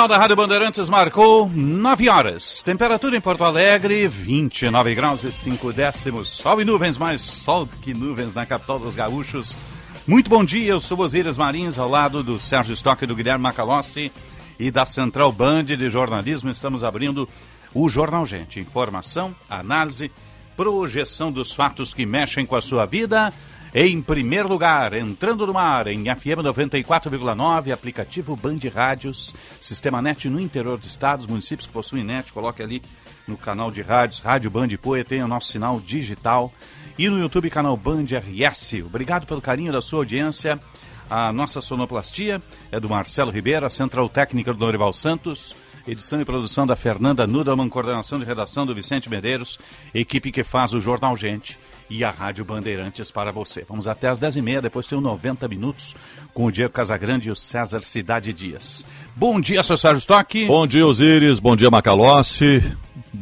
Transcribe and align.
Sinal 0.00 0.08
da 0.08 0.16
Rádio 0.16 0.34
Bandeirantes 0.36 0.88
marcou 0.88 1.46
9 1.54 2.08
horas. 2.08 2.62
Temperatura 2.62 3.18
em 3.18 3.20
Porto 3.20 3.44
Alegre, 3.44 4.08
29 4.08 4.94
graus 4.94 5.22
e 5.24 5.30
5 5.30 5.74
décimos. 5.74 6.30
Sol 6.30 6.58
e 6.58 6.64
nuvens, 6.64 6.96
mais 6.96 7.20
sol 7.20 7.68
que 7.82 7.92
nuvens 7.92 8.34
na 8.34 8.46
capital 8.46 8.78
dos 8.78 8.96
gaúchos. 8.96 9.58
Muito 10.06 10.30
bom 10.30 10.42
dia, 10.42 10.72
eu 10.72 10.80
sou 10.80 10.98
Osíris 11.00 11.36
Marins, 11.36 11.78
ao 11.78 11.86
lado 11.86 12.22
do 12.22 12.40
Sérgio 12.40 12.72
Stock 12.72 13.04
do 13.04 13.14
Guilherme 13.14 13.42
Macalossi 13.42 14.10
e 14.58 14.70
da 14.70 14.86
Central 14.86 15.30
Band 15.32 15.64
de 15.64 15.90
Jornalismo. 15.90 16.48
Estamos 16.48 16.82
abrindo 16.82 17.28
o 17.74 17.86
Jornal 17.86 18.24
Gente. 18.24 18.58
Informação, 18.58 19.36
análise, 19.50 20.10
projeção 20.56 21.30
dos 21.30 21.52
fatos 21.52 21.92
que 21.92 22.06
mexem 22.06 22.46
com 22.46 22.56
a 22.56 22.62
sua 22.62 22.86
vida 22.86 23.34
em 23.72 24.02
primeiro 24.02 24.48
lugar, 24.48 24.94
entrando 24.94 25.46
no 25.46 25.56
ar 25.56 25.86
em 25.86 26.04
FM 26.04 26.42
94,9, 26.42 27.72
aplicativo 27.72 28.34
Band 28.34 28.58
Rádios, 28.74 29.32
sistema 29.60 30.02
NET 30.02 30.28
no 30.28 30.40
interior 30.40 30.76
do 30.76 30.86
estado, 30.86 31.20
os 31.20 31.26
municípios 31.28 31.68
que 31.68 31.72
possuem 31.72 32.02
NET, 32.02 32.32
coloque 32.32 32.62
ali 32.62 32.82
no 33.28 33.36
canal 33.36 33.70
de 33.70 33.80
rádios, 33.80 34.18
Rádio 34.18 34.50
Band 34.50 34.68
Poe, 34.82 35.04
tem 35.04 35.22
o 35.22 35.28
nosso 35.28 35.52
sinal 35.52 35.80
digital 35.80 36.52
e 36.98 37.08
no 37.08 37.20
YouTube 37.20 37.48
canal 37.48 37.76
Band 37.76 38.06
RS. 38.06 38.82
Obrigado 38.84 39.24
pelo 39.24 39.40
carinho 39.40 39.72
da 39.72 39.80
sua 39.80 40.00
audiência. 40.00 40.60
A 41.08 41.32
nossa 41.32 41.60
sonoplastia 41.60 42.42
é 42.72 42.80
do 42.80 42.88
Marcelo 42.88 43.30
Ribeiro, 43.30 43.66
a 43.66 43.70
central 43.70 44.08
técnica 44.08 44.52
do 44.52 44.58
Norival 44.58 44.92
Santos, 44.92 45.56
edição 45.86 46.20
e 46.20 46.24
produção 46.24 46.66
da 46.66 46.74
Fernanda 46.74 47.26
Nudelman, 47.26 47.68
coordenação 47.68 48.18
de 48.18 48.24
redação 48.24 48.66
do 48.66 48.74
Vicente 48.74 49.08
Medeiros, 49.08 49.58
equipe 49.94 50.32
que 50.32 50.42
faz 50.42 50.72
o 50.72 50.80
Jornal 50.80 51.16
Gente 51.16 51.56
e 51.90 52.04
a 52.04 52.10
Rádio 52.10 52.44
Bandeirantes 52.44 53.10
para 53.10 53.32
você. 53.32 53.66
Vamos 53.68 53.88
até 53.88 54.08
às 54.08 54.18
10h30, 54.18 54.60
depois 54.62 54.86
tem 54.86 54.96
o 54.96 55.00
90 55.00 55.48
minutos 55.48 55.96
com 56.32 56.46
o 56.46 56.52
Diego 56.52 56.72
Casagrande 56.72 57.28
e 57.28 57.32
o 57.32 57.36
César 57.36 57.82
Cidade 57.82 58.32
Dias. 58.32 58.86
Bom 59.16 59.40
dia, 59.40 59.62
seu 59.64 59.76
Sérgio 59.76 59.98
Stock. 59.98 60.46
Bom 60.46 60.66
dia, 60.66 60.86
Osíris. 60.86 61.40
Bom 61.40 61.56
dia, 61.56 61.70
Macalossi. 61.70 62.62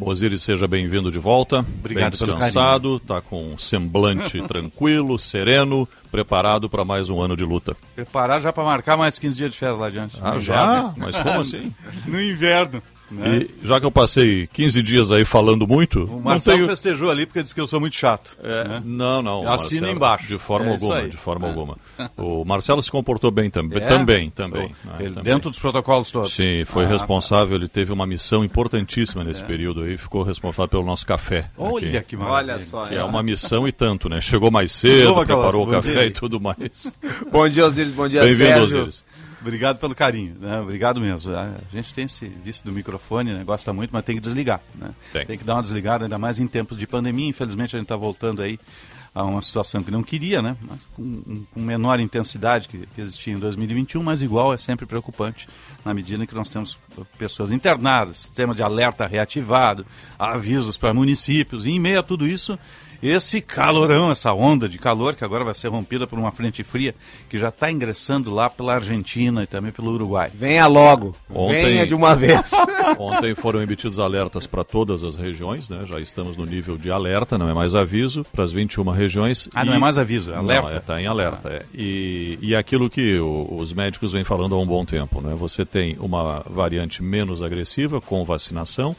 Osíris, 0.00 0.42
seja 0.42 0.69
bem-vindo 0.69 1.10
de 1.10 1.19
volta. 1.19 1.60
Obrigado 1.60 2.02
bem 2.02 2.10
descansado, 2.10 2.98
está 2.98 3.20
com 3.20 3.55
um 3.55 3.58
semblante 3.58 4.41
tranquilo, 4.47 5.19
sereno, 5.19 5.88
preparado 6.10 6.69
para 6.69 6.84
mais 6.84 7.08
um 7.08 7.20
ano 7.20 7.36
de 7.36 7.44
luta. 7.44 7.77
Preparar 7.94 8.41
já 8.41 8.53
para 8.53 8.64
marcar 8.64 8.97
mais 8.97 9.19
15 9.19 9.36
dias 9.36 9.50
de 9.50 9.56
férias 9.56 9.78
lá 9.78 9.86
adiante. 9.86 10.16
Ah, 10.22 10.38
já? 10.38 10.92
Mas 10.97 11.19
como 11.19 11.41
assim? 11.41 11.75
no 12.06 12.20
inverno. 12.20 12.82
Né? 13.10 13.38
E 13.62 13.66
já 13.66 13.78
que 13.80 13.86
eu 13.86 13.90
passei 13.90 14.46
15 14.52 14.82
dias 14.82 15.10
aí 15.10 15.24
falando 15.24 15.66
muito, 15.66 16.04
O 16.04 16.20
Marcelo 16.20 16.56
tenho... 16.58 16.69
festejou 16.69 17.10
ali 17.10 17.26
porque 17.26 17.42
disse 17.42 17.54
que 17.54 17.60
eu 17.60 17.66
sou 17.66 17.80
muito 17.80 17.96
chato. 17.96 18.36
É, 18.42 18.64
né? 18.69 18.82
Não, 18.84 19.22
não. 19.22 19.41
Assina 19.50 19.80
Marcelo, 19.82 19.88
embaixo. 19.88 20.26
De 20.28 20.38
forma 20.38 20.66
É 20.70 20.72
alguma, 20.72 21.08
de 21.08 21.16
forma 21.16 21.47
É. 21.47 21.50
alguma. 21.50 21.78
O 22.16 22.44
Marcelo 22.44 22.82
se 22.82 22.91
comportou 22.91 23.30
bem 23.30 23.50
também. 23.50 23.82
É? 23.82 23.86
Também, 23.86 24.30
também. 24.30 24.68
Pô, 24.68 24.88
né, 24.91 24.97
ele- 25.00 25.08
também. 25.14 25.24
Dentro 25.34 25.50
dos 25.50 25.58
protocolos 25.58 26.10
todos. 26.10 26.32
Sim, 26.34 26.64
foi 26.66 26.84
Ah, 26.84 26.88
responsável, 26.88 27.56
ele 27.56 27.68
teve 27.68 27.92
uma 27.92 28.06
missão 28.06 28.44
importantíssima 28.44 29.24
nesse 29.24 29.42
período 29.44 29.82
aí, 29.82 29.97
ficou 29.97 30.22
responsável 30.22 30.68
pelo 30.68 30.84
nosso 30.84 31.06
café. 31.06 31.50
Olha 31.56 31.98
aqui. 31.98 32.08
que 32.08 32.16
maravilha. 32.16 32.54
Olha 32.54 32.64
só. 32.64 32.86
Que 32.86 32.94
é 32.94 33.04
uma 33.04 33.22
missão 33.22 33.66
e 33.68 33.72
tanto, 33.72 34.08
né? 34.08 34.20
Chegou 34.20 34.50
mais 34.50 34.72
cedo, 34.72 35.14
preparou 35.24 35.66
o 35.66 35.70
café 35.70 35.92
dia. 35.92 36.06
e 36.06 36.10
tudo 36.10 36.41
mais. 36.41 36.92
Bom 37.30 37.48
dia, 37.48 37.66
Osiris. 37.66 37.92
Bom 37.92 38.08
dia, 38.08 38.22
Bem-vindo. 38.22 38.60
Osiris. 38.62 39.04
Obrigado 39.41 39.78
pelo 39.78 39.94
carinho, 39.94 40.37
né? 40.38 40.60
Obrigado 40.60 41.00
mesmo. 41.00 41.32
A 41.34 41.54
gente 41.72 41.94
tem 41.94 42.04
esse 42.04 42.26
vício 42.26 42.65
do 42.65 42.72
microfone, 42.72 43.32
né? 43.32 43.44
Gosta 43.44 43.72
muito, 43.72 43.91
mas 43.93 44.04
tem 44.04 44.16
que 44.16 44.21
desligar, 44.21 44.60
né? 44.75 44.91
Tem. 45.12 45.38
que 45.38 45.44
dar 45.44 45.54
uma 45.54 45.62
desligada, 45.62 46.04
ainda 46.04 46.19
mais 46.19 46.41
em 46.41 46.47
tempos 46.47 46.76
de 46.76 46.87
pandemia. 46.87 47.28
Infelizmente 47.28 47.77
a 47.77 47.78
gente 47.78 47.84
está 47.84 47.97
voltando 47.97 48.43
aí 48.43 48.59
a 49.15 49.25
uma 49.25 49.43
situação 49.43 49.82
que 49.82 49.91
não 49.91 50.03
queria, 50.03 50.43
né? 50.43 50.56
Mas 50.60 50.81
com, 50.94 51.44
com 51.53 51.60
menor 51.60 51.98
intensidade 52.00 52.69
que, 52.69 52.87
que 52.94 53.00
existia 53.00 53.32
em 53.32 53.38
2021, 53.38 54.03
mas 54.03 54.22
igual 54.22 54.53
é 54.53 54.59
sempre 54.59 54.87
preocupante 54.87 55.48
na 55.84 55.94
medida 55.94 56.22
em 56.22 56.27
que 56.27 56.34
nós 56.34 56.48
temos 56.48 56.78
pessoas 57.19 57.50
internadas, 57.50 58.19
sistema 58.19 58.54
de 58.54 58.62
alerta 58.62 59.06
reativado, 59.06 59.87
avisos 60.19 60.77
para 60.77 60.93
municípios, 60.93 61.66
e 61.66 61.71
em 61.71 61.81
meio 61.81 62.00
a 62.00 62.03
tudo 62.03 62.27
isso, 62.27 62.59
esse 63.03 63.41
calorão, 63.41 64.10
essa 64.10 64.32
onda 64.32 64.69
de 64.69 64.78
calor 64.78 65.14
que 65.14 65.25
agora 65.25 65.44
vai 65.44 65.54
ser 65.54 65.69
rompida 65.69 66.06
por 66.06 66.19
uma 66.19 66.32
frente 66.32 66.62
fria 66.64 66.94
que 67.28 67.38
já 67.38 67.48
está 67.48 67.70
ingressando 67.70 68.32
lá 68.32 68.48
pela 68.50 68.75
Argentina 68.75 69.42
e 69.42 69.47
também 69.47 69.70
pelo 69.70 69.92
Uruguai. 69.92 70.31
Venha 70.34 70.66
logo. 70.66 71.14
Ontem- 71.32 71.64
Venha 71.64 71.86
de 71.86 71.94
uma 71.94 72.14
vez. 72.14 72.50
Ontem 72.98 73.34
foram 73.34 73.60
emitidos 73.62 73.98
alertas 73.98 74.47
para 74.47 74.64
todas 74.64 75.04
as 75.04 75.14
regiões, 75.16 75.69
né? 75.69 75.84
Já 75.86 76.00
estamos 76.00 76.36
no 76.36 76.44
nível 76.47 76.76
de 76.76 76.91
alerta, 76.91 77.36
não 77.38 77.48
é 77.48 77.54
mais 77.54 77.75
aviso, 77.75 78.25
para 78.32 78.44
as 78.44 78.53
21 78.53 78.91
regiões. 78.91 79.48
Ah, 79.54 79.65
não 79.65 79.75
é 79.75 79.78
mais 79.78 79.98
aviso, 79.98 80.32
é 80.32 80.36
alerta? 80.36 80.76
Está 80.78 81.00
em 81.00 81.06
alerta. 81.06 81.48
é. 81.50 81.62
E, 81.75 82.38
e 82.41 82.54
aquilo 82.56 82.88
que 82.91 83.19
o- 83.19 83.56
os 83.59 83.72
médicos 83.72 84.12
vêm 84.12 84.25
falando 84.25 84.54
há 84.54 84.59
um 84.59 84.66
bom 84.66 84.84
tempo, 84.84 85.20
né? 85.20 85.34
Você 85.38 85.65
tem 85.65 85.97
uma 86.00 86.42
variante 86.48 87.03
menos 87.03 87.42
agressiva 87.42 88.00
com 88.00 88.25
vacinação, 88.25 88.97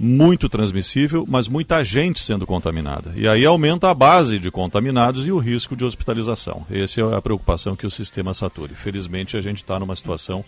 muito 0.00 0.48
transmissível, 0.48 1.26
mas 1.28 1.46
muita 1.46 1.84
gente 1.84 2.20
sendo 2.20 2.46
contaminada. 2.46 3.12
E 3.14 3.28
aí 3.28 3.44
aumenta 3.44 3.90
a 3.90 3.94
base 3.94 4.38
de 4.38 4.50
contaminados 4.50 5.26
e 5.26 5.32
o 5.32 5.36
risco 5.38 5.76
de 5.76 5.84
hospitalização. 5.84 6.64
Essa 6.70 7.02
é 7.02 7.14
a 7.14 7.20
preocupação 7.20 7.76
que 7.76 7.86
o 7.86 7.90
sistema 7.90 8.32
sature. 8.32 8.74
Felizmente 8.74 9.36
a 9.36 9.42
gente 9.42 9.58
está 9.58 9.78
numa 9.78 9.94
situação 9.94 10.42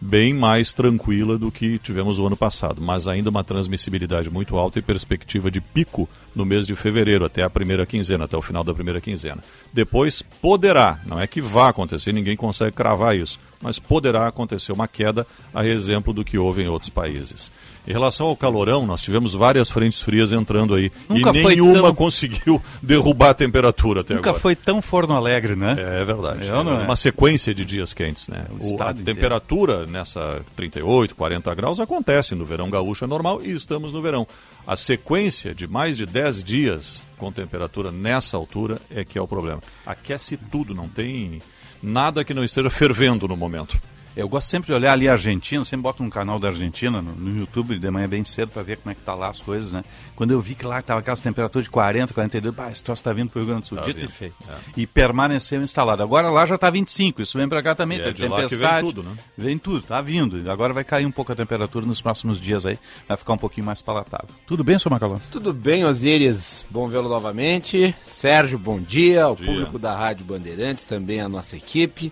bem 0.00 0.34
mais 0.34 0.72
tranquila 0.72 1.38
do 1.38 1.50
que 1.50 1.78
tivemos 1.78 2.18
o 2.18 2.26
ano 2.26 2.36
passado, 2.36 2.82
mas 2.82 3.08
ainda 3.08 3.30
uma 3.30 3.42
transmissibilidade 3.42 4.28
muito 4.28 4.56
alta 4.56 4.78
e 4.78 4.82
perspectiva 4.82 5.50
de 5.50 5.60
pico 5.60 6.08
no 6.34 6.44
mês 6.44 6.66
de 6.66 6.76
fevereiro, 6.76 7.24
até 7.24 7.42
a 7.42 7.48
primeira 7.48 7.86
quinzena, 7.86 8.24
até 8.24 8.36
o 8.36 8.42
final 8.42 8.62
da 8.62 8.74
primeira 8.74 9.00
quinzena. 9.00 9.42
Depois 9.72 10.20
poderá, 10.20 11.00
não 11.06 11.18
é 11.18 11.26
que 11.26 11.40
vá 11.40 11.68
acontecer, 11.68 12.12
ninguém 12.12 12.36
consegue 12.36 12.72
cravar 12.72 13.16
isso, 13.16 13.40
mas 13.60 13.78
poderá 13.78 14.26
acontecer 14.26 14.72
uma 14.72 14.86
queda, 14.86 15.26
a 15.54 15.66
exemplo 15.66 16.12
do 16.12 16.24
que 16.24 16.36
houve 16.36 16.62
em 16.62 16.68
outros 16.68 16.90
países. 16.90 17.50
Em 17.86 17.92
relação 17.92 18.26
ao 18.26 18.36
calorão, 18.36 18.84
nós 18.84 19.00
tivemos 19.02 19.32
várias 19.32 19.70
frentes 19.70 20.02
frias 20.02 20.32
entrando 20.32 20.74
aí 20.74 20.90
Nunca 21.08 21.30
e 21.36 21.44
nenhuma 21.44 21.82
tão- 21.82 21.94
conseguiu 21.94 22.60
derrubar 22.82 23.30
a 23.30 23.34
temperatura 23.34 24.00
até 24.00 24.14
Nunca 24.14 24.30
agora. 24.30 24.42
foi 24.42 24.56
tão 24.56 24.82
forno 24.82 25.14
alegre, 25.14 25.54
né? 25.54 25.76
É 25.78 26.04
verdade. 26.04 26.44
É 26.44 26.48
é? 26.48 26.54
Uma 26.54 26.96
sequência 26.96 27.54
de 27.54 27.64
dias 27.64 27.94
quentes, 27.94 28.26
né? 28.28 28.44
O 28.60 28.74
O- 28.76 28.82
a 28.82 28.90
inteiro. 28.90 29.04
temperatura 29.04 29.86
nessa 29.86 30.40
38, 30.56 31.14
40 31.14 31.54
graus 31.54 31.78
acontece 31.78 32.34
no 32.34 32.44
verão 32.44 32.68
gaúcho 32.70 33.04
é 33.04 33.06
normal 33.06 33.40
e 33.42 33.52
estamos 33.52 33.92
no 33.92 34.02
verão. 34.02 34.26
A 34.66 34.74
sequência 34.74 35.54
de 35.54 35.66
mais 35.68 35.96
de 35.96 36.06
10 36.06 36.42
dias 36.42 37.06
com 37.16 37.30
temperatura 37.30 37.92
nessa 37.92 38.36
altura 38.36 38.80
é 38.90 39.04
que 39.04 39.16
é 39.16 39.22
o 39.22 39.28
problema. 39.28 39.62
Aquece 39.86 40.36
tudo, 40.36 40.74
não 40.74 40.88
tem 40.88 41.40
nada 41.82 42.24
que 42.24 42.34
não 42.34 42.42
esteja 42.42 42.68
fervendo 42.68 43.28
no 43.28 43.36
momento. 43.36 43.78
Eu 44.16 44.28
gosto 44.30 44.48
sempre 44.48 44.68
de 44.68 44.72
olhar 44.72 44.92
ali 44.94 45.06
a 45.08 45.12
Argentina, 45.12 45.62
sempre 45.62 45.82
boto 45.82 46.02
um 46.02 46.08
canal 46.08 46.38
da 46.38 46.48
Argentina 46.48 47.02
no, 47.02 47.12
no 47.12 47.38
YouTube 47.40 47.78
de 47.78 47.90
manhã 47.90 48.08
bem 48.08 48.24
cedo 48.24 48.48
para 48.48 48.62
ver 48.62 48.78
como 48.78 48.90
é 48.90 48.94
que 48.94 49.02
tá 49.02 49.14
lá 49.14 49.28
as 49.28 49.42
coisas, 49.42 49.72
né? 49.72 49.84
Quando 50.14 50.30
eu 50.30 50.40
vi 50.40 50.54
que 50.54 50.64
lá 50.64 50.80
tava 50.80 51.00
aquelas 51.00 51.20
temperaturas 51.20 51.64
de 51.64 51.70
40, 51.70 52.14
42, 52.14 52.54
bah, 52.54 52.70
esse 52.72 52.82
troço 52.82 53.02
tá 53.02 53.12
vindo 53.12 53.28
pro 53.28 53.40
Rio 53.40 53.48
Grande 53.48 53.62
do 53.64 53.68
Sul, 53.68 53.76
Tá 53.78 53.84
dito 53.84 54.04
e 54.06 54.08
feito. 54.08 54.34
é. 54.48 54.54
E 54.74 54.86
permaneceu 54.86 55.62
instalado. 55.62 56.02
Agora 56.02 56.30
lá 56.30 56.46
já 56.46 56.56
tá 56.56 56.70
25, 56.70 57.20
isso 57.20 57.36
vem 57.36 57.46
para 57.46 57.62
cá 57.62 57.74
também, 57.74 57.98
E 57.98 58.00
tem 58.00 58.10
é 58.10 58.12
de 58.14 58.22
lá 58.22 58.28
que 58.28 58.40
vem 58.40 58.48
tempestade. 58.48 58.86
tudo, 58.86 59.02
né? 59.02 59.12
Vem 59.36 59.58
tudo, 59.58 59.82
tá 59.82 60.00
vindo. 60.00 60.50
Agora 60.50 60.72
vai 60.72 60.82
cair 60.82 61.04
um 61.04 61.10
pouco 61.12 61.32
a 61.32 61.36
temperatura 61.36 61.84
nos 61.84 62.00
próximos 62.00 62.40
dias 62.40 62.64
aí, 62.64 62.78
vai 63.06 63.18
ficar 63.18 63.34
um 63.34 63.38
pouquinho 63.38 63.66
mais 63.66 63.82
palatável. 63.82 64.28
Tudo 64.46 64.64
bem, 64.64 64.78
senhor 64.78 64.92
Macalão? 64.94 65.20
Tudo 65.30 65.52
bem, 65.52 65.84
Osíris? 65.84 66.64
Bom 66.70 66.88
vê-lo 66.88 67.10
novamente. 67.10 67.94
Sérgio, 68.06 68.58
bom 68.58 68.80
dia. 68.80 69.24
Ao 69.24 69.36
dia. 69.36 69.44
público 69.46 69.78
da 69.78 69.94
Rádio 69.94 70.24
Bandeirantes, 70.24 70.86
também 70.86 71.20
a 71.20 71.28
nossa 71.28 71.54
equipe. 71.54 72.10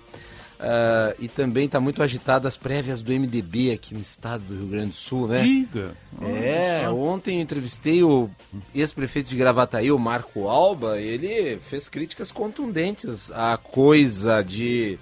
Uh, 0.64 1.14
e 1.18 1.28
também 1.28 1.66
está 1.66 1.78
muito 1.78 2.02
agitado 2.02 2.48
as 2.48 2.56
prévias 2.56 3.02
do 3.02 3.12
MDB 3.12 3.70
aqui 3.70 3.92
no 3.92 4.00
estado 4.00 4.44
do 4.44 4.56
Rio 4.56 4.66
Grande 4.68 4.88
do 4.88 4.94
Sul, 4.94 5.28
né? 5.28 5.36
Diga. 5.36 5.92
É, 6.22 6.88
ontem 6.88 7.36
eu 7.36 7.42
entrevistei 7.42 8.02
o 8.02 8.30
ex-prefeito 8.74 9.28
de 9.28 9.36
Gravataí, 9.36 9.92
o 9.92 9.98
Marco 9.98 10.48
Alba, 10.48 10.98
ele 10.98 11.58
fez 11.58 11.86
críticas 11.86 12.32
contundentes 12.32 13.30
à 13.30 13.58
coisa 13.58 14.40
de 14.40 14.98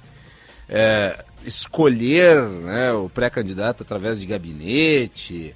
é, 0.68 1.24
escolher 1.44 2.42
né, 2.42 2.92
o 2.92 3.08
pré-candidato 3.08 3.84
através 3.84 4.18
de 4.18 4.26
gabinete, 4.26 5.54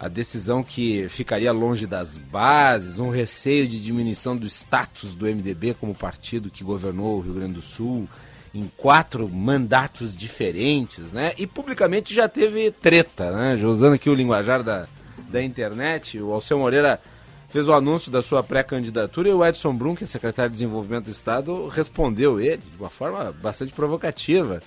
a 0.00 0.08
decisão 0.08 0.64
que 0.64 1.08
ficaria 1.08 1.52
longe 1.52 1.86
das 1.86 2.16
bases, 2.16 2.98
um 2.98 3.08
receio 3.08 3.68
de 3.68 3.80
diminuição 3.80 4.36
do 4.36 4.46
status 4.48 5.14
do 5.14 5.26
MDB 5.26 5.74
como 5.74 5.94
partido 5.94 6.50
que 6.50 6.64
governou 6.64 7.18
o 7.18 7.20
Rio 7.20 7.34
Grande 7.34 7.52
do 7.52 7.62
Sul 7.62 8.08
em 8.54 8.70
quatro 8.76 9.28
mandatos 9.28 10.16
diferentes, 10.16 11.12
né? 11.12 11.32
E 11.36 11.46
publicamente 11.46 12.14
já 12.14 12.28
teve 12.28 12.70
treta, 12.70 13.32
né? 13.32 13.56
Já 13.56 13.66
usando 13.66 13.94
aqui 13.94 14.08
o 14.08 14.14
linguajar 14.14 14.62
da, 14.62 14.86
da 15.28 15.42
internet, 15.42 16.20
o 16.20 16.32
Alceu 16.32 16.58
Moreira 16.58 17.00
fez 17.48 17.66
o 17.66 17.72
anúncio 17.72 18.12
da 18.12 18.22
sua 18.22 18.42
pré-candidatura 18.42 19.28
e 19.28 19.32
o 19.32 19.44
Edson 19.44 19.74
Brum, 19.74 19.96
que 19.96 20.04
é 20.04 20.06
secretário 20.06 20.50
de 20.50 20.56
Desenvolvimento 20.56 21.06
do 21.06 21.10
Estado, 21.10 21.68
respondeu 21.68 22.40
ele 22.40 22.58
de 22.58 22.78
uma 22.78 22.90
forma 22.90 23.32
bastante 23.32 23.72
provocativa, 23.72 24.62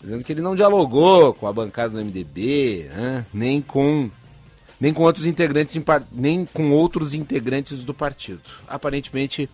dizendo 0.00 0.24
que 0.24 0.32
ele 0.32 0.40
não 0.40 0.54
dialogou 0.54 1.34
com 1.34 1.46
a 1.46 1.52
bancada 1.52 1.90
do 1.90 2.04
MDB, 2.04 2.90
né? 2.94 3.26
nem 3.32 3.60
com 3.60 4.10
nem 4.80 4.94
com 4.94 5.02
outros 5.02 5.26
integrantes 5.26 5.76
nem 6.12 6.46
com 6.46 6.70
outros 6.70 7.12
integrantes 7.12 7.82
do 7.82 7.92
partido. 7.92 8.42
Aparentemente 8.68 9.50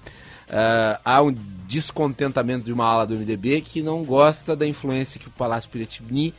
uh, 0.48 1.00
há 1.04 1.22
um 1.22 1.34
descontentamento 1.66 2.64
de 2.64 2.72
uma 2.72 2.86
ala 2.86 3.06
do 3.06 3.14
MDB 3.14 3.60
que 3.60 3.82
não 3.82 4.04
gosta 4.04 4.54
da 4.54 4.66
influência 4.66 5.18
que 5.18 5.28
o 5.28 5.30
Palácio 5.30 5.70
Piratini 5.70 6.34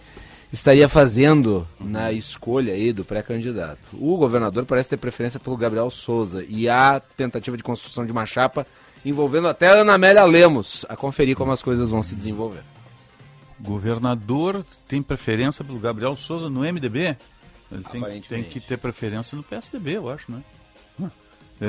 estaria 0.52 0.88
fazendo 0.88 1.68
na 1.80 2.12
escolha 2.12 2.74
aí 2.74 2.94
do 2.94 3.04
pré-candidato. 3.04 3.80
O 3.94 4.18
governador 4.18 4.66
parece 4.66 4.90
ter 4.90 4.98
preferência 4.98 5.40
pelo 5.40 5.58
Gabriel 5.58 5.90
Souza 5.90 6.46
e 6.48 6.70
há 6.70 7.02
tentativa 7.18 7.58
de 7.58 7.64
construção 7.64 8.06
de 8.06 8.12
uma 8.12 8.26
chapa 8.26 8.66
envolvendo 9.04 9.48
até 9.48 9.68
a 9.68 9.82
Ana 9.82 9.94
Amélia 9.94 10.24
Lemos 10.24 10.86
a 10.88 10.96
conferir 10.96 11.36
como 11.36 11.52
as 11.52 11.62
coisas 11.62 11.90
vão 11.90 12.02
se 12.02 12.16
desenvolver. 12.16 12.64
Governador 13.60 14.66
tem 14.88 15.02
preferência 15.02 15.64
pelo 15.64 15.80
Gabriel 15.80 16.16
Souza 16.16 16.50
no 16.50 16.62
MDB? 16.62 17.18
Ele 17.72 17.84
tem, 17.92 18.22
tem 18.22 18.44
que 18.44 18.60
ter 18.60 18.78
preferência 18.78 19.36
no 19.36 19.44
PSDB, 19.44 19.98
eu 19.98 20.10
acho, 20.10 20.32
né? 20.32 20.42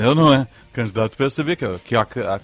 Eu 0.02 0.14
não 0.14 0.32
é 0.32 0.46
candidato 0.72 1.12
do 1.12 1.16
PSDB, 1.16 1.56
que, 1.56 1.66
que, 1.78 1.94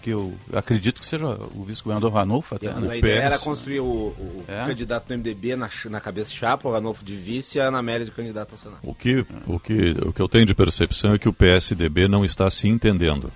que 0.00 0.10
eu 0.10 0.32
acredito 0.54 1.00
que 1.00 1.06
seja 1.06 1.26
o 1.26 1.64
vice-governador 1.64 2.12
Ranolfo 2.12 2.54
até. 2.54 2.68
É, 2.68 2.72
mas 2.74 2.84
né? 2.84 2.94
a 2.94 2.96
ideia 2.96 3.20
PS. 3.20 3.26
era 3.26 3.38
construir 3.38 3.80
o, 3.80 3.84
o 3.84 4.44
é. 4.48 4.66
candidato 4.66 5.08
do 5.08 5.18
MDB 5.18 5.54
na, 5.54 5.68
na 5.90 6.00
cabeça 6.00 6.32
chapa, 6.32 6.68
o 6.68 6.72
Ranolfo 6.72 7.04
de 7.04 7.14
vice 7.14 7.58
e 7.58 7.60
a 7.60 7.68
Ana 7.68 7.78
Amélia 7.78 8.06
de 8.06 8.10
candidato 8.10 8.52
ao 8.52 8.58
Senado. 8.58 8.80
O 8.82 8.94
que, 8.94 9.26
o, 9.46 9.60
que, 9.60 9.96
o 10.02 10.12
que 10.12 10.22
eu 10.22 10.28
tenho 10.28 10.46
de 10.46 10.54
percepção 10.54 11.14
é 11.14 11.18
que 11.18 11.28
o 11.28 11.32
PSDB 11.32 12.08
não 12.08 12.24
está 12.24 12.50
se 12.50 12.68
entendendo. 12.68 13.30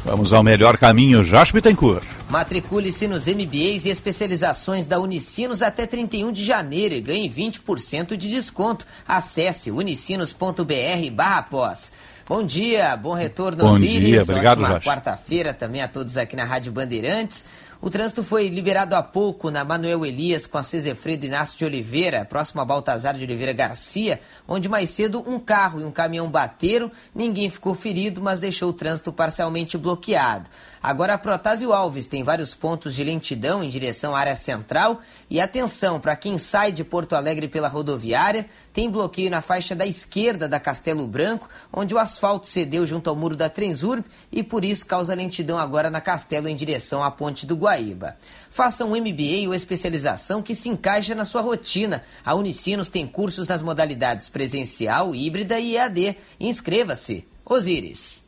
Vamos 0.05 0.33
ao 0.33 0.45
melhor 0.45 0.79
caminho, 0.79 1.25
Josh 1.25 1.51
Bittencourt. 1.51 2.14
Matricule-se 2.35 3.07
nos 3.07 3.29
MBAs 3.29 3.85
e 3.85 3.91
especializações 3.91 4.87
da 4.87 4.99
Unicinos 4.99 5.63
até 5.63 5.87
31 5.87 6.33
de 6.33 6.45
janeiro 6.45 6.93
e 6.93 7.01
ganhe 7.01 7.31
20% 7.31 8.17
de 8.17 8.29
desconto. 8.29 8.85
Acesse 9.07 9.71
unicinos.br 9.71 11.11
barra 11.13 11.43
pós. 11.43 11.93
Bom 12.27 12.43
dia, 12.43 12.97
bom 12.97 13.13
retorno, 13.13 13.59
Bom 13.59 13.75
Osiris. 13.75 14.01
dia, 14.01 14.23
obrigado, 14.23 14.63
Ótima 14.63 14.81
quarta-feira 14.81 15.55
também 15.55 15.81
a 15.81 15.87
todos 15.87 16.17
aqui 16.17 16.35
na 16.35 16.45
Rádio 16.45 16.73
Bandeirantes. 16.73 17.45
O 17.81 17.91
trânsito 17.91 18.23
foi 18.23 18.49
liberado 18.49 18.95
há 18.95 19.03
pouco 19.03 19.51
na 19.51 19.65
Manuel 19.65 20.07
Elias 20.07 20.47
com 20.47 20.57
a 20.57 20.63
Cesefredo 20.63 21.27
Inácio 21.27 21.59
de 21.59 21.65
Oliveira, 21.65 22.25
próximo 22.25 22.61
a 22.61 22.65
Baltazar 22.65 23.15
de 23.15 23.25
Oliveira 23.25 23.53
Garcia, 23.53 24.21
onde 24.49 24.69
mais 24.69 24.91
cedo 24.91 25.23
um 25.27 25.39
carro 25.39 25.81
e 25.81 25.85
um 25.85 25.91
caminhão 25.91 26.29
bateram. 26.29 26.91
Ninguém 27.15 27.51
ficou 27.51 27.75
ferido, 27.75 28.23
mas 28.23 28.41
deixou 28.41 28.71
o 28.71 28.73
trânsito 28.73 29.13
parcialmente 29.13 29.77
bloqueado. 29.77 30.49
Agora 30.83 31.15
a 31.15 31.19
Protásio 31.19 31.73
Alves 31.73 32.07
tem 32.07 32.23
vários 32.23 32.55
pontos 32.55 32.95
de 32.95 33.03
lentidão 33.03 33.65
em 33.65 33.69
direção 33.69 34.15
à 34.15 34.21
área 34.21 34.37
central 34.37 35.01
e 35.31 35.41
atenção 35.41 35.99
para 35.99 36.15
quem 36.15 36.37
sai 36.37 36.73
de 36.73 36.85
Porto 36.85 37.17
Alegre 37.17 37.49
pela 37.49 37.69
rodoviária, 37.69 38.47
tem 38.75 38.91
bloqueio 38.91 39.31
na 39.31 39.41
faixa 39.41 39.73
da 39.73 39.87
esquerda 39.87 40.49
da 40.49 40.59
Castelo 40.59 41.07
Branco, 41.07 41.49
onde 41.73 41.95
o 41.95 41.99
asfalto 41.99 42.49
cedeu 42.49 42.85
junto 42.85 43.09
ao 43.09 43.15
muro 43.15 43.37
da 43.37 43.49
Transurb 43.49 44.05
e 44.33 44.43
por 44.43 44.65
isso 44.65 44.85
causa 44.85 45.15
lentidão 45.15 45.57
agora 45.57 45.89
na 45.89 46.01
Castelo 46.01 46.49
em 46.49 46.57
direção 46.57 47.03
à 47.03 47.09
Ponte 47.09 47.47
do 47.47 47.55
Guaíba. 47.55 48.17
Faça 48.51 48.85
um 48.85 48.91
MBA 48.91 49.47
ou 49.47 49.55
especialização 49.55 50.43
que 50.43 50.57
se 50.57 50.69
encaixa 50.69 51.15
na 51.15 51.25
sua 51.25 51.41
rotina. 51.41 52.03
A 52.25 52.35
Unicinos 52.35 52.89
tem 52.89 53.07
cursos 53.07 53.47
nas 53.47 53.63
modalidades 53.63 54.29
presencial, 54.29 55.15
híbrida 55.15 55.61
e 55.61 55.77
EAD. 55.77 56.17
Inscreva-se. 56.41 57.25
Osíris. 57.45 58.25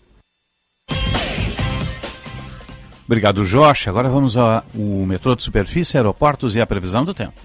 Obrigado, 3.04 3.44
Josh. 3.44 3.88
Agora 3.88 4.08
vamos 4.08 4.36
ao 4.36 4.62
metrô 4.74 5.34
de 5.34 5.42
superfície, 5.42 5.96
aeroportos 5.96 6.54
e 6.54 6.60
a 6.60 6.66
previsão 6.66 7.04
do 7.04 7.14
tempo. 7.14 7.40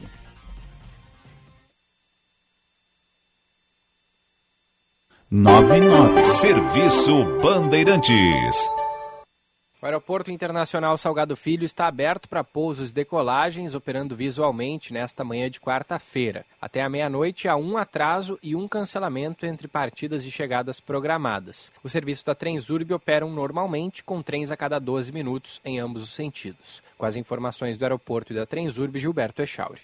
Nove 5.34 5.80
nove. 5.80 6.22
Serviço 6.24 7.24
Bandeirantes. 7.42 8.70
O 9.82 9.86
Aeroporto 9.86 10.30
Internacional 10.30 10.98
Salgado 10.98 11.38
Filho 11.38 11.64
está 11.64 11.88
aberto 11.88 12.28
para 12.28 12.44
pousos 12.44 12.90
e 12.90 12.94
decolagens, 12.94 13.74
operando 13.74 14.14
visualmente 14.14 14.92
nesta 14.92 15.24
manhã 15.24 15.50
de 15.50 15.58
quarta-feira. 15.58 16.44
Até 16.62 16.82
a 16.82 16.90
meia-noite 16.90 17.48
há 17.48 17.56
um 17.56 17.78
atraso 17.78 18.38
e 18.44 18.58
um 18.58 18.68
cancelamento 18.68 19.46
entre 19.46 19.70
partidas 19.70 20.26
e 20.26 20.30
chegadas 20.30 20.82
programadas. 20.82 21.72
O 21.82 21.88
serviço 21.88 22.26
da 22.26 22.36
Transurb 22.36 22.94
operam 22.94 23.32
normalmente 23.32 24.04
com 24.04 24.22
trens 24.22 24.52
a 24.52 24.58
cada 24.58 24.80
12 24.80 25.14
minutos 25.14 25.62
em 25.64 25.80
ambos 25.80 26.04
os 26.04 26.14
sentidos. 26.14 26.84
Com 26.98 27.06
as 27.06 27.16
informações 27.16 27.78
do 27.78 27.84
aeroporto 27.84 28.34
e 28.34 28.36
da 28.36 28.46
Transurb, 28.46 29.00
Gilberto 29.00 29.42
Echauri. 29.42 29.80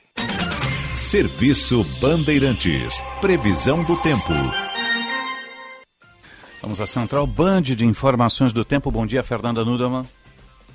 Serviço 0.93 1.85
Bandeirantes. 2.01 3.01
Previsão 3.21 3.81
do 3.85 3.95
tempo. 4.01 4.33
Vamos 6.61 6.81
à 6.81 6.87
Central 6.87 7.27
Band 7.27 7.61
de 7.61 7.85
Informações 7.85 8.51
do 8.51 8.65
Tempo. 8.65 8.89
Bom 8.89 9.05
dia, 9.05 9.23
Fernanda 9.23 9.63
Nudelman. 9.63 10.05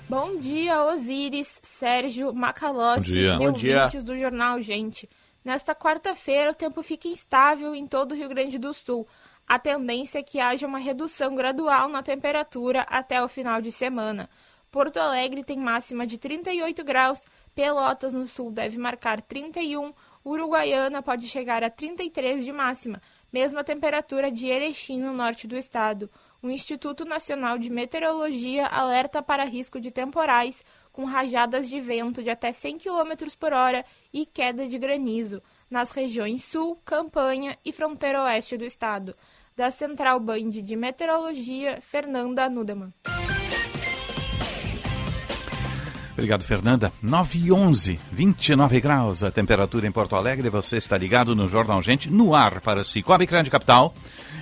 Bom 0.09 0.39
dia, 0.39 0.85
Osíris, 0.85 1.61
Sérgio, 1.63 2.33
Macalossi 2.33 3.19
e 3.19 3.37
Bom 3.37 3.49
ouvintes 3.49 4.05
do 4.05 4.17
Jornal 4.17 4.61
Gente. 4.61 5.09
Nesta 5.45 5.75
quarta-feira, 5.75 6.53
o 6.53 6.55
tempo 6.55 6.83
fica 6.83 7.09
instável 7.09 7.75
em 7.75 7.87
todo 7.87 8.13
o 8.13 8.15
Rio 8.15 8.29
Grande 8.29 8.59
do 8.59 8.73
Sul. 8.73 9.07
A 9.47 9.59
tendência 9.59 10.21
é 10.21 10.23
que 10.23 10.39
haja 10.39 10.67
uma 10.67 10.79
redução 10.79 11.35
gradual 11.35 11.89
na 11.89 12.03
temperatura 12.03 12.83
até 12.83 13.23
o 13.23 13.29
final 13.29 13.61
de 13.61 13.73
semana. 13.73 14.31
Porto 14.71 14.99
Alegre 14.99 15.43
tem 15.43 15.59
máxima 15.59 16.07
de 16.07 16.17
38 16.17 16.85
graus, 16.85 17.21
Pelotas 17.55 18.15
no 18.15 18.27
sul 18.27 18.51
deve 18.51 18.79
marcar 18.79 19.21
31, 19.21 19.93
Uruguaiana 20.25 21.03
pode 21.03 21.29
chegar 21.29 21.63
a 21.63 21.69
33 21.69 22.45
de 22.45 22.53
máxima, 22.53 23.03
mesma 23.33 23.65
temperatura 23.65 24.31
de 24.31 24.49
Erechim 24.49 25.01
no 25.01 25.13
norte 25.13 25.47
do 25.47 25.57
estado. 25.57 26.11
O 26.43 26.51
Instituto 26.51 27.05
Nacional 27.05 27.57
de 27.57 27.71
Meteorologia 27.71 28.67
alerta 28.67 29.23
para 29.23 29.45
risco 29.45 29.81
de 29.81 29.91
temporais 29.91 30.65
com 30.93 31.05
rajadas 31.05 31.69
de 31.69 31.81
vento 31.81 32.23
de 32.23 32.31
até 32.31 32.53
100 32.53 32.79
km 32.79 33.35
por 33.39 33.53
hora 33.53 33.85
e 34.13 34.27
queda 34.27 34.67
de 34.67 34.79
granizo 34.79 35.43
nas 35.71 35.91
regiões 35.91 36.45
sul, 36.45 36.79
campanha 36.85 37.57
e 37.65 37.73
fronteira 37.73 38.23
oeste 38.23 38.59
do 38.59 38.65
estado. 38.65 39.17
Da 39.57 39.71
Central 39.71 40.21
Band 40.21 40.51
de 40.51 40.77
Meteorologia, 40.77 41.81
Fernanda 41.81 42.49
Nudeman. 42.49 42.93
Obrigado, 46.13 46.45
Fernanda. 46.45 46.93
9 47.03 47.39
e 47.39 47.53
11, 47.53 47.99
29 48.13 48.81
graus 48.81 49.25
a 49.25 49.31
temperatura 49.31 49.87
em 49.87 49.93
Porto 49.93 50.15
Alegre. 50.15 50.51
Você 50.51 50.77
está 50.77 50.97
ligado 50.97 51.35
no 51.35 51.49
Jornal 51.49 51.83
Gente, 51.83 52.11
no 52.11 52.35
ar 52.35 52.61
para 52.61 52.85
Cicobi 52.85 53.25
Grande 53.25 53.51
Capital. 53.51 53.95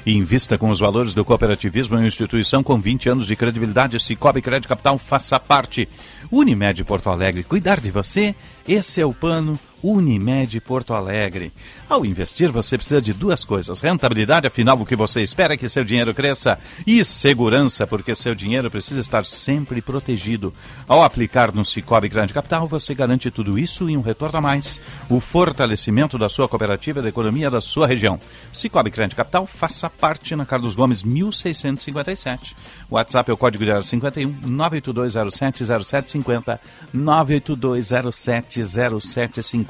Invista 0.04 0.58
com 0.58 0.70
os 0.70 0.80
valores 0.80 1.14
do 1.14 1.24
cooperativismo 1.24 1.96
em 1.96 2.00
uma 2.00 2.06
instituição 2.06 2.62
com 2.62 2.80
20 2.80 3.08
anos 3.10 3.26
de 3.26 3.36
credibilidade. 3.36 4.00
Cicobi 4.00 4.42
Crédito 4.42 4.68
Capital 4.68 4.98
faça 4.98 5.38
parte. 5.38 5.88
Unimed 6.30 6.82
Porto 6.84 7.08
Alegre, 7.08 7.44
cuidar 7.44 7.80
de 7.80 7.90
você, 7.90 8.34
esse 8.66 9.00
é 9.00 9.06
o 9.06 9.12
plano 9.12 9.58
Unimed 9.82 10.60
Porto 10.60 10.92
Alegre. 10.92 11.52
Ao 11.88 12.04
investir, 12.04 12.52
você 12.52 12.76
precisa 12.76 13.00
de 13.00 13.12
duas 13.12 13.44
coisas: 13.44 13.80
rentabilidade, 13.80 14.46
afinal, 14.46 14.78
o 14.78 14.84
que 14.84 14.94
você 14.94 15.22
espera 15.22 15.54
é 15.54 15.56
que 15.56 15.68
seu 15.68 15.84
dinheiro 15.84 16.14
cresça, 16.14 16.58
e 16.86 17.04
segurança, 17.04 17.86
porque 17.86 18.14
seu 18.14 18.34
dinheiro 18.34 18.70
precisa 18.70 19.00
estar 19.00 19.24
sempre 19.24 19.80
protegido. 19.80 20.52
Ao 20.86 21.02
aplicar 21.02 21.52
no 21.52 21.64
Cicobi 21.64 22.08
Grande 22.08 22.34
Capital, 22.34 22.66
você 22.66 22.94
garante 22.94 23.30
tudo 23.30 23.58
isso 23.58 23.88
e 23.88 23.96
um 23.96 24.02
retorno 24.02 24.38
a 24.38 24.42
mais: 24.42 24.80
o 25.08 25.20
fortalecimento 25.20 26.18
da 26.18 26.28
sua 26.28 26.48
cooperativa 26.48 26.98
e 27.00 27.02
da 27.02 27.08
economia 27.08 27.50
da 27.50 27.60
sua 27.60 27.86
região. 27.86 28.20
Cicobi 28.52 28.90
Grande 28.90 29.14
Capital, 29.14 29.46
faça 29.46 29.88
parte 29.88 30.36
na 30.36 30.44
Carlos 30.44 30.76
Gomes 30.76 31.02
1657. 31.02 32.54
O 32.90 32.96
WhatsApp 32.96 33.30
é 33.30 33.34
o 33.34 33.36
código 33.36 33.64
de 33.64 33.86
51 33.86 34.42
982070750 34.42 36.58
982070750 36.94 39.69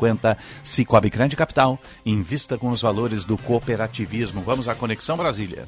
Cicobi 0.62 1.10
Grande 1.10 1.36
Capital. 1.36 1.78
Invista 2.04 2.56
com 2.56 2.70
os 2.70 2.82
valores 2.82 3.24
do 3.24 3.36
cooperativismo. 3.36 4.42
Vamos 4.42 4.68
à 4.68 4.74
Conexão 4.74 5.16
Brasília. 5.16 5.66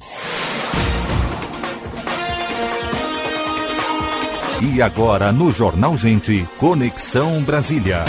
E 4.62 4.80
agora 4.80 5.32
no 5.32 5.52
Jornal 5.52 5.96
Gente, 5.96 6.46
Conexão 6.58 7.42
Brasília. 7.42 8.04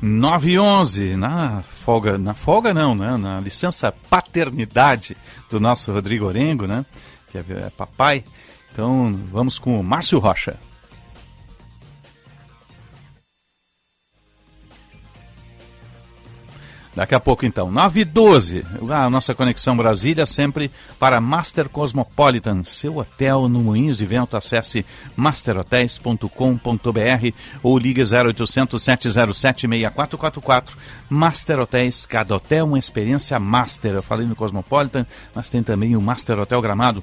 9 0.00 0.50
e 0.50 0.58
11, 0.58 1.16
na 1.16 1.62
folga, 1.62 2.18
na 2.18 2.34
folga 2.34 2.74
não, 2.74 2.94
né? 2.94 3.16
Na 3.16 3.38
licença 3.38 3.92
paternidade 4.10 5.16
do 5.50 5.60
nosso 5.60 5.92
Rodrigo 5.92 6.24
Orengo, 6.24 6.66
né? 6.66 6.84
Que 7.30 7.38
é, 7.38 7.44
é 7.66 7.70
papai. 7.76 8.24
Então, 8.72 9.16
vamos 9.30 9.58
com 9.58 9.78
o 9.78 9.84
Márcio 9.84 10.18
Rocha. 10.18 10.56
Daqui 16.94 17.14
a 17.14 17.20
pouco, 17.20 17.46
então, 17.46 17.70
9 17.70 18.00
e 18.00 18.04
12, 18.04 18.66
a 18.90 19.08
nossa 19.08 19.34
conexão 19.34 19.74
Brasília, 19.74 20.26
sempre 20.26 20.70
para 20.98 21.22
Master 21.22 21.70
Cosmopolitan, 21.70 22.62
seu 22.64 22.98
hotel 22.98 23.48
no 23.48 23.60
Moinhos 23.60 23.96
de 23.96 24.04
Vento. 24.04 24.36
Acesse 24.36 24.84
masterhotels.com.br 25.16 26.28
ou 27.62 27.78
ligue 27.78 28.02
0800 28.02 28.82
707 28.82 29.66
6444. 29.66 30.76
Master 31.08 31.60
Hotels, 31.60 32.04
cada 32.04 32.36
hotel 32.36 32.66
uma 32.66 32.78
experiência 32.78 33.40
master. 33.40 33.94
Eu 33.94 34.02
falei 34.02 34.26
no 34.26 34.36
Cosmopolitan, 34.36 35.06
mas 35.34 35.48
tem 35.48 35.62
também 35.62 35.96
o 35.96 36.00
Master 36.00 36.38
Hotel 36.40 36.60
Gramado 36.60 37.02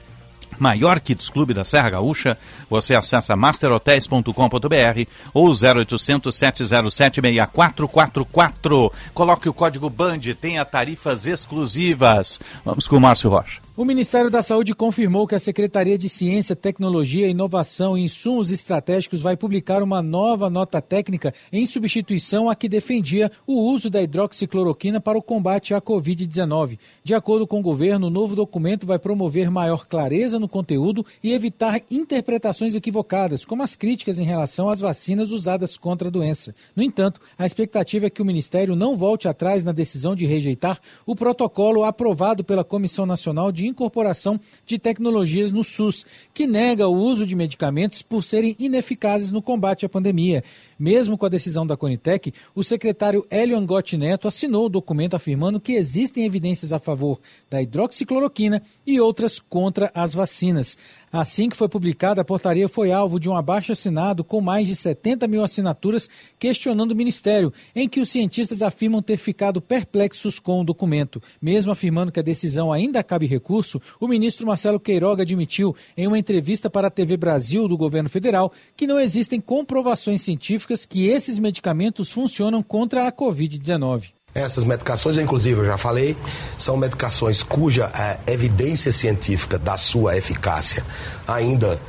maior 0.59 0.99
Kids 0.99 1.29
Clube 1.29 1.53
da 1.53 1.63
Serra 1.63 1.91
Gaúcha, 1.91 2.37
você 2.69 2.95
acessa 2.95 3.35
masterhotels.com.br 3.35 5.09
ou 5.33 5.49
0800 5.49 6.35
707 6.35 7.21
6444. 7.21 8.91
Coloque 9.13 9.49
o 9.49 9.53
código 9.53 9.89
BAND, 9.89 10.33
tenha 10.35 10.65
tarifas 10.65 11.25
exclusivas. 11.25 12.39
Vamos 12.65 12.87
com 12.87 12.97
o 12.97 13.01
Márcio 13.01 13.29
Rocha. 13.29 13.68
O 13.79 13.85
Ministério 13.85 14.29
da 14.29 14.43
Saúde 14.43 14.75
confirmou 14.75 15.25
que 15.25 15.35
a 15.35 15.39
Secretaria 15.39 15.97
de 15.97 16.09
Ciência, 16.09 16.53
Tecnologia, 16.53 17.29
Inovação 17.29 17.97
e 17.97 18.03
Insumos 18.03 18.51
Estratégicos 18.51 19.21
vai 19.21 19.37
publicar 19.37 19.81
uma 19.81 20.01
nova 20.01 20.49
nota 20.49 20.81
técnica 20.81 21.33
em 21.49 21.65
substituição 21.65 22.49
à 22.49 22.55
que 22.57 22.67
defendia 22.67 23.31
o 23.47 23.53
uso 23.57 23.89
da 23.89 24.01
hidroxicloroquina 24.01 24.99
para 24.99 25.17
o 25.17 25.21
combate 25.21 25.73
à 25.73 25.79
Covid-19. 25.79 26.77
De 27.05 27.13
acordo 27.13 27.47
com 27.47 27.61
o 27.61 27.63
governo, 27.63 28.07
o 28.07 28.09
novo 28.09 28.35
documento 28.35 28.85
vai 28.85 28.99
promover 28.99 29.49
maior 29.49 29.87
clareza 29.87 30.37
no 30.37 30.49
conteúdo 30.49 31.05
e 31.23 31.31
evitar 31.31 31.79
interpretações 31.89 32.75
equivocadas, 32.75 33.45
como 33.45 33.63
as 33.63 33.77
críticas 33.77 34.19
em 34.19 34.25
relação 34.25 34.69
às 34.69 34.81
vacinas 34.81 35.31
usadas 35.31 35.77
contra 35.77 36.09
a 36.09 36.11
doença. 36.11 36.53
No 36.75 36.83
entanto, 36.83 37.21
a 37.37 37.45
expectativa 37.45 38.07
é 38.07 38.09
que 38.09 38.21
o 38.21 38.25
Ministério 38.25 38.75
não 38.75 38.97
volte 38.97 39.29
atrás 39.29 39.63
na 39.63 39.71
decisão 39.71 40.17
de 40.17 40.25
rejeitar 40.25 40.81
o 41.05 41.15
protocolo 41.15 41.85
aprovado 41.85 42.43
pela 42.43 42.65
Comissão 42.65 43.05
Nacional 43.05 43.53
de 43.53 43.68
Incorporação 43.69 44.39
de 44.65 44.77
Tecnologias 44.77 45.51
no 45.51 45.63
SUS, 45.63 46.05
que 46.33 46.45
nega 46.45 46.87
o 46.87 46.95
uso 46.95 47.25
de 47.25 47.35
medicamentos 47.35 48.01
por 48.01 48.23
serem 48.23 48.55
ineficazes 48.59 49.31
no 49.31 49.41
combate 49.41 49.85
à 49.85 49.89
pandemia. 49.89 50.43
Mesmo 50.79 51.17
com 51.17 51.25
a 51.25 51.29
decisão 51.29 51.67
da 51.67 51.75
Conitec, 51.75 52.33
o 52.55 52.63
secretário 52.63 53.27
Hélio 53.29 53.57
Angotti 53.57 53.97
Neto 53.97 54.29
assinou 54.29 54.67
o 54.67 54.69
documento 54.69 55.13
afirmando 55.13 55.59
que 55.59 55.73
existem 55.73 56.25
evidências 56.25 56.71
a 56.71 56.79
favor 56.79 57.19
da 57.49 57.61
hidroxicloroquina 57.61 58.63
e 58.87 58.97
outras 59.01 59.39
contra 59.39 59.91
as 59.93 60.13
vacinas. 60.13 60.77
Assim 61.11 61.49
que 61.49 61.57
foi 61.57 61.67
publicada, 61.67 62.21
a 62.21 62.25
portaria 62.25 62.69
foi 62.69 62.91
alvo 62.91 63.19
de 63.19 63.27
um 63.27 63.35
abaixo 63.35 63.71
assinado 63.71 64.23
com 64.23 64.39
mais 64.39 64.67
de 64.67 64.75
70 64.75 65.27
mil 65.27 65.43
assinaturas 65.43 66.09
questionando 66.37 66.91
o 66.91 66.95
Ministério, 66.95 67.51
em 67.75 67.89
que 67.89 67.99
os 67.99 68.09
cientistas 68.09 68.61
afirmam 68.61 69.01
ter 69.01 69.17
ficado 69.17 69.59
perplexos 69.59 70.39
com 70.39 70.61
o 70.61 70.63
documento. 70.63 71.21
Mesmo 71.41 71.71
afirmando 71.71 72.11
que 72.11 72.19
a 72.19 72.23
decisão 72.23 72.71
ainda 72.71 73.03
cabe 73.03 73.25
recurso, 73.25 73.81
o 73.99 74.07
ministro 74.07 74.47
Marcelo 74.47 74.79
Queiroga 74.79 75.23
admitiu 75.23 75.75
em 75.97 76.07
uma 76.07 76.19
entrevista 76.19 76.69
para 76.69 76.87
a 76.87 76.91
TV 76.91 77.17
Brasil 77.17 77.67
do 77.67 77.75
governo 77.75 78.07
federal 78.07 78.53
que 78.77 78.87
não 78.87 78.99
existem 78.99 79.41
comprovações 79.41 80.21
científicas 80.21 80.68
que 80.85 81.07
esses 81.07 81.39
medicamentos 81.39 82.11
funcionam 82.11 82.61
contra 82.61 83.07
a 83.07 83.11
Covid-19. 83.11 84.11
Essas 84.33 84.63
medicações, 84.63 85.17
inclusive, 85.17 85.59
eu 85.59 85.65
já 85.65 85.77
falei, 85.77 86.15
são 86.57 86.77
medicações 86.77 87.41
cuja 87.41 87.91
é, 87.97 88.31
evidência 88.31 88.93
científica 88.93 89.57
da 89.57 89.75
sua 89.75 90.17
eficácia 90.17 90.85
ainda 91.27 91.79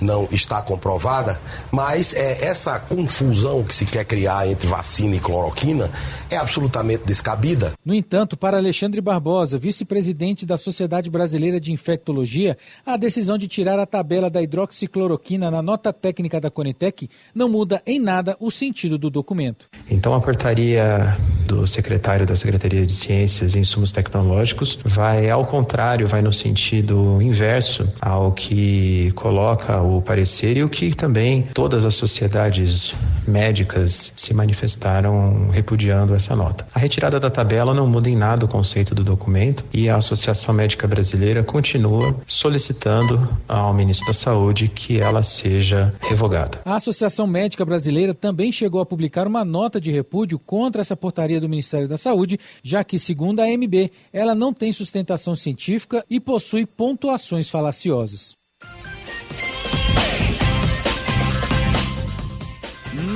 não 0.00 0.28
está 0.30 0.60
comprovada, 0.62 1.40
mas 1.70 2.14
é, 2.14 2.44
essa 2.44 2.78
confusão 2.78 3.62
que 3.62 3.74
se 3.74 3.86
quer 3.86 4.04
criar 4.04 4.48
entre 4.48 4.66
vacina 4.66 5.16
e 5.16 5.20
cloroquina 5.20 5.90
é 6.30 6.36
absolutamente 6.36 7.04
descabida. 7.04 7.72
No 7.84 7.94
entanto, 7.94 8.36
para 8.36 8.58
Alexandre 8.58 9.00
Barbosa, 9.00 9.58
vice-presidente 9.58 10.44
da 10.46 10.58
Sociedade 10.58 11.10
Brasileira 11.10 11.60
de 11.60 11.72
Infectologia, 11.72 12.56
a 12.84 12.96
decisão 12.96 13.38
de 13.38 13.48
tirar 13.48 13.78
a 13.78 13.86
tabela 13.86 14.30
da 14.30 14.42
hidroxicloroquina 14.42 15.50
na 15.50 15.62
nota 15.62 15.92
técnica 15.92 16.40
da 16.40 16.50
Conitec 16.50 17.08
não 17.34 17.48
muda 17.48 17.82
em 17.86 17.98
nada 17.98 18.36
o 18.40 18.50
sentido 18.50 18.98
do 18.98 19.10
documento. 19.10 19.66
Então, 19.90 20.14
a 20.14 20.20
portaria 20.20 21.16
do 21.46 21.66
secretário 21.66 22.26
da 22.26 22.36
Secretaria 22.36 22.84
de 22.84 22.92
Ciências 22.92 23.54
e 23.54 23.58
Insumos 23.58 23.92
Tecnológicos 23.92 24.78
vai, 24.84 25.30
ao 25.30 25.46
contrário, 25.46 26.06
vai 26.06 26.20
no 26.20 26.32
sentido 26.32 27.20
inverso 27.22 27.88
ao 28.00 28.32
que 28.32 29.10
coloca 29.12 29.80
o 29.80 29.87
parecer 30.04 30.56
e 30.56 30.62
o 30.62 30.68
que 30.68 30.94
também 30.94 31.42
todas 31.54 31.84
as 31.84 31.94
sociedades 31.94 32.94
médicas 33.26 34.12
se 34.16 34.32
manifestaram 34.32 35.48
repudiando 35.48 36.14
essa 36.14 36.34
nota. 36.34 36.66
A 36.74 36.78
retirada 36.78 37.20
da 37.20 37.30
tabela 37.30 37.74
não 37.74 37.86
muda 37.86 38.08
em 38.08 38.16
nada 38.16 38.44
o 38.44 38.48
conceito 38.48 38.94
do 38.94 39.04
documento 39.04 39.64
e 39.72 39.88
a 39.88 39.96
Associação 39.96 40.54
Médica 40.54 40.86
Brasileira 40.86 41.42
continua 41.42 42.16
solicitando 42.26 43.28
ao 43.46 43.74
ministro 43.74 44.06
da 44.06 44.14
Saúde 44.14 44.68
que 44.68 45.00
ela 45.00 45.22
seja 45.22 45.94
revogada. 46.00 46.60
A 46.64 46.76
Associação 46.76 47.26
Médica 47.26 47.64
Brasileira 47.64 48.14
também 48.14 48.50
chegou 48.50 48.80
a 48.80 48.86
publicar 48.86 49.26
uma 49.26 49.44
nota 49.44 49.80
de 49.80 49.90
repúdio 49.90 50.38
contra 50.38 50.80
essa 50.80 50.96
portaria 50.96 51.40
do 51.40 51.48
Ministério 51.48 51.88
da 51.88 51.98
Saúde, 51.98 52.38
já 52.62 52.82
que, 52.82 52.98
segundo 52.98 53.40
a 53.40 53.44
AMB, 53.44 53.90
ela 54.12 54.34
não 54.34 54.52
tem 54.52 54.72
sustentação 54.72 55.34
científica 55.34 56.04
e 56.08 56.18
possui 56.20 56.64
pontuações 56.64 57.48
falaciosas. 57.48 58.37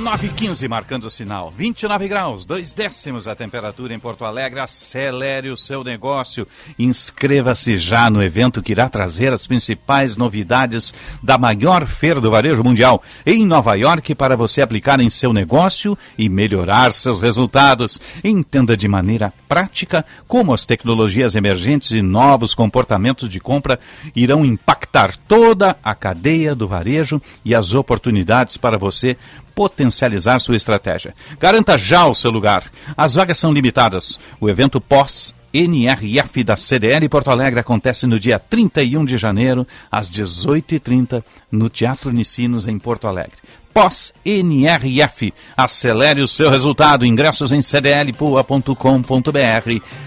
9 0.03 0.29
15 0.35 0.67
marcando 0.67 1.05
o 1.05 1.09
sinal. 1.09 1.53
29 1.57 2.09
graus, 2.09 2.43
dois 2.43 2.73
décimos 2.73 3.25
a 3.25 3.33
temperatura 3.33 3.93
em 3.93 3.99
Porto 3.99 4.25
Alegre. 4.25 4.59
Acelere 4.59 5.49
o 5.49 5.55
seu 5.55 5.81
negócio. 5.81 6.45
Inscreva-se 6.77 7.77
já 7.77 8.09
no 8.09 8.21
evento 8.21 8.61
que 8.61 8.73
irá 8.73 8.89
trazer 8.89 9.31
as 9.31 9.47
principais 9.47 10.17
novidades 10.17 10.93
da 11.23 11.37
maior 11.37 11.85
feira 11.85 12.19
do 12.19 12.29
varejo 12.29 12.61
mundial 12.61 13.01
em 13.25 13.45
Nova 13.45 13.75
York 13.75 14.13
para 14.13 14.35
você 14.35 14.61
aplicar 14.61 14.99
em 14.99 15.09
seu 15.09 15.31
negócio 15.31 15.97
e 16.17 16.27
melhorar 16.27 16.91
seus 16.91 17.21
resultados. 17.21 18.01
Entenda 18.25 18.75
de 18.75 18.89
maneira 18.89 19.31
prática 19.47 20.05
como 20.27 20.53
as 20.53 20.65
tecnologias 20.65 21.33
emergentes 21.33 21.91
e 21.91 22.01
novos 22.01 22.53
comportamentos 22.53 23.29
de 23.29 23.39
compra 23.39 23.79
irão 24.13 24.43
impactar 24.43 25.15
toda 25.15 25.77
a 25.81 25.95
cadeia 25.95 26.53
do 26.53 26.67
varejo 26.67 27.21
e 27.45 27.55
as 27.55 27.73
oportunidades 27.73 28.57
para 28.57 28.77
você 28.77 29.15
potencializar 29.55 30.39
sua 30.39 30.55
estratégia. 30.55 31.15
Garanta 31.39 31.77
já 31.77 32.05
o 32.05 32.15
seu 32.15 32.31
lugar. 32.31 32.63
As 32.95 33.15
vagas 33.15 33.37
são 33.37 33.53
limitadas. 33.53 34.19
O 34.39 34.49
evento 34.49 34.79
pós 34.81 35.35
NRF 35.53 36.43
da 36.43 36.55
CDL 36.55 37.07
Porto 37.07 37.29
Alegre 37.29 37.59
acontece 37.59 38.07
no 38.07 38.19
dia 38.19 38.39
31 38.39 39.05
de 39.05 39.17
janeiro, 39.17 39.67
às 39.91 40.09
18h30, 40.09 41.23
no 41.51 41.69
Teatro 41.69 42.09
Unicinos, 42.09 42.67
em 42.67 42.79
Porto 42.79 43.07
Alegre 43.07 43.37
pós-NRF. 43.73 45.33
Acelere 45.57 46.21
o 46.21 46.27
seu 46.27 46.49
resultado. 46.49 47.05
Ingressos 47.05 47.51
em 47.51 47.61
cdlpua.com.br. 47.61 48.73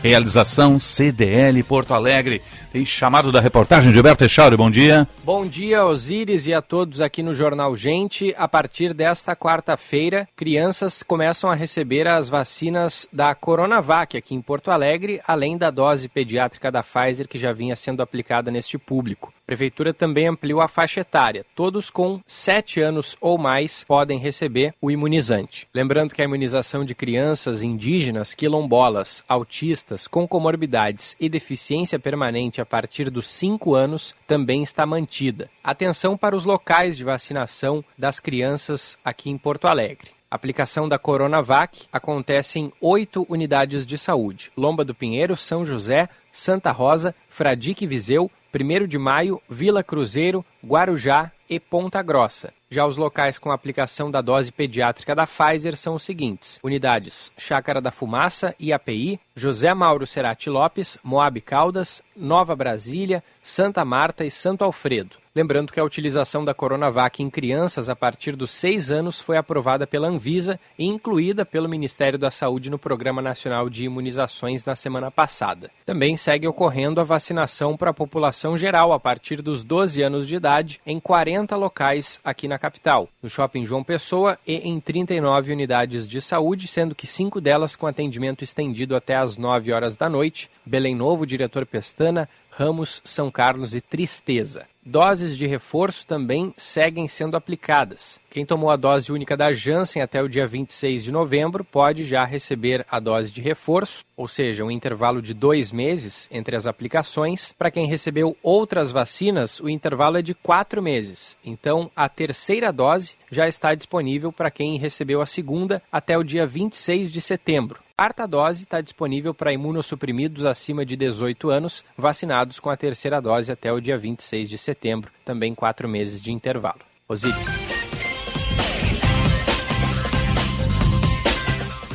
Realização 0.03 0.79
CDL 0.79 1.63
Porto 1.63 1.93
Alegre. 1.93 2.41
Tem 2.73 2.85
chamado 2.85 3.33
da 3.33 3.41
reportagem 3.41 3.91
de 3.91 3.99
Alberto 3.99 4.25
Echauri. 4.25 4.57
Bom 4.57 4.71
dia. 4.71 5.09
Bom 5.25 5.47
dia, 5.47 5.85
Osíris, 5.85 6.47
e 6.47 6.55
a 6.55 6.63
todos 6.63 7.01
aqui 7.01 7.23
no 7.23 7.35
Jornal 7.35 7.75
Gente. 7.75 8.35
A 8.37 8.47
partir 8.47 8.95
desta 8.95 9.35
quarta-feira, 9.35 10.29
crianças 10.37 11.03
começam 11.03 11.51
a 11.51 11.55
receber 11.55 12.07
as 12.07 12.29
vacinas 12.29 13.09
da 13.13 13.35
Coronavac 13.35 14.17
aqui 14.17 14.35
em 14.35 14.43
Porto 14.43 14.71
Alegre, 14.71 15.21
além 15.27 15.57
da 15.57 15.71
dose 15.71 16.09
pediátrica 16.09 16.71
da 16.71 16.83
Pfizer 16.83 17.27
que 17.27 17.39
já 17.39 17.53
vinha 17.53 17.75
sendo 17.75 18.03
aplicada 18.03 18.51
neste 18.51 18.79
público. 18.79 19.36
Prefeitura 19.47 19.95
também 19.95 20.27
ampliou 20.27 20.61
a 20.61 20.67
faixa 20.67 21.01
etária. 21.01 21.47
Todos 21.55 21.89
com 21.89 22.21
7 22.27 22.81
anos 22.81 23.17
ou 23.21 23.39
mais 23.39 23.85
podem 23.85 24.19
receber 24.19 24.75
o 24.83 24.91
imunizante. 24.91 25.69
Lembrando 25.73 26.13
que 26.13 26.21
a 26.21 26.25
imunização 26.25 26.85
de 26.85 26.97
crianças 26.97 27.63
indígenas, 27.63 28.35
quilombolas, 28.35 29.23
autistas, 29.29 30.09
com 30.09 30.27
comorbidades 30.27 31.15
e 31.21 31.29
deficiência 31.29 31.99
permanente 31.99 32.61
a 32.61 32.67
partir 32.67 33.09
dos 33.09 33.29
5 33.29 33.75
anos 33.77 34.17
também 34.27 34.65
está 34.65 34.85
mantida. 34.85 35.49
Atenção 35.63 36.17
para 36.17 36.35
os 36.35 36.45
locais 36.45 36.97
de 36.97 37.05
vacinação 37.05 37.85
das 37.97 38.19
crianças 38.19 38.99
aqui 39.05 39.31
em 39.31 39.39
Porto 39.39 39.69
Alegre. 39.69 40.17
A 40.29 40.35
aplicação 40.35 40.89
da 40.89 40.99
Coronavac 40.99 41.87
acontece 41.93 42.59
em 42.59 42.73
oito 42.81 43.25
unidades 43.29 43.87
de 43.87 43.97
saúde: 43.97 44.51
Lomba 44.57 44.85
do 44.85 44.93
Pinheiro, 44.93 45.37
São 45.37 45.65
José, 45.65 46.09
Santa 46.33 46.73
Rosa, 46.73 47.15
Fradique 47.31 47.87
Viseu, 47.87 48.29
1 48.63 48.87
de 48.87 48.99
Maio, 48.99 49.41
Vila 49.49 49.83
Cruzeiro, 49.83 50.45
Guarujá 50.65 51.33
e 51.49 51.61
Ponta 51.61 52.03
Grossa. 52.03 52.53
Já 52.69 52.85
os 52.85 52.97
locais 52.97 53.39
com 53.39 53.53
aplicação 53.53 54.11
da 54.11 54.21
dose 54.21 54.51
pediátrica 54.51 55.15
da 55.15 55.27
Pfizer 55.27 55.77
são 55.77 55.95
os 55.95 56.03
seguintes: 56.03 56.59
unidades 56.63 57.31
Chácara 57.39 57.81
da 57.81 57.93
Fumaça, 57.93 58.55
IAPI, 58.59 59.21
José 59.37 59.73
Mauro 59.73 60.07
Serati 60.07 60.51
Lopes, 60.51 60.99
Moab 61.03 61.41
Caldas, 61.41 62.03
Nova 62.17 62.57
Brasília, 62.57 63.23
Santa 63.43 63.85
Marta 63.85 64.25
e 64.25 64.31
Santo 64.31 64.65
Alfredo. 64.65 65.17
Lembrando 65.37 65.71
que 65.71 65.79
a 65.79 65.85
utilização 65.85 66.43
da 66.47 66.55
Coronavac 66.55 67.23
em 67.23 67.29
crianças 67.29 67.91
a 67.91 67.95
partir 67.95 68.35
dos 68.35 68.51
seis 68.53 68.91
anos 68.91 69.21
foi 69.21 69.37
aprovada 69.37 69.87
pela 69.87 70.09
Anvisa 70.09 70.59
e 70.79 70.87
incluída 70.87 71.45
pelo 71.45 71.69
Ministério 71.69 72.19
da 72.19 72.31
Saúde 72.31 72.71
no 72.71 72.79
Programa 72.79 73.21
Nacional 73.21 73.69
de 73.69 73.85
Imunizações 73.85 74.65
na 74.65 74.75
semana 74.75 75.11
passada. 75.11 75.71
Também 75.85 76.17
segue 76.17 76.49
ocorrendo 76.49 77.03
a 77.03 77.05
vacinação 77.05 77.77
para 77.77 77.91
a 77.91 77.95
população 77.95 78.57
geral 78.57 78.95
a 78.95 78.99
partir 78.99 79.43
dos 79.43 79.63
12 79.63 80.01
anos 80.01 80.27
de 80.27 80.37
idade 80.37 80.81
em 80.87 80.99
40 80.99 81.36
locais 81.57 82.21
aqui 82.25 82.49
na 82.49 82.59
capital, 82.59 83.09
no 83.23 83.29
Shopping 83.29 83.67
João 83.67 83.85
Pessoa 83.85 84.39
e 84.47 84.55
em 84.55 84.81
39 84.81 85.53
unidades 85.53 86.09
de 86.09 86.21
saúde, 86.21 86.69
sendo 86.69 86.95
que 86.95 87.07
cinco 87.07 87.41
delas 87.41 87.77
com 87.77 87.87
atendimento 87.87 88.43
estendido 88.43 88.97
até 88.97 89.17
às 89.17 89.37
9 89.37 89.73
horas 89.73 89.97
da 89.97 90.09
noite. 90.09 90.51
Belém 90.65 90.95
Novo, 90.95 91.27
Diretor 91.27 91.67
Pestana, 91.67 92.29
Ramos, 92.51 93.03
São 93.05 93.31
Carlos 93.31 93.75
e 93.75 93.81
Tristeza. 93.81 94.67
Doses 94.89 95.37
de 95.37 95.49
reforço 95.49 96.07
também 96.07 96.55
seguem 96.57 97.09
sendo 97.09 97.37
aplicadas. 97.37 98.21
Quem 98.31 98.47
tomou 98.47 98.71
a 98.71 98.77
dose 98.77 99.11
única 99.11 99.37
da 99.37 99.53
Janssen 99.53 100.01
até 100.01 100.23
o 100.23 100.29
dia 100.29 100.47
26 100.47 101.03
de 101.03 101.11
novembro 101.11 101.65
pode 101.65 102.05
já 102.05 102.25
receber 102.25 102.87
a 102.89 103.01
dose 103.01 103.33
de 103.33 103.41
reforço, 103.41 104.05
ou 104.17 104.29
seja, 104.29 104.63
um 104.63 104.71
intervalo 104.71 105.21
de 105.21 105.35
dois 105.35 105.73
meses 105.73 106.29
entre 106.31 106.55
as 106.55 106.69
aplicações. 106.69 107.53
Para 107.59 107.71
quem 107.71 107.89
recebeu 107.89 108.37
outras 108.45 108.93
vacinas, 108.93 109.59
o 109.59 109.69
intervalo 109.69 110.19
é 110.19 110.23
de 110.23 110.35
quatro 110.35 110.81
meses. 110.81 111.37
Então, 111.45 111.91
a 111.97 112.09
terceira 112.09 112.73
dose 112.73 113.17
já 113.29 113.49
está 113.49 113.75
disponível 113.75 114.31
para 114.31 114.53
quem 114.53 114.79
recebeu 114.79 115.21
a 115.21 115.27
segunda 115.27 115.83
até 115.91 116.17
o 116.17 116.23
dia 116.23 116.47
26 116.47 117.11
de 117.11 117.21
setembro. 117.21 117.81
A 117.99 118.03
quarta 118.03 118.27
dose 118.27 118.65
está 118.65 118.83
disponível 118.83 119.33
para 119.33 119.55
imunossuprimidos 119.55 120.45
acima 120.45 120.85
de 120.85 120.97
18 120.97 121.49
anos, 121.49 121.83
vacinados 121.97 122.61
com 122.61 122.69
a 122.69 122.77
terceira 122.77 123.23
dose 123.23 123.51
até 123.51 123.73
o 123.73 123.81
dia 123.81 123.97
26 123.97 124.51
de 124.51 124.59
setembro, 124.59 124.76
também 125.25 125.55
quatro 125.55 125.89
meses 125.89 126.21
de 126.21 126.33
intervalo. 126.33 126.81
Osíris. 127.09 127.67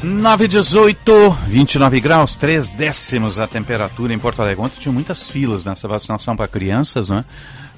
9 0.04 0.48
18, 0.48 1.38
29 1.48 2.00
graus, 2.00 2.36
3 2.36 2.70
décimos 2.70 3.38
a 3.38 3.48
temperatura 3.48 4.12
em 4.12 4.17
Porto 4.17 4.41
Alegre. 4.41 4.63
Ontem 4.63 4.80
tinha 4.80 4.91
muitas 4.91 5.30
filas 5.30 5.63
nessa 5.63 5.88
vacinação 5.88 6.36
para 6.36 6.48
crianças, 6.48 7.08
não 7.08 7.20
é? 7.20 7.26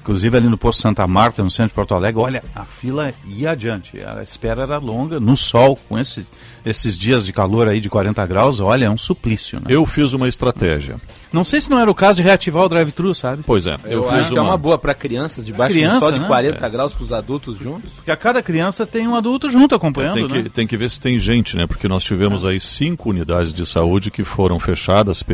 Inclusive 0.04 0.36
ali 0.36 0.48
no 0.50 0.58
posto 0.58 0.82
Santa 0.82 1.06
Marta, 1.06 1.42
no 1.42 1.50
centro 1.50 1.68
de 1.68 1.74
Porto 1.74 1.94
Alegre, 1.94 2.20
olha, 2.20 2.44
a 2.54 2.62
fila 2.66 3.10
ia 3.26 3.52
adiante. 3.52 3.98
A 4.02 4.22
espera 4.22 4.64
era 4.64 4.76
longa, 4.76 5.18
no 5.18 5.34
sol, 5.34 5.78
com 5.88 5.98
esse, 5.98 6.26
esses 6.62 6.94
dias 6.94 7.24
de 7.24 7.32
calor 7.32 7.68
aí 7.68 7.80
de 7.80 7.88
40 7.88 8.26
graus, 8.26 8.60
olha, 8.60 8.84
é 8.84 8.90
um 8.90 8.98
suplício. 8.98 9.60
Né? 9.60 9.68
Eu 9.70 9.86
fiz 9.86 10.12
uma 10.12 10.28
estratégia. 10.28 11.00
Não 11.32 11.42
sei 11.42 11.58
se 11.58 11.70
não 11.70 11.80
era 11.80 11.90
o 11.90 11.94
caso 11.94 12.16
de 12.18 12.22
reativar 12.22 12.64
o 12.64 12.68
drive-thru, 12.68 13.14
sabe? 13.14 13.42
Pois 13.46 13.66
é. 13.66 13.78
Eu, 13.86 14.02
eu 14.04 14.10
acho 14.10 14.30
que 14.30 14.36
é 14.36 14.42
uma 14.42 14.58
boa 14.58 14.76
para 14.76 14.92
crianças, 14.92 15.42
debaixo 15.42 15.72
criança, 15.72 15.94
do 15.94 16.00
sol 16.00 16.12
de 16.12 16.20
né? 16.20 16.26
40 16.26 16.66
é. 16.66 16.68
graus 16.68 16.94
com 16.94 17.02
os 17.02 17.10
adultos 17.10 17.58
juntos. 17.58 17.90
Porque 17.92 18.10
a 18.10 18.16
cada 18.16 18.42
criança 18.42 18.84
tem 18.84 19.08
um 19.08 19.16
adulto 19.16 19.50
junto 19.50 19.74
acompanhando, 19.74 20.16
tem 20.16 20.28
que, 20.28 20.42
né? 20.42 20.50
Tem 20.52 20.66
que 20.66 20.76
ver 20.76 20.90
se 20.90 21.00
tem 21.00 21.16
gente, 21.16 21.56
né? 21.56 21.66
Porque 21.66 21.88
nós 21.88 22.04
tivemos 22.04 22.44
aí 22.44 22.60
cinco 22.60 23.08
unidades 23.08 23.54
de 23.54 23.64
saúde 23.64 24.10
que 24.10 24.22
foram 24.22 24.60
fechadas 24.60 25.24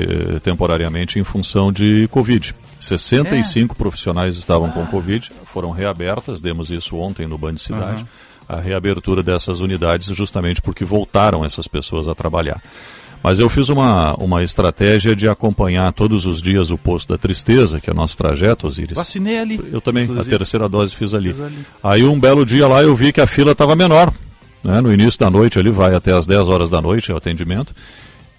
temporariamente 0.45 1.19
em 1.19 1.25
função 1.25 1.73
de 1.73 2.07
Covid. 2.13 2.55
65 2.81 3.75
é. 3.75 3.77
profissionais 3.77 4.37
estavam 4.37 4.69
ah. 4.69 4.73
com 4.73 4.87
Covid, 4.87 5.31
foram 5.45 5.71
reabertas, 5.71 6.41
demos 6.41 6.71
isso 6.71 6.97
ontem 6.97 7.27
no 7.27 7.39
Band 7.39 7.59
Cidade, 7.59 8.03
uhum. 8.03 8.07
a 8.49 8.57
reabertura 8.57 9.23
dessas 9.23 9.61
unidades 9.61 10.09
justamente 10.09 10.63
porque 10.63 10.85
voltaram 10.85 11.45
essas 11.45 11.69
pessoas 11.69 12.09
a 12.09 12.15
trabalhar. 12.15 12.61
Mas 13.23 13.39
eu 13.39 13.51
fiz 13.51 13.69
uma, 13.69 14.15
uma 14.15 14.43
estratégia 14.43 15.15
de 15.15 15.29
acompanhar 15.29 15.93
todos 15.93 16.25
os 16.25 16.41
dias 16.41 16.71
o 16.71 16.79
posto 16.79 17.11
da 17.11 17.19
tristeza, 17.19 17.79
que 17.79 17.91
é 17.91 17.93
o 17.93 17.97
nosso 17.97 18.17
trajeto, 18.17 18.67
Osiris. 18.67 18.97
Vacinei 18.97 19.39
ali. 19.39 19.61
Eu 19.71 19.81
também, 19.83 20.05
inclusive. 20.05 20.35
a 20.35 20.39
terceira 20.39 20.69
dose 20.71 20.97
fiz 20.97 21.13
ali. 21.13 21.31
fiz 21.31 21.45
ali. 21.45 21.59
Aí 21.83 22.03
um 22.05 22.19
belo 22.19 22.47
dia 22.47 22.67
lá 22.67 22.83
eu 22.83 22.97
vi 22.97 23.13
que 23.13 23.21
a 23.21 23.27
fila 23.27 23.53
estava 23.53 23.77
menor. 23.77 24.11
Né? 24.65 24.81
No 24.81 24.91
início 24.91 25.21
da 25.21 25.31
noite 25.31 25.59
ali 25.59 25.71
vai 25.71 25.95
até 25.95 26.13
as 26.13 26.25
10 26.27 26.49
horas 26.49 26.71
da 26.71 26.81
noite 26.81 27.13
o 27.13 27.17
atendimento 27.17 27.75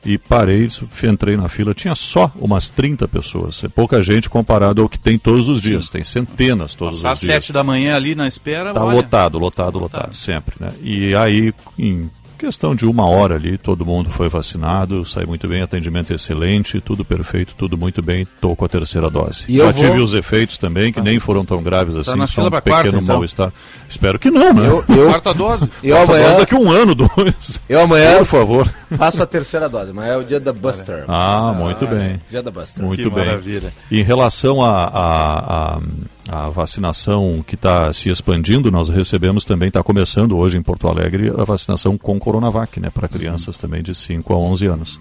e 0.03 0.17
parei, 0.17 0.67
entrei 1.03 1.37
na 1.37 1.47
fila, 1.47 1.73
tinha 1.73 1.93
só 1.95 2.31
umas 2.35 2.69
30 2.69 3.07
pessoas. 3.07 3.63
É 3.63 3.67
pouca 3.67 4.01
gente 4.01 4.29
comparado 4.29 4.81
ao 4.81 4.89
que 4.89 4.97
tem 4.99 5.17
todos 5.17 5.47
os 5.47 5.61
dias. 5.61 5.85
Sim. 5.85 5.91
Tem 5.93 6.03
centenas 6.03 6.73
todos 6.73 7.01
Passar 7.01 7.13
os 7.13 7.19
dias. 7.19 7.37
às 7.37 7.43
7 7.45 7.53
da 7.53 7.63
manhã 7.63 7.95
ali 7.95 8.15
na 8.15 8.27
espera. 8.27 8.73
Tá 8.73 8.83
lotado, 8.83 9.37
lotado, 9.37 9.39
lotado, 9.39 9.79
lotado, 9.79 10.15
sempre. 10.15 10.55
Né? 10.59 10.73
E 10.81 11.15
aí, 11.15 11.53
em 11.77 12.09
questão 12.41 12.73
de 12.73 12.87
uma 12.87 13.05
hora 13.05 13.35
ali, 13.35 13.55
todo 13.55 13.85
mundo 13.85 14.09
foi 14.09 14.27
vacinado, 14.27 15.05
sai 15.05 15.25
muito 15.25 15.47
bem, 15.47 15.61
atendimento 15.61 16.11
excelente, 16.11 16.81
tudo 16.81 17.05
perfeito, 17.05 17.53
tudo 17.55 17.77
muito 17.77 18.01
bem, 18.01 18.23
estou 18.23 18.55
com 18.55 18.65
a 18.65 18.67
terceira 18.67 19.11
dose. 19.11 19.43
E 19.47 19.57
Já 19.57 19.65
vou... 19.65 19.73
tive 19.73 19.99
os 19.99 20.15
efeitos 20.15 20.57
também, 20.57 20.91
que 20.91 20.97
tá. 20.97 21.03
nem 21.03 21.19
foram 21.19 21.45
tão 21.45 21.61
graves 21.61 21.93
tá 21.93 22.01
assim, 22.01 22.25
só 22.25 22.47
um 22.47 22.49
pequeno 22.49 22.61
quarta, 22.61 22.87
então. 22.87 23.15
mal-estar. 23.15 23.53
Espero 23.87 24.17
que 24.17 24.31
não, 24.31 24.53
né? 24.53 24.67
Eu, 24.67 24.83
eu... 24.89 25.09
Quarta 25.09 25.33
dose. 25.35 25.69
Eu 25.83 25.95
quarta 25.95 26.13
amanhã... 26.13 26.27
dose 26.27 26.39
daqui 26.39 26.55
um 26.55 26.71
ano, 26.71 26.95
dois. 26.95 27.59
Eu 27.69 27.81
amanhã, 27.81 28.17
por 28.17 28.25
favor. 28.25 28.73
Faço 28.97 29.21
a 29.21 29.25
terceira 29.25 29.69
dose, 29.69 29.93
mas 29.93 30.07
é 30.07 30.17
o 30.17 30.23
dia 30.23 30.39
da 30.39 30.51
Buster. 30.51 31.05
Ah, 31.07 31.53
muito 31.55 31.85
ah, 31.85 31.87
bem. 31.87 32.19
Dia 32.29 32.41
da 32.41 32.51
Buster. 32.51 32.83
Muito 32.83 33.03
que 33.03 33.09
bem. 33.09 33.25
Maravilha. 33.25 33.71
Em 33.89 34.01
relação 34.01 34.61
a, 34.61 34.83
a, 34.85 35.75
a 35.77 35.81
a 36.27 36.49
vacinação 36.49 37.43
que 37.45 37.55
está 37.55 37.91
se 37.91 38.09
expandindo, 38.09 38.71
nós 38.71 38.89
recebemos 38.89 39.43
também, 39.43 39.67
está 39.67 39.81
começando 39.81 40.37
hoje 40.37 40.57
em 40.57 40.61
Porto 40.61 40.87
Alegre, 40.87 41.29
a 41.29 41.43
vacinação 41.43 41.97
com 41.97 42.19
Coronavac, 42.19 42.79
né, 42.79 42.89
para 42.89 43.07
crianças 43.07 43.57
também 43.57 43.81
de 43.81 43.95
5 43.95 44.33
a 44.33 44.37
11 44.37 44.65
anos. 44.65 44.99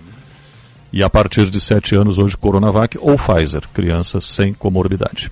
E 0.93 1.03
a 1.03 1.11
partir 1.11 1.49
de 1.49 1.61
7 1.61 1.95
anos, 1.95 2.19
hoje, 2.19 2.37
Coronavac 2.37 2.99
ou 2.99 3.17
Pfizer, 3.17 3.63
crianças 3.73 4.25
sem 4.25 4.53
comorbidade. 4.53 5.31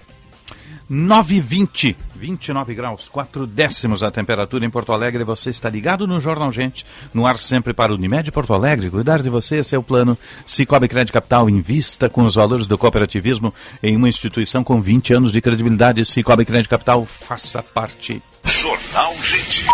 920. 0.89 1.97
29 2.15 2.75
graus, 2.75 3.09
4 3.09 3.47
décimos 3.47 4.03
a 4.03 4.11
temperatura 4.11 4.65
em 4.65 4.71
Porto 4.71 4.93
Alegre. 4.93 5.23
Você 5.23 5.51
está 5.51 5.69
ligado 5.69 6.07
no 6.07 6.21
Jornal 6.21 6.51
Gente, 6.51 6.85
no 7.13 7.27
ar 7.27 7.39
sempre 7.39 7.73
para 7.73 7.93
o 7.93 7.95
Unimed 7.95 8.33
Porto 8.33 8.55
Alegre. 8.55 8.91
Cuidar 8.91 9.23
de 9.23 9.31
você, 9.31 9.59
esse 9.59 9.75
é 9.75 9.79
o 9.79 9.83
plano. 9.83 10.17
Cicobi 10.47 10.89
Crédito 10.89 11.13
Capital, 11.13 11.49
invista 11.49 12.09
com 12.09 12.25
os 12.25 12.35
valores 12.35 12.67
do 12.67 12.79
cooperativismo 12.79 13.53
em 13.83 13.97
uma 13.97 14.09
instituição 14.09 14.65
com 14.65 14.81
20 14.81 15.15
anos 15.15 15.33
de 15.33 15.41
credibilidade. 15.41 16.05
Cicobi 16.05 16.45
Crédito 16.45 16.71
Capital, 16.71 17.05
faça 17.05 17.63
parte. 17.63 18.23
Jornal 18.45 19.15
Gente. 19.23 19.67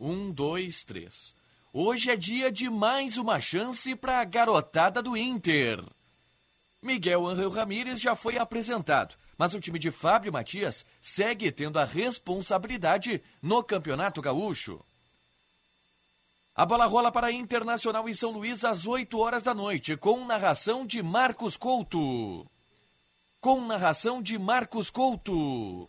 Um, 0.00 0.30
dois, 0.30 0.84
três. 0.84 1.34
Hoje 1.72 2.10
é 2.10 2.16
dia 2.16 2.50
de 2.52 2.68
mais 2.70 3.18
uma 3.18 3.40
chance 3.40 3.94
para 3.94 4.20
a 4.20 4.24
garotada 4.24 5.02
do 5.02 5.16
Inter. 5.16 5.82
Miguel 6.80 7.26
Angel 7.26 7.50
Ramírez 7.50 8.00
já 8.00 8.14
foi 8.14 8.38
apresentado, 8.38 9.16
mas 9.36 9.52
o 9.52 9.60
time 9.60 9.78
de 9.78 9.90
Fábio 9.90 10.32
Matias 10.32 10.86
segue 11.00 11.50
tendo 11.50 11.78
a 11.78 11.84
responsabilidade 11.84 13.22
no 13.42 13.62
Campeonato 13.64 14.22
Gaúcho. 14.22 14.80
A 16.54 16.66
bola 16.66 16.86
rola 16.86 17.12
para 17.12 17.30
Internacional 17.30 18.08
em 18.08 18.14
São 18.14 18.30
Luís 18.30 18.64
às 18.64 18.86
8 18.86 19.18
horas 19.18 19.42
da 19.42 19.54
noite, 19.54 19.96
com 19.96 20.24
narração 20.24 20.84
de 20.84 21.02
Marcos 21.02 21.56
Couto. 21.56 22.46
Com 23.40 23.60
narração 23.64 24.20
de 24.20 24.38
Marcos 24.38 24.90
Couto. 24.90 25.88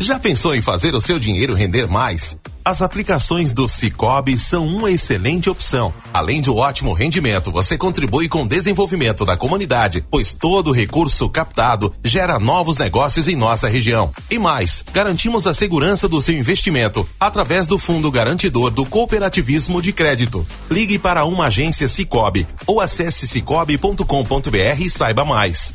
Já 0.00 0.16
pensou 0.16 0.54
em 0.54 0.62
fazer 0.62 0.94
o 0.94 1.00
seu 1.00 1.18
dinheiro 1.18 1.54
render 1.54 1.88
mais? 1.88 2.38
As 2.64 2.82
aplicações 2.82 3.50
do 3.50 3.66
Cicobi 3.66 4.38
são 4.38 4.64
uma 4.64 4.92
excelente 4.92 5.50
opção. 5.50 5.92
Além 6.14 6.40
de 6.40 6.50
um 6.50 6.56
ótimo 6.56 6.92
rendimento, 6.92 7.50
você 7.50 7.76
contribui 7.76 8.28
com 8.28 8.42
o 8.42 8.48
desenvolvimento 8.48 9.24
da 9.24 9.36
comunidade, 9.36 10.04
pois 10.08 10.32
todo 10.32 10.70
recurso 10.70 11.28
captado 11.28 11.92
gera 12.04 12.38
novos 12.38 12.78
negócios 12.78 13.26
em 13.26 13.34
nossa 13.34 13.68
região. 13.68 14.12
E 14.30 14.38
mais, 14.38 14.84
garantimos 14.92 15.48
a 15.48 15.54
segurança 15.54 16.06
do 16.06 16.22
seu 16.22 16.34
investimento 16.34 17.08
através 17.18 17.66
do 17.66 17.78
Fundo 17.78 18.10
Garantidor 18.10 18.70
do 18.70 18.86
Cooperativismo 18.86 19.82
de 19.82 19.92
Crédito. 19.92 20.46
Ligue 20.70 20.98
para 20.98 21.24
uma 21.24 21.46
agência 21.46 21.88
Cicobi 21.88 22.46
ou 22.66 22.80
acesse 22.80 23.26
cicobi.com.br 23.26 24.80
e 24.80 24.90
saiba 24.90 25.24
mais. 25.24 25.74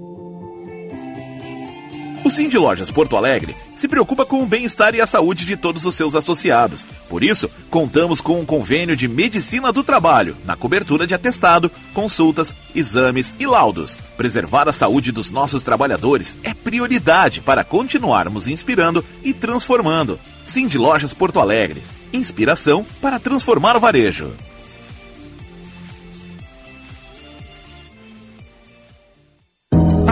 O 2.23 2.29
Cindy 2.29 2.55
Lojas 2.55 2.91
Porto 2.91 3.17
Alegre 3.17 3.55
se 3.73 3.87
preocupa 3.87 4.23
com 4.23 4.43
o 4.43 4.45
bem-estar 4.45 4.93
e 4.93 5.01
a 5.01 5.07
saúde 5.07 5.43
de 5.43 5.57
todos 5.57 5.85
os 5.85 5.95
seus 5.95 6.13
associados. 6.13 6.85
Por 7.09 7.23
isso, 7.23 7.49
contamos 7.69 8.21
com 8.21 8.39
um 8.39 8.45
convênio 8.45 8.95
de 8.95 9.07
medicina 9.07 9.73
do 9.73 9.83
trabalho, 9.83 10.37
na 10.45 10.55
cobertura 10.55 11.07
de 11.07 11.15
atestado, 11.15 11.71
consultas, 11.95 12.53
exames 12.75 13.33
e 13.39 13.45
laudos. 13.47 13.97
Preservar 14.15 14.69
a 14.69 14.73
saúde 14.73 15.11
dos 15.11 15.31
nossos 15.31 15.63
trabalhadores 15.63 16.37
é 16.43 16.53
prioridade 16.53 17.41
para 17.41 17.63
continuarmos 17.63 18.47
inspirando 18.47 19.03
e 19.23 19.33
transformando. 19.33 20.19
Cindy 20.45 20.77
Lojas 20.77 21.15
Porto 21.15 21.39
Alegre. 21.39 21.81
Inspiração 22.13 22.85
para 23.01 23.19
transformar 23.19 23.75
o 23.75 23.79
varejo. 23.79 24.31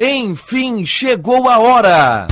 Enfim, 0.00 0.86
chegou 0.86 1.48
a 1.48 1.58
hora! 1.58 2.28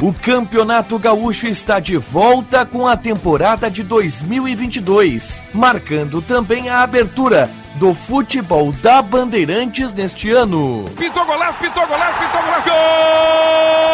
O 0.00 0.14
Campeonato 0.14 0.98
Gaúcho 0.98 1.46
está 1.46 1.78
de 1.78 1.98
volta 1.98 2.64
com 2.64 2.86
a 2.86 2.96
temporada 2.96 3.70
de 3.70 3.82
2022, 3.82 5.42
marcando 5.52 6.22
também 6.22 6.70
a 6.70 6.82
abertura 6.82 7.50
do 7.74 7.92
futebol 7.92 8.72
da 8.72 9.02
Bandeirantes 9.02 9.92
neste 9.92 10.30
ano. 10.30 10.86
Pintou 10.96 11.26
golaço, 11.26 11.58
pintou 11.58 11.86
golaço, 11.86 12.18
pintou 12.18 12.40
golaço! 12.40 12.70
Gol 12.70 13.90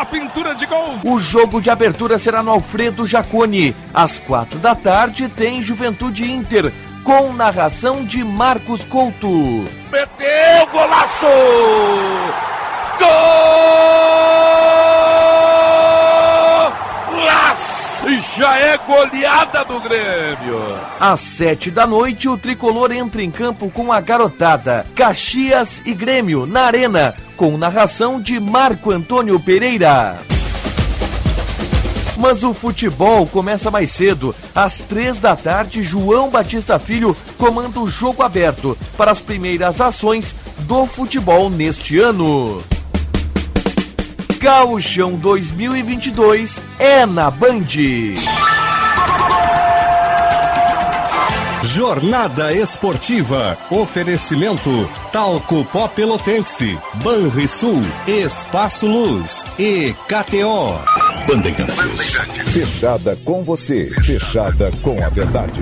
A 0.00 0.04
pintura 0.06 0.54
de 0.54 0.64
gol! 0.64 0.98
O 1.04 1.18
jogo 1.18 1.60
de 1.60 1.68
abertura 1.70 2.18
será 2.18 2.42
no 2.42 2.50
Alfredo 2.50 3.06
Jaconi. 3.06 3.76
Às 3.92 4.18
quatro 4.18 4.58
da 4.58 4.74
tarde 4.74 5.28
tem 5.28 5.62
Juventude 5.62 6.24
Inter, 6.24 6.72
com 7.04 7.32
narração 7.34 8.02
de 8.02 8.24
Marcos 8.24 8.82
Couto. 8.84 9.28
Meteu 9.92 10.66
golaço! 10.72 11.26
Gol! 12.98 14.79
Goleada 18.86 19.64
do 19.64 19.80
Grêmio. 19.80 20.78
Às 20.98 21.20
sete 21.20 21.70
da 21.70 21.86
noite, 21.86 22.28
o 22.28 22.38
tricolor 22.38 22.90
entra 22.90 23.22
em 23.22 23.30
campo 23.30 23.70
com 23.70 23.92
a 23.92 24.00
garotada 24.00 24.86
Caxias 24.94 25.82
e 25.84 25.92
Grêmio 25.92 26.46
na 26.46 26.62
Arena, 26.62 27.14
com 27.36 27.58
narração 27.58 28.20
de 28.20 28.40
Marco 28.40 28.90
Antônio 28.90 29.38
Pereira. 29.38 30.18
Mas 32.16 32.42
o 32.42 32.52
futebol 32.52 33.26
começa 33.26 33.70
mais 33.70 33.90
cedo. 33.90 34.34
Às 34.54 34.78
três 34.78 35.18
da 35.18 35.36
tarde, 35.36 35.82
João 35.82 36.30
Batista 36.30 36.78
Filho 36.78 37.16
comanda 37.38 37.80
o 37.80 37.88
jogo 37.88 38.22
aberto 38.22 38.76
para 38.96 39.10
as 39.10 39.20
primeiras 39.20 39.80
ações 39.80 40.34
do 40.60 40.86
futebol 40.86 41.48
neste 41.48 41.98
ano. 41.98 42.62
Gauchão 44.40 45.16
2022 45.16 46.62
é 46.78 47.04
na 47.04 47.30
Band. 47.30 47.66
Jornada 51.62 52.50
Esportiva. 52.50 53.58
Oferecimento 53.70 54.88
Talco 55.12 55.62
Pó 55.66 55.86
Pelotense, 55.88 56.78
Banrisul, 57.04 57.82
Espaço 58.06 58.86
Luz 58.86 59.44
e 59.58 59.94
KTO. 60.08 60.80
Bandeirantes. 61.26 61.76
Fechada 62.46 63.16
com 63.16 63.44
você, 63.44 63.90
fechada 64.02 64.70
com 64.82 65.04
a 65.04 65.10
verdade. 65.10 65.60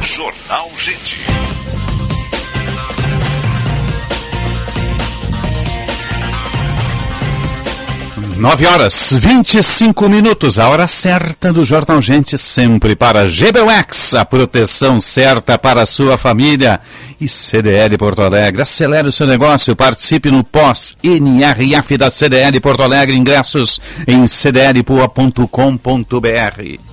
Jornal 0.00 0.70
Gente. 0.78 1.49
9 8.40 8.66
horas 8.66 9.18
25 9.20 10.08
minutos, 10.08 10.58
a 10.58 10.70
hora 10.70 10.88
certa 10.88 11.52
do 11.52 11.62
Jornal 11.62 12.00
Gente, 12.00 12.38
sempre 12.38 12.96
para 12.96 13.26
GBUX, 13.26 14.14
a 14.14 14.24
proteção 14.24 14.98
certa 14.98 15.58
para 15.58 15.82
a 15.82 15.86
sua 15.86 16.16
família. 16.16 16.80
E 17.20 17.28
CDL 17.28 17.98
Porto 17.98 18.22
Alegre, 18.22 18.62
acelere 18.62 19.08
o 19.08 19.12
seu 19.12 19.26
negócio, 19.26 19.76
participe 19.76 20.30
no 20.30 20.42
pós-NRF 20.42 21.98
da 21.98 22.08
CDL 22.08 22.58
Porto 22.60 22.82
Alegre, 22.82 23.14
ingressos 23.14 23.78
em 24.08 24.26
cdlpoa.com.br. 24.26 26.89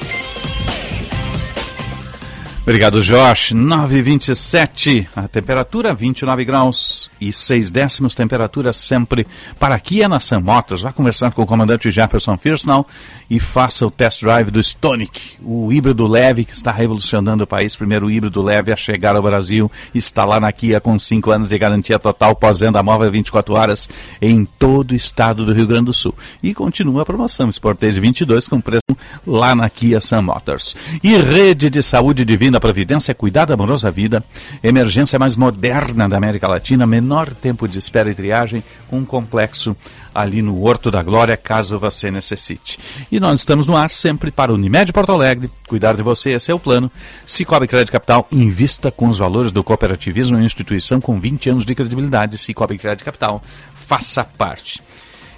Obrigado, 2.67 3.01
Josh. 3.01 3.53
9,27. 3.53 5.07
A 5.15 5.25
temperatura 5.25 5.93
29 5.93 6.43
graus 6.43 7.09
e 7.19 7.31
6 7.31 7.71
décimos. 7.71 8.13
Temperatura 8.13 8.73
sempre 8.73 9.25
para 9.57 9.73
aqui 9.73 10.03
é 10.03 10.07
na 10.09 10.19
Sam 10.19 10.41
Motors. 10.41 10.81
Vá 10.81 10.91
conversar 10.91 11.31
com 11.31 11.41
o 11.41 11.45
comandante 11.45 11.89
Jefferson 11.89 12.37
Firsnall 12.37 12.85
e 13.29 13.39
faça 13.39 13.87
o 13.87 13.91
test 13.91 14.21
drive 14.21 14.51
do 14.51 14.59
Stonic, 14.59 15.37
o 15.41 15.71
híbrido 15.71 16.07
leve 16.07 16.43
que 16.43 16.51
está 16.51 16.69
revolucionando 16.69 17.45
o 17.45 17.47
país. 17.47 17.73
Primeiro 17.73 18.11
híbrido 18.11 18.41
leve 18.41 18.73
a 18.73 18.75
chegar 18.75 19.15
ao 19.15 19.21
Brasil. 19.21 19.71
Está 19.95 20.25
lá 20.25 20.37
na 20.37 20.51
Kia 20.51 20.81
com 20.81 20.99
5 20.99 21.31
anos 21.31 21.47
de 21.47 21.57
garantia 21.57 21.97
total, 21.97 22.35
pós-venda 22.35 22.83
móvel 22.83 23.09
24 23.09 23.53
horas 23.53 23.89
em 24.21 24.43
todo 24.43 24.91
o 24.91 24.95
estado 24.95 25.45
do 25.45 25.53
Rio 25.53 25.67
Grande 25.67 25.85
do 25.85 25.93
Sul. 25.93 26.13
E 26.43 26.53
continua 26.53 27.03
a 27.03 27.05
promoção 27.05 27.49
Sportage 27.49 27.97
22 27.97 28.45
com 28.49 28.59
preço 28.59 28.81
lá 29.25 29.55
na 29.55 29.69
Kia 29.69 30.01
Sam 30.01 30.23
Motors. 30.23 30.75
E 31.01 31.15
rede 31.15 31.69
de 31.69 31.81
saúde 31.81 32.25
divina 32.25 32.56
Providência, 32.59 33.13
cuidado 33.13 33.53
amorosa 33.53 33.89
vida, 33.91 34.23
emergência 34.63 35.17
mais 35.19 35.35
moderna 35.35 36.07
da 36.07 36.17
América 36.17 36.47
Latina, 36.47 36.85
menor 36.85 37.33
tempo 37.33 37.67
de 37.67 37.79
espera 37.79 38.09
e 38.09 38.15
triagem, 38.15 38.63
um 38.91 39.05
complexo 39.05 39.75
ali 40.13 40.41
no 40.41 40.63
Horto 40.63 40.89
da 40.89 41.03
Glória, 41.03 41.37
caso 41.37 41.77
você 41.77 42.09
necessite. 42.09 42.79
E 43.11 43.19
nós 43.19 43.39
estamos 43.39 43.65
no 43.65 43.77
ar 43.77 43.91
sempre 43.91 44.31
para 44.31 44.53
Unimed 44.53 44.91
Porto 44.91 45.11
Alegre, 45.11 45.49
cuidar 45.67 45.95
de 45.95 46.01
você, 46.01 46.31
esse 46.31 46.51
é 46.51 46.53
o 46.53 46.59
plano. 46.59 46.91
Cicobi 47.25 47.67
Crédito 47.67 47.91
Capital, 47.91 48.27
invista 48.31 48.91
com 48.91 49.07
os 49.09 49.19
valores 49.19 49.51
do 49.51 49.63
cooperativismo 49.63 50.37
em 50.37 50.45
instituição 50.45 50.99
com 50.99 51.19
20 51.19 51.51
anos 51.51 51.65
de 51.65 51.75
credibilidade. 51.75 52.37
Cicobi 52.37 52.77
Crédito 52.77 53.05
Capital, 53.05 53.43
faça 53.75 54.23
parte. 54.23 54.81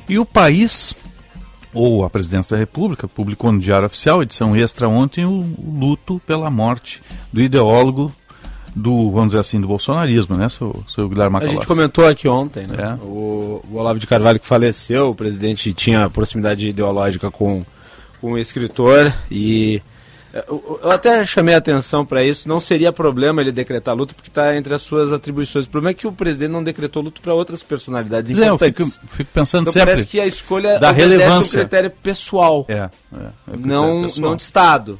E 0.08 0.17
o 0.17 0.25
país 0.25 0.95
ou 1.73 2.03
a 2.03 2.10
presidência 2.10 2.55
da 2.55 2.60
República 2.60 3.08
publicou 3.08 3.51
no 3.51 3.60
Diário 3.60 3.86
Oficial, 3.86 4.23
edição 4.23 4.55
extra 4.55 4.88
ontem, 4.88 5.25
o, 5.25 5.32
o 5.32 5.75
luto 5.79 6.21
pela 6.25 6.49
morte 6.49 7.01
do 7.32 7.41
ideólogo 7.41 8.13
do, 8.75 9.12
vamos 9.12 9.27
dizer 9.27 9.39
assim, 9.39 9.60
do 9.60 9.67
bolsonarismo, 9.67 10.36
né, 10.36 10.47
seu, 10.49 10.84
seu 10.88 11.08
Guilherme 11.10 11.27
A 11.27 11.39
Macalossi? 11.39 11.55
gente 11.55 11.67
comentou 11.67 12.08
aqui 12.08 12.27
ontem, 12.27 12.67
né? 12.67 12.97
É. 12.99 13.03
O, 13.03 13.63
o 13.69 13.77
Olavo 13.77 13.99
de 13.99 14.08
Carvalho 14.08 14.39
que 14.39 14.47
faleceu, 14.47 15.10
o 15.10 15.15
presidente 15.15 15.73
tinha 15.73 16.10
proximidade 16.10 16.67
ideológica 16.67 17.29
com, 17.29 17.65
com 18.21 18.34
o 18.34 18.38
escritor 18.38 19.13
e 19.29 19.82
eu 20.34 20.80
eu 20.84 20.92
até 20.92 21.26
chamei 21.26 21.56
a 21.56 21.58
atenção 21.58 22.06
para 22.06 22.24
isso. 22.24 22.48
Não 22.48 22.60
seria 22.60 22.92
problema 22.92 23.42
ele 23.42 23.52
decretar 23.52 23.96
luto, 23.96 24.13
porque 24.15 24.30
está 24.30 24.56
entre 24.56 24.74
as 24.74 24.82
suas 24.82 25.12
atribuições. 25.12 25.65
O 25.65 25.70
problema 25.70 25.92
é 25.92 25.94
que 25.94 26.08
o 26.08 26.12
presidente 26.12 26.52
não 26.52 26.63
decretou 26.63 27.02
luto 27.02 27.22
para 27.22 27.34
outras 27.34 27.63
personalidades 27.63 28.38
é, 28.38 28.42
eu 28.44 28.56
importantes. 28.56 28.96
fico, 28.96 29.08
fico 29.08 29.30
pensando 29.34 29.62
então 29.63 29.74
sempre 29.74 29.89
parece 29.89 30.08
que 30.08 30.20
a 30.20 30.28
escolha 30.28 30.80
da 30.80 30.92
relevância. 30.92 31.60
um 31.60 31.62
critério 31.62 31.92
pessoal, 31.92 32.65
É, 32.68 32.74
é, 32.74 32.80
é 32.84 32.89
um 33.54 33.58
não, 33.58 33.84
critério 33.84 34.02
pessoal. 34.08 34.30
não 34.30 34.36
de 34.36 34.44
Estado. 34.44 35.00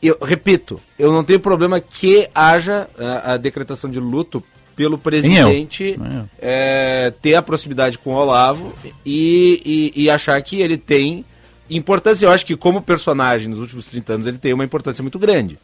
Eu 0.00 0.16
repito, 0.22 0.80
eu 0.98 1.12
não 1.12 1.24
tenho 1.24 1.40
problema 1.40 1.80
que 1.80 2.28
haja 2.34 2.88
a, 2.98 3.32
a 3.32 3.36
decretação 3.36 3.90
de 3.90 3.98
luto 3.98 4.42
pelo 4.76 4.96
presidente 4.96 5.98
eu. 5.98 6.24
é, 6.40 7.12
ter 7.20 7.34
a 7.34 7.42
proximidade 7.42 7.98
com 7.98 8.14
o 8.14 8.16
Olavo 8.16 8.72
e, 9.04 9.92
e, 9.94 10.04
e 10.04 10.08
achar 10.10 10.40
que 10.40 10.60
ele 10.60 10.76
tem 10.76 11.24
importância. 11.70 12.26
Eu 12.26 12.30
acho 12.30 12.46
que 12.46 12.56
como 12.56 12.82
personagem 12.82 13.48
nos 13.48 13.58
últimos 13.58 13.88
30 13.88 14.12
anos 14.14 14.26
ele 14.26 14.38
tem 14.38 14.52
uma 14.52 14.64
importância 14.64 15.02
muito 15.02 15.18
grande. 15.18 15.58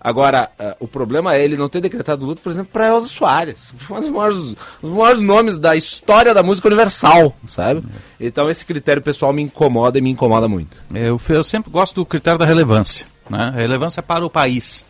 Agora, 0.00 0.50
ah, 0.58 0.76
o 0.80 0.88
problema 0.88 1.34
é 1.34 1.44
ele 1.44 1.58
não 1.58 1.68
ter 1.68 1.80
decretado 1.82 2.24
luto, 2.24 2.40
por 2.40 2.50
exemplo, 2.50 2.70
para 2.72 2.88
Elza 2.88 3.06
Soares. 3.06 3.74
Um 3.90 4.00
dos 4.00 4.10
maiores, 4.10 4.38
dos 4.80 4.90
maiores 4.90 5.20
nomes 5.20 5.58
da 5.58 5.76
história 5.76 6.32
da 6.32 6.42
música 6.42 6.68
universal, 6.68 7.36
sabe? 7.46 7.82
Então 8.18 8.48
esse 8.48 8.64
critério 8.64 9.02
pessoal 9.02 9.32
me 9.32 9.42
incomoda 9.42 9.98
e 9.98 10.00
me 10.00 10.10
incomoda 10.10 10.48
muito. 10.48 10.78
É, 10.94 11.08
Eu, 11.08 11.20
eu 11.28 11.44
sempre 11.44 11.70
gosto 11.70 11.96
do 11.96 12.06
critério 12.06 12.38
da 12.38 12.46
relevância. 12.46 13.06
Né? 13.28 13.52
Relevância 13.54 14.02
para 14.02 14.24
o 14.24 14.30
país. 14.30 14.86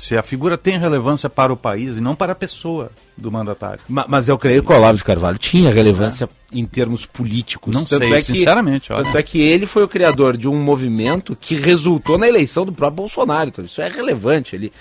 Se 0.00 0.16
a 0.16 0.22
figura 0.22 0.56
tem 0.56 0.78
relevância 0.78 1.28
para 1.28 1.52
o 1.52 1.56
país 1.56 1.98
e 1.98 2.00
não 2.00 2.14
para 2.14 2.32
a 2.32 2.34
pessoa 2.34 2.90
do 3.16 3.30
mandatário. 3.30 3.80
Ma- 3.86 4.06
Mas 4.08 4.30
eu 4.30 4.38
creio 4.38 4.62
que 4.62 4.72
o 4.72 4.74
Olavo 4.74 4.96
de 4.96 5.04
Carvalho 5.04 5.36
tinha 5.36 5.70
relevância 5.70 6.26
em 6.50 6.64
termos 6.64 7.04
políticos. 7.04 7.74
Não 7.74 7.84
Tanto 7.84 7.98
sei, 7.98 8.12
é 8.14 8.16
que- 8.16 8.22
sinceramente, 8.22 8.90
olha. 8.94 9.04
Tanto 9.04 9.18
é 9.18 9.22
que 9.22 9.38
ele 9.42 9.66
foi 9.66 9.82
o 9.84 9.88
criador 9.88 10.38
de 10.38 10.48
um 10.48 10.56
movimento 10.60 11.36
que 11.38 11.54
resultou 11.54 12.16
na 12.16 12.26
eleição 12.26 12.64
do 12.64 12.72
próprio 12.72 12.96
Bolsonaro. 12.96 13.50
Então 13.50 13.62
isso 13.62 13.82
é 13.82 13.90
relevante. 13.90 14.56
Ele, 14.56 14.72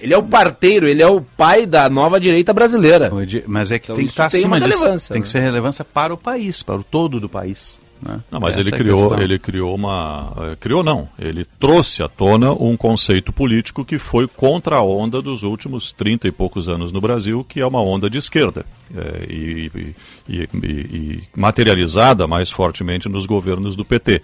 ele 0.00 0.14
é 0.14 0.16
o 0.18 0.22
parteiro, 0.22 0.88
ele 0.88 1.02
é 1.02 1.06
o 1.06 1.20
pai 1.20 1.66
da 1.66 1.90
nova 1.90 2.18
direita 2.18 2.54
brasileira. 2.54 3.12
Mas 3.46 3.70
é 3.70 3.78
que 3.78 3.84
Então, 3.84 3.96
tem 3.96 4.06
que 4.06 4.10
isso 4.12 4.22
estar 4.22 4.26
acima 4.28 4.58
disso. 4.58 5.08
Tem 5.08 5.18
né? 5.18 5.22
que 5.22 5.28
ser 5.28 5.40
relevância 5.40 5.84
para 5.84 6.14
o 6.14 6.16
país, 6.16 6.62
para 6.62 6.76
o 6.76 6.82
todo 6.82 7.20
do 7.20 7.28
país. 7.28 7.78
Né? 8.04 8.20
Não, 8.30 8.38
mas 8.38 8.58
Essa 8.58 8.68
ele 8.68 8.74
é 8.74 8.78
criou, 8.78 9.18
ele 9.18 9.38
criou 9.38 9.74
uma. 9.74 10.30
eh, 10.52 10.56
Criou 10.60 10.82
não. 10.82 11.08
Ele 11.18 11.46
trouxe 11.58 12.02
à 12.02 12.08
tona 12.08 12.52
um 12.52 12.76
conceito 12.76 13.32
político 13.32 13.82
que 13.82 13.98
foi 13.98 14.28
contra 14.28 14.76
a 14.76 14.82
onda 14.82 15.22
dos 15.22 15.42
últimos 15.42 15.90
30 15.90 16.28
e 16.28 16.32
poucos 16.32 16.68
anos 16.68 16.92
no 16.92 17.00
Brasil, 17.00 17.42
que 17.48 17.60
é 17.60 17.66
uma 17.66 17.80
onda 17.80 18.10
de 18.10 18.18
esquerda. 18.18 18.66
eh, 18.94 19.26
e, 19.30 19.70
e- 19.74 19.94
e- 20.28 20.48
e- 20.62 21.22
materializada 21.34 22.26
mais 22.26 22.50
fortemente 22.50 23.08
nos 23.08 23.24
governos 23.24 23.74
do 23.74 23.84
PT. 23.84 24.20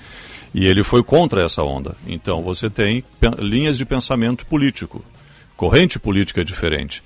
E 0.54 0.66
ele 0.66 0.82
foi 0.84 1.02
contra 1.02 1.42
essa 1.42 1.62
onda. 1.62 1.96
Então 2.06 2.42
você 2.42 2.68
tem 2.68 3.02
linhas 3.38 3.78
de 3.78 3.86
pensamento 3.86 4.44
político, 4.44 5.02
corrente 5.56 5.98
política 5.98 6.44
diferente. 6.44 7.02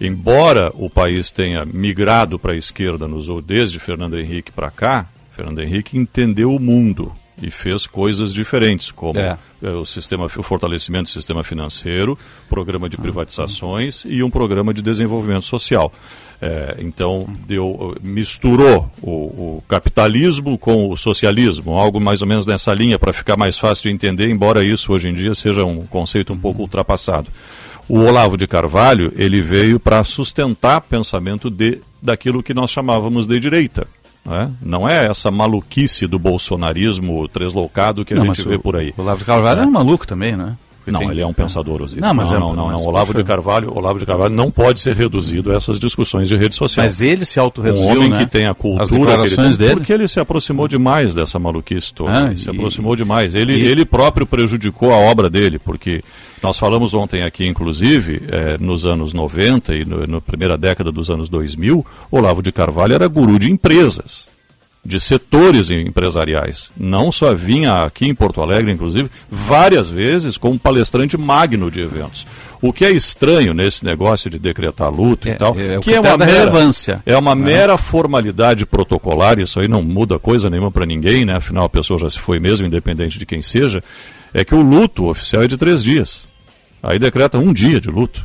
Embora 0.00 0.70
o 0.74 0.90
país 0.90 1.30
tenha 1.30 1.64
migrado 1.64 2.38
para 2.38 2.52
a 2.52 2.56
esquerda 2.56 3.08
nos, 3.08 3.26
desde 3.44 3.78
Fernando 3.80 4.18
Henrique 4.18 4.52
para 4.52 4.70
cá, 4.70 5.08
Fernando 5.38 5.60
Henrique 5.60 5.96
entendeu 5.96 6.52
o 6.52 6.58
mundo 6.58 7.12
e 7.40 7.48
fez 7.48 7.86
coisas 7.86 8.34
diferentes, 8.34 8.90
como 8.90 9.20
É. 9.20 9.38
eh, 9.62 9.70
o, 9.70 9.86
sistema, 9.86 10.24
o 10.24 10.42
fortalecimento 10.42 11.04
do 11.04 11.10
sistema 11.10 11.44
financeiro, 11.44 12.18
programa 12.48 12.88
de 12.88 12.96
privatizações 12.96 14.04
e 14.04 14.20
um 14.20 14.28
programa 14.30 14.74
de 14.74 14.82
desenvolvimento 14.82 15.44
social. 15.44 15.92
Eh, 16.42 16.78
então, 16.80 17.28
deu, 17.46 17.96
misturou 18.02 18.90
o, 19.00 19.10
o 19.58 19.64
capitalismo 19.68 20.58
com 20.58 20.90
o 20.90 20.96
socialismo, 20.96 21.78
algo 21.78 22.00
mais 22.00 22.20
ou 22.20 22.26
menos 22.26 22.44
nessa 22.44 22.74
linha 22.74 22.98
para 22.98 23.12
ficar 23.12 23.36
mais 23.36 23.56
fácil 23.56 23.84
de 23.84 23.90
entender, 23.90 24.28
embora 24.28 24.64
isso 24.64 24.92
hoje 24.92 25.08
em 25.08 25.14
dia 25.14 25.36
seja 25.36 25.64
um 25.64 25.86
conceito 25.86 26.32
um 26.32 26.38
pouco 26.38 26.62
ultrapassado. 26.62 27.30
O 27.88 28.00
Olavo 28.00 28.36
de 28.36 28.48
Carvalho 28.48 29.12
ele 29.16 29.40
veio 29.40 29.78
para 29.78 30.02
sustentar 30.02 30.80
pensamento 30.80 31.48
de 31.48 31.78
daquilo 32.02 32.42
que 32.42 32.54
nós 32.54 32.70
chamávamos 32.70 33.26
de 33.26 33.38
direita. 33.40 33.86
Né? 34.24 34.50
Não 34.60 34.88
é 34.88 35.06
essa 35.06 35.30
maluquice 35.30 36.06
do 36.06 36.18
bolsonarismo 36.18 37.26
tresloucado 37.28 38.04
que 38.04 38.12
a 38.14 38.16
Não, 38.18 38.26
gente 38.26 38.46
vê 38.46 38.56
o- 38.56 38.60
por 38.60 38.76
aí. 38.76 38.92
O 38.96 39.02
Olavo 39.02 39.18
de 39.20 39.24
Carvalho 39.24 39.60
é, 39.62 39.66
um 39.66 39.70
maluco 39.70 40.06
também, 40.06 40.36
né? 40.36 40.56
Porque 40.88 40.92
Não, 40.92 41.00
tem- 41.00 41.10
ele 41.10 41.20
é 41.20 41.26
um 41.26 41.32
pensador, 41.34 41.82
Osiris. 41.82 42.00
Não, 42.02 42.14
mas 42.14 42.30
não, 42.30 42.36
é- 42.36 42.40
não, 42.40 42.56
não, 42.56 42.70
não. 42.70 42.84
Olavo 42.86 43.12
de 43.12 43.22
Carvalho, 43.22 43.70
Olavo 43.76 43.98
de 43.98 44.06
Carvalho 44.06 44.34
não 44.34 44.50
pode 44.50 44.80
ser 44.80 44.96
reduzido 44.96 45.52
a 45.52 45.56
essas 45.56 45.78
discussões 45.78 46.28
de 46.28 46.36
rede 46.36 46.54
social. 46.54 46.84
Mas 46.84 47.00
ele 47.00 47.24
se 47.24 47.38
autorreduziu, 47.38 47.86
Um 47.86 47.90
homem 47.92 48.08
né? 48.08 48.18
que 48.18 48.26
tem 48.26 48.46
a 48.46 48.52
As 48.52 48.56
cultura 48.56 48.82
ele 48.94 49.00
declarações 49.00 49.56
tem, 49.56 49.66
dele. 49.66 49.76
porque 49.80 49.92
ele 49.92 50.08
se 50.08 50.18
aproximou 50.18 50.66
demais 50.66 51.14
dessa 51.14 51.38
maluquice 51.38 51.92
toda. 51.92 52.28
Ah, 52.30 52.36
se 52.36 52.46
e- 52.48 52.50
aproximou 52.50 52.96
demais. 52.96 53.34
Ele, 53.34 53.52
e- 53.54 53.66
ele 53.66 53.84
próprio 53.84 54.26
prejudicou 54.26 54.92
a 54.92 54.96
obra 54.96 55.28
dele, 55.28 55.58
porque 55.58 56.02
nós 56.42 56.58
falamos 56.58 56.94
ontem 56.94 57.22
aqui, 57.22 57.46
inclusive, 57.46 58.22
eh, 58.28 58.56
nos 58.58 58.86
anos 58.86 59.12
90 59.12 59.74
e 59.74 59.84
no- 59.84 60.06
na 60.06 60.20
primeira 60.20 60.56
década 60.56 60.90
dos 60.90 61.10
anos 61.10 61.28
2000, 61.28 61.84
Olavo 62.10 62.42
de 62.42 62.50
Carvalho 62.50 62.94
era 62.94 63.06
guru 63.08 63.38
de 63.38 63.50
empresas 63.50 64.26
de 64.84 64.98
setores 65.00 65.70
empresariais. 65.70 66.70
Não 66.76 67.12
só 67.12 67.34
vinha 67.34 67.84
aqui 67.84 68.06
em 68.06 68.14
Porto 68.14 68.40
Alegre, 68.40 68.72
inclusive, 68.72 69.10
várias 69.30 69.90
vezes 69.90 70.38
como 70.38 70.58
palestrante 70.58 71.16
magno 71.18 71.70
de 71.70 71.80
eventos. 71.80 72.26
O 72.62 72.72
que 72.72 72.84
é 72.84 72.90
estranho 72.90 73.52
nesse 73.52 73.84
negócio 73.84 74.30
de 74.30 74.38
decretar 74.38 74.90
luto 74.90 75.28
e 75.28 75.34
tal, 75.34 75.50
é 75.58 75.78
o 75.78 75.80
que 75.80 75.90
é 75.92 75.94
critério 76.00 76.10
uma 76.10 76.16
mera, 76.18 76.32
relevância. 76.38 77.02
é 77.04 77.16
uma 77.16 77.34
Né? 77.34 77.44
mera 77.44 77.76
formalidade 77.76 78.64
protocolar, 78.64 79.38
isso 79.38 79.60
aí 79.60 79.68
não 79.68 79.82
muda 79.82 80.18
coisa 80.18 80.48
nenhuma 80.48 80.70
para 80.70 80.86
ninguém, 80.86 81.24
né? 81.24 81.36
Afinal, 81.36 81.64
a 81.64 81.68
pessoa 81.68 81.98
já 81.98 82.08
se 82.08 82.18
foi 82.18 82.40
mesmo, 82.40 82.66
independente 82.66 83.18
de 83.18 83.26
quem 83.26 83.42
seja. 83.42 83.82
É 84.32 84.44
que 84.44 84.54
o 84.54 84.62
luto 84.62 85.08
oficial 85.08 85.42
é 85.42 85.46
de 85.46 85.56
três 85.56 85.82
dias. 85.84 86.24
Aí 86.82 86.98
decreta 86.98 87.38
um 87.38 87.52
dia 87.52 87.80
de 87.80 87.90
luto. 87.90 88.24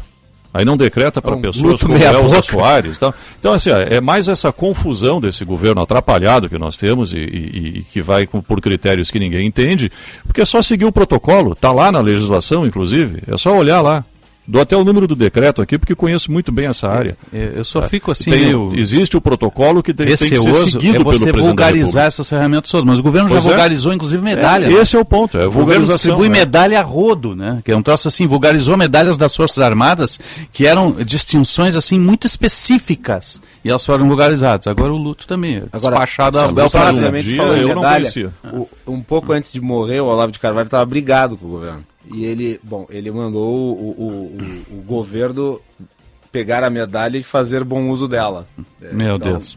Aí 0.53 0.63
não 0.63 0.77
decreta 0.77 1.19
para 1.21 1.35
Um 1.35 1.41
pessoas 1.41 1.81
como 1.87 1.97
Elza. 2.19 2.41
Soares. 2.43 2.97
Então, 2.97 3.13
então 3.39 3.53
assim, 3.53 3.69
é 3.71 3.99
mais 3.99 4.27
essa 4.27 4.51
confusão 4.51 5.19
desse 5.19 5.43
governo 5.43 5.81
atrapalhado 5.81 6.47
que 6.47 6.57
nós 6.59 6.77
temos 6.77 7.11
e, 7.11 7.17
e- 7.17 7.77
e 7.79 7.85
que 7.91 8.01
vai 8.01 8.27
com- 8.27 8.41
por 8.41 8.61
critérios 8.61 9.09
que 9.09 9.17
ninguém 9.19 9.47
entende, 9.47 9.91
porque 10.25 10.41
é 10.41 10.45
só 10.45 10.61
seguir 10.61 10.85
o 10.85 10.91
protocolo, 10.91 11.53
está 11.53 11.71
lá 11.71 11.91
na 11.91 11.99
legislação, 12.01 12.65
inclusive, 12.67 13.23
é 13.27 13.35
só 13.37 13.57
olhar 13.57 13.81
lá. 13.81 14.05
Dou 14.45 14.61
até 14.61 14.75
o 14.75 14.83
número 14.83 15.07
do 15.07 15.15
decreto 15.15 15.61
aqui, 15.61 15.77
porque 15.77 15.95
conheço 15.95 16.29
muito 16.31 16.51
bem 16.51 16.65
essa 16.67 16.89
área. 16.89 17.17
É, 17.33 17.53
Eu 17.55 17.63
só 17.63 17.79
Tá? 17.79 17.87
fico 17.87 18.11
assim, 18.11 18.29
Tem- 18.29 18.41
meio- 18.41 18.71
Existe 18.75 19.15
o 19.15 19.21
protocolo 19.21 19.81
que 19.81 19.93
tem, 19.93 20.05
tem 20.07 20.15
que 20.17 20.21
ser 20.25 20.35
receoso 20.35 20.71
seguido 20.71 20.95
é 20.95 20.99
pelo 20.99 21.13
você 21.13 21.31
da 21.31 21.37
vulgarizar 21.39 22.05
essas 22.07 22.27
ferramentas 22.27 22.69
todas. 22.69 22.85
Mas 22.85 22.99
o 22.99 23.03
governo 23.03 23.29
Pois 23.29 23.41
já 23.41 23.49
é. 23.49 23.53
vulgarizou, 23.53 23.93
inclusive, 23.93 24.21
medalha. 24.21 24.65
É, 24.65 24.69
né? 24.69 24.81
esse 24.81 24.95
é 24.97 24.99
o 24.99 25.05
ponto, 25.05 25.37
é 25.37 25.47
O 25.47 25.51
governo 25.51 25.85
distribui 25.87 26.27
né? 26.27 26.39
medalha 26.39 26.79
a 26.79 26.83
rodo, 26.83 27.35
né? 27.35 27.61
Que 27.63 27.71
é 27.71 27.77
um 27.77 27.81
troço 27.81 28.09
assim, 28.09 28.27
vulgarizou 28.27 28.75
medalhas 28.75 29.15
das 29.15 29.33
Forças 29.33 29.59
Armadas 29.59 30.19
que 30.51 30.67
eram 30.67 30.91
distinções 30.91 31.75
assim 31.77 31.97
muito 31.97 32.27
específicas 32.27 33.41
e 33.63 33.69
elas 33.69 33.85
foram 33.85 34.07
vulgarizadas. 34.07 34.67
Agora 34.67 34.91
o 34.93 34.97
luto 34.97 35.25
também, 35.25 35.55
é 35.57 35.63
Agora, 35.71 35.95
despachado 35.95 36.37
a 36.39 36.51
bel 36.51 36.69
prazer. 36.69 37.11
medalha, 37.11 38.33
o- 38.51 38.67
um 38.87 38.99
pouco 39.01 39.31
antes 39.31 39.53
de 39.53 39.61
morrer, 39.61 40.01
o 40.01 40.05
Olavo 40.07 40.31
de 40.31 40.39
Carvalho 40.39 40.65
estava 40.65 40.85
brigado 40.85 41.37
com 41.37 41.45
o 41.45 41.49
governo. 41.49 41.83
E 42.11 42.25
ele, 42.25 42.59
bom, 42.63 42.85
ele 42.89 43.09
mandou 43.11 43.49
o, 43.53 43.89
o, 43.97 44.73
o- 44.73 44.77
o 44.79 44.81
governo 44.83 45.59
pegar 46.31 46.63
a 46.63 46.69
medalha 46.69 47.15
e 47.17 47.21
fazer 47.23 47.63
bom 47.63 47.89
uso 47.91 48.07
dela. 48.07 48.47
É, 48.81 48.91
Meu 48.91 49.17
então, 49.17 49.33
Deus. 49.33 49.55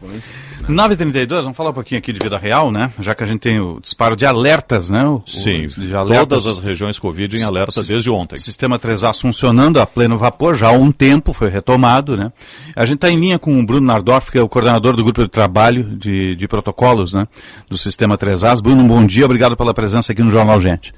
9h32, 0.69 1.27
vamos 1.41 1.57
falar 1.57 1.71
um 1.71 1.73
pouquinho 1.73 1.97
aqui 1.97 2.13
de 2.13 2.19
vida 2.19 2.37
real, 2.37 2.71
né? 2.71 2.91
Já 2.99 3.15
que 3.15 3.23
a 3.23 3.25
gente 3.25 3.39
tem 3.39 3.59
o 3.59 3.79
disparo 3.81 4.15
de 4.15 4.25
alertas, 4.27 4.87
né? 4.89 5.03
O- 5.07 5.23
Sim, 5.25 5.65
o- 5.65 5.69
de 5.69 5.95
alertas. 5.95 6.27
todas 6.27 6.45
as 6.45 6.59
regiões 6.59 6.99
Covid 6.99 7.35
em 7.35 7.41
alerta 7.43 7.81
desde 7.83 8.09
ontem. 8.11 8.37
Sistema 8.37 8.77
3A 8.77 9.11
funcionando 9.19 9.79
a 9.81 9.87
pleno 9.87 10.17
vapor 10.19 10.55
já 10.55 10.67
há 10.67 10.71
um 10.71 10.91
tempo, 10.91 11.33
foi 11.33 11.49
retomado, 11.49 12.15
né? 12.15 12.31
A 12.75 12.85
gente 12.85 12.95
está 12.97 13.09
em 13.09 13.17
linha 13.19 13.39
com 13.39 13.59
o 13.59 13.65
Bruno 13.65 13.85
Nardorf, 13.87 14.31
que 14.31 14.37
é 14.37 14.41
o 14.41 14.47
coordenador 14.49 14.95
do 14.95 15.03
grupo 15.03 15.23
de 15.23 15.27
trabalho 15.29 15.83
de, 15.83 16.35
de 16.35 16.47
protocolos, 16.47 17.11
né? 17.11 17.27
Do 17.67 17.77
Sistema 17.77 18.17
3A. 18.17 18.61
Bruno, 18.61 18.83
um 18.83 18.87
bom 18.87 19.03
dia, 19.05 19.25
obrigado 19.25 19.57
pela 19.57 19.73
presença 19.73 20.11
aqui 20.11 20.21
no 20.21 20.29
Jornal 20.29 20.61
Gente. 20.61 20.93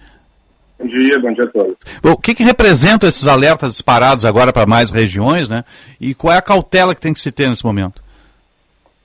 Bom 0.80 0.88
dia, 0.88 1.20
bom 1.20 1.34
dia 1.34 1.44
a 1.44 1.48
todos. 1.48 1.76
Bom, 2.02 2.12
o 2.12 2.18
que, 2.18 2.34
que 2.34 2.44
representam 2.44 3.10
esses 3.10 3.28
alertas 3.28 3.72
disparados 3.72 4.24
agora 4.24 4.54
para 4.54 4.66
mais 4.66 4.92
regiões, 4.92 5.50
né? 5.50 5.66
E 6.00 6.16
qual 6.16 6.34
é 6.34 6.38
a 6.38 6.42
cautela 6.42 6.96
que 6.96 7.02
tem 7.02 7.14
que 7.14 7.20
se 7.20 7.32
ter 7.32 7.50
nesse 7.50 7.66
momento? 7.66 8.02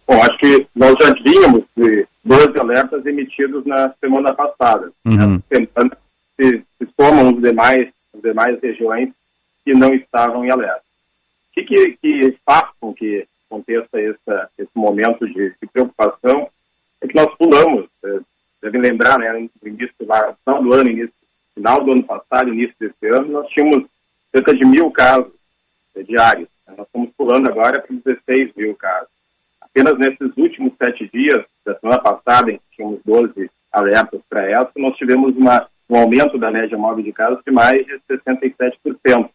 Bom, 0.06 0.22
acho 0.22 0.38
que 0.38 0.66
nós 0.74 0.94
já 1.00 1.10
de 1.10 2.06
dois 2.24 2.56
alertas 2.56 3.04
emitidos 3.04 3.66
na 3.66 3.92
semana 4.00 4.32
passada. 4.32 4.92
Uhum. 5.04 5.40
Semana 5.48 5.96
se, 6.38 6.62
se 6.78 6.88
somam 6.98 7.34
os 7.34 7.42
demais, 7.42 7.88
as 8.14 8.22
demais 8.22 8.60
regiões 8.60 9.10
que 9.64 9.74
não 9.74 9.92
estavam 9.94 10.44
em 10.44 10.50
alerta. 10.50 10.82
O 11.50 11.54
que, 11.54 11.64
que, 11.64 11.98
que 12.00 12.38
faz 12.44 12.68
com 12.80 12.92
que 12.92 13.26
aconteça 13.50 14.00
essa, 14.00 14.48
esse 14.58 14.70
momento 14.74 15.26
de, 15.26 15.54
de 15.60 15.66
preocupação 15.72 16.48
é 17.00 17.06
que 17.06 17.14
nós 17.14 17.32
pulamos, 17.36 17.86
eh, 18.04 18.20
devem 18.62 18.80
lembrar, 18.80 19.18
né, 19.18 19.32
no 19.32 19.68
início 19.68 19.94
lá, 20.06 20.34
final 20.44 20.62
do 20.62 20.72
ano, 20.74 20.90
início, 20.90 21.12
final 21.54 21.84
do 21.84 21.92
ano 21.92 22.02
passado, 22.02 22.52
início 22.52 22.74
desse 22.78 23.06
ano, 23.06 23.32
nós 23.32 23.48
tínhamos 23.48 23.86
cerca 24.32 24.54
de 24.54 24.64
mil 24.64 24.90
casos 24.90 25.32
diários. 26.02 26.48
Nós 26.76 26.86
estamos 26.86 27.10
pulando 27.16 27.48
agora 27.48 27.80
para 27.80 27.96
16 27.96 28.52
mil 28.56 28.74
casos. 28.74 29.08
Apenas 29.60 29.98
nesses 29.98 30.36
últimos 30.36 30.72
sete 30.76 31.08
dias, 31.12 31.44
da 31.64 31.78
semana 31.78 32.00
passada, 32.00 32.50
em 32.50 32.56
que 32.56 32.76
tínhamos 32.76 33.00
12 33.04 33.50
alertas 33.72 34.20
para 34.28 34.48
essa, 34.50 34.70
nós 34.76 34.96
tivemos 34.96 35.36
uma, 35.36 35.66
um 35.88 35.96
aumento 35.96 36.38
da 36.38 36.50
média 36.50 36.76
móvel 36.78 37.04
de 37.04 37.12
casos 37.12 37.40
de 37.44 37.52
mais 37.52 37.84
de 37.84 37.98
67%. 38.08 39.28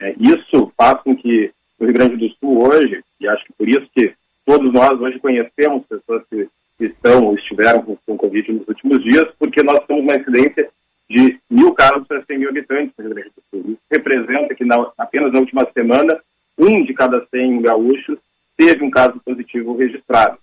É, 0.00 0.14
isso 0.18 0.72
faz 0.76 1.00
com 1.02 1.14
que 1.16 1.52
o 1.78 1.84
Rio 1.84 1.94
Grande 1.94 2.16
do 2.16 2.34
Sul 2.36 2.66
hoje, 2.66 3.02
e 3.20 3.28
acho 3.28 3.44
que 3.44 3.52
por 3.52 3.68
isso 3.68 3.88
que 3.94 4.14
todos 4.46 4.72
nós 4.72 4.98
hoje 5.00 5.18
conhecemos 5.18 5.84
pessoas 5.86 6.22
que 6.28 6.48
estão 6.80 7.26
ou 7.26 7.34
estiveram 7.34 7.82
com, 7.82 7.96
com 8.06 8.16
Covid 8.16 8.52
nos 8.52 8.68
últimos 8.68 9.02
dias, 9.02 9.26
porque 9.38 9.62
nós 9.62 9.80
temos 9.86 10.02
uma 10.02 10.16
incidência 10.16 10.70
de 11.08 11.38
mil 11.50 11.72
casos 11.72 12.06
para 12.06 12.24
100 12.24 12.38
mil 12.38 12.50
habitantes 12.50 12.92
no 12.98 13.04
Rio 13.04 13.14
Grande 13.14 13.30
do 13.30 13.42
Sul. 13.50 13.70
Isso 13.72 13.82
representa 13.90 14.54
que 14.54 14.64
na, 14.64 14.90
apenas 14.98 15.32
na 15.32 15.40
última 15.40 15.66
semana, 15.72 16.20
um 16.58 16.84
de 16.84 16.92
cada 16.92 17.24
100 17.26 17.62
gaúchos 17.62 18.18
teve 18.56 18.84
um 18.84 18.90
caso 18.90 19.20
positivo 19.24 19.76
registrado. 19.76 20.38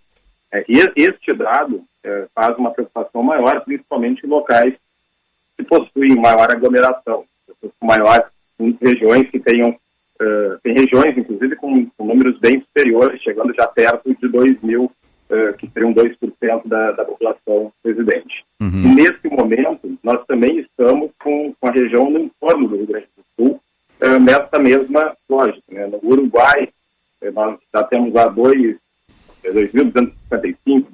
É, 0.51 0.63
este 0.95 1.33
dado 1.33 1.83
é, 2.03 2.27
faz 2.33 2.57
uma 2.57 2.71
preocupação 2.71 3.21
maior, 3.21 3.61
principalmente 3.61 4.25
em 4.25 4.29
locais 4.29 4.73
que 5.57 5.63
possuem 5.63 6.15
maior 6.15 6.51
aglomeração, 6.51 7.25
pessoas 7.47 7.73
com 7.79 7.85
maior, 7.85 8.29
em 8.59 8.77
regiões 8.81 9.29
que 9.29 9.39
tenham, 9.39 9.69
uh, 9.69 10.59
tem 10.63 10.73
regiões, 10.73 11.17
inclusive, 11.17 11.55
com, 11.55 11.85
com, 11.89 12.05
números 12.05 12.37
bem 12.39 12.59
superiores, 12.59 13.21
chegando 13.21 13.53
já 13.53 13.67
perto 13.67 14.13
de 14.15 14.27
2 14.27 14.61
mil, 14.61 14.91
uh, 15.29 15.53
que 15.57 15.69
seriam 15.69 15.93
2% 15.93 16.67
da, 16.67 16.91
da 16.91 17.05
população 17.05 17.71
residente. 17.83 18.45
Uhum. 18.59 18.83
E 18.83 18.95
nesse 18.95 19.27
momento, 19.27 19.97
nós 20.03 20.25
também 20.25 20.59
estamos 20.59 21.11
com, 21.19 21.53
com 21.59 21.67
a 21.67 21.71
região 21.71 22.09
no 22.09 22.19
entorno 22.19 22.67
do 22.67 22.75
Rio 22.77 22.87
Grande 22.87 23.07
do 23.17 23.23
Sul, 23.35 23.61
uh, 24.01 24.19
nessa 24.19 24.59
mesma 24.59 25.15
lógica. 25.29 25.63
Né? 25.69 25.87
No 25.87 25.99
Uruguai, 26.03 26.69
nós 27.33 27.57
já 27.73 27.83
temos 27.83 28.13
lá 28.13 28.27
2, 28.27 28.75
2.255, 29.43 30.85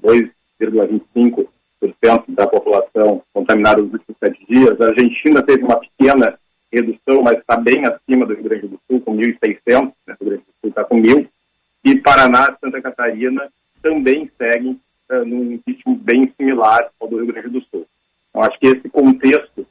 2,25% 0.61 2.23
da 2.29 2.47
população 2.47 3.21
contaminada 3.33 3.81
nos 3.81 3.93
últimos 3.93 4.17
sete 4.19 4.45
dias. 4.47 4.79
A 4.79 4.87
Argentina 4.87 5.41
teve 5.41 5.63
uma 5.63 5.79
pequena 5.79 6.37
redução, 6.71 7.21
mas 7.21 7.37
está 7.37 7.57
bem 7.57 7.85
acima 7.85 8.25
do 8.25 8.33
Rio 8.33 8.43
Grande 8.43 8.67
do 8.67 8.79
Sul, 8.87 9.01
com 9.01 9.17
1.600, 9.17 9.91
né? 10.07 10.15
o 10.19 10.23
Rio 10.23 10.29
Grande 10.29 10.43
do 10.43 10.53
Sul 10.61 10.69
está 10.69 10.83
com 10.83 11.01
1.000. 11.01 11.27
E 11.83 11.95
Paraná 11.97 12.55
Santa 12.61 12.81
Catarina 12.81 13.49
também 13.81 14.29
seguem 14.37 14.79
uh, 15.09 15.25
num 15.25 15.59
ritmo 15.65 15.95
bem 15.95 16.31
similar 16.37 16.89
ao 16.99 17.07
do 17.07 17.17
Rio 17.17 17.27
Grande 17.27 17.49
do 17.49 17.61
Sul. 17.61 17.87
Então, 18.29 18.43
acho 18.43 18.59
que 18.59 18.67
esse 18.67 18.89
contexto 18.89 19.65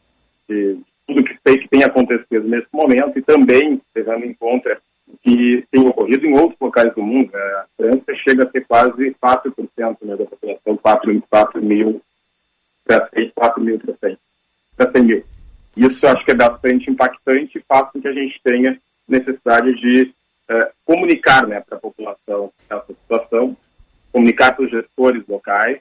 de 0.48 0.78
tudo 1.06 1.24
que 1.24 1.36
sei 1.46 1.58
que 1.58 1.68
tem 1.68 1.82
acontecido 1.82 2.46
nesse 2.46 2.68
momento 2.72 3.18
e 3.18 3.22
também 3.22 3.80
levando 3.94 4.24
em 4.24 4.34
conta 4.34 4.80
que 5.22 5.64
tem 5.70 5.86
ocorrido 5.86 6.26
em 6.26 6.38
outros 6.38 6.58
locais 6.60 6.94
do 6.94 7.02
mundo. 7.02 7.30
Né? 7.32 7.40
A 7.40 7.66
França 7.76 8.14
chega 8.16 8.44
a 8.44 8.50
ser 8.50 8.64
quase 8.66 9.14
4% 9.22 9.96
né, 10.02 10.16
da 10.16 10.24
população, 10.24 10.76
4, 10.76 11.22
4 11.28 11.62
mil 11.62 12.00
para 12.84 13.08
4 13.34 13.62
mil 13.62 13.78
para 14.76 14.90
100 14.92 15.02
mil. 15.02 15.24
Isso 15.76 16.06
acho 16.06 16.24
que 16.24 16.32
é 16.32 16.34
bastante 16.34 16.90
impactante 16.90 17.58
e 17.58 17.62
faz 17.62 17.90
com 17.90 18.00
que 18.00 18.08
a 18.08 18.12
gente 18.12 18.40
tenha 18.42 18.78
necessidade 19.08 19.74
de 19.74 20.02
uh, 20.02 20.70
comunicar 20.84 21.46
né, 21.46 21.60
para 21.60 21.76
a 21.76 21.80
população 21.80 22.52
essa 22.68 22.86
situação, 22.86 23.56
comunicar 24.12 24.54
para 24.54 24.64
os 24.64 24.70
gestores 24.70 25.22
locais, 25.26 25.78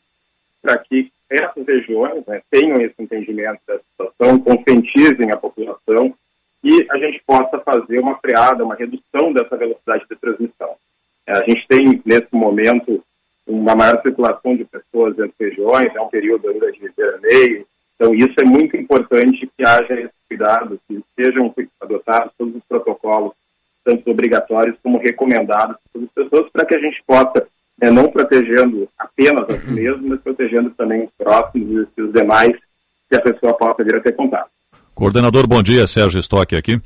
para 0.62 0.78
que 0.78 1.12
essas 1.30 1.66
regiões 1.66 2.26
né, 2.26 2.42
tenham 2.50 2.82
esse 2.82 2.96
entendimento 3.00 3.60
da 3.68 3.80
situação, 3.80 4.40
conscientizem 4.40 5.32
a 5.32 5.38
população 5.38 6.14
e 6.64 6.86
a 6.90 6.98
gente 6.98 7.22
possa 7.26 7.60
fazer 7.60 8.00
uma 8.00 8.18
freada, 8.18 8.66
uma 8.66 8.76
redução 8.76 9.32
dessa 9.32 9.56
velocidade 9.56 10.06
de 10.10 10.16
transmissão. 10.16 10.76
É, 11.26 11.34
a 11.34 11.44
gente 11.44 11.66
tem, 11.68 12.02
nesse 12.06 12.34
momento, 12.34 13.04
uma 13.48 13.76
maior 13.76 14.02
circulação 14.02 14.56
de 14.56 14.66
pessoas 14.66 15.18
entre 15.20 15.50
regiões, 15.50 15.96
é 15.96 16.02
um 16.02 16.10
período 16.10 16.50
ainda 16.50 16.72
de 16.72 16.90
veraneio, 16.96 17.66
então 17.96 18.14
isso 18.14 18.34
é 18.40 18.44
muito 18.44 18.78
importante 18.78 19.50
que 19.58 19.64
haja 19.64 19.94
esse 19.94 20.14
cuidado, 20.28 20.80
que 20.88 21.04
sejam 21.16 21.54
adotados 21.82 22.32
todos 22.38 22.56
os 22.56 22.64
protocolos, 22.64 23.34
tanto 23.84 24.10
obrigatórios 24.10 24.78
como 24.82 24.98
recomendados 24.98 25.78
para 25.92 26.02
as 26.02 26.10
pessoas, 26.12 26.52
para 26.52 26.66
que 26.66 26.76
a 26.76 26.80
gente 26.80 27.02
possa, 27.06 27.48
né, 27.82 27.90
não 27.90 28.10
protegendo 28.10 28.88
apenas 28.98 29.50
a 29.50 29.60
si 29.60 29.72
mesmo, 29.72 30.10
mas 30.10 30.22
protegendo 30.22 30.70
também 30.72 31.04
os 31.04 31.12
próximos 31.18 31.88
e 31.98 32.02
os 32.02 32.14
demais 32.14 32.54
que 33.10 33.16
a 33.16 33.22
pessoa 33.22 33.54
possa 33.54 33.84
vir 33.84 33.96
a 33.96 34.02
ter 34.02 34.14
contato. 34.14 34.50
Coordenador, 35.00 35.48
bom 35.48 35.64
dia, 35.64 35.88
Sérgio 35.88 36.20
Stock 36.20 36.54
aqui. 36.54 36.78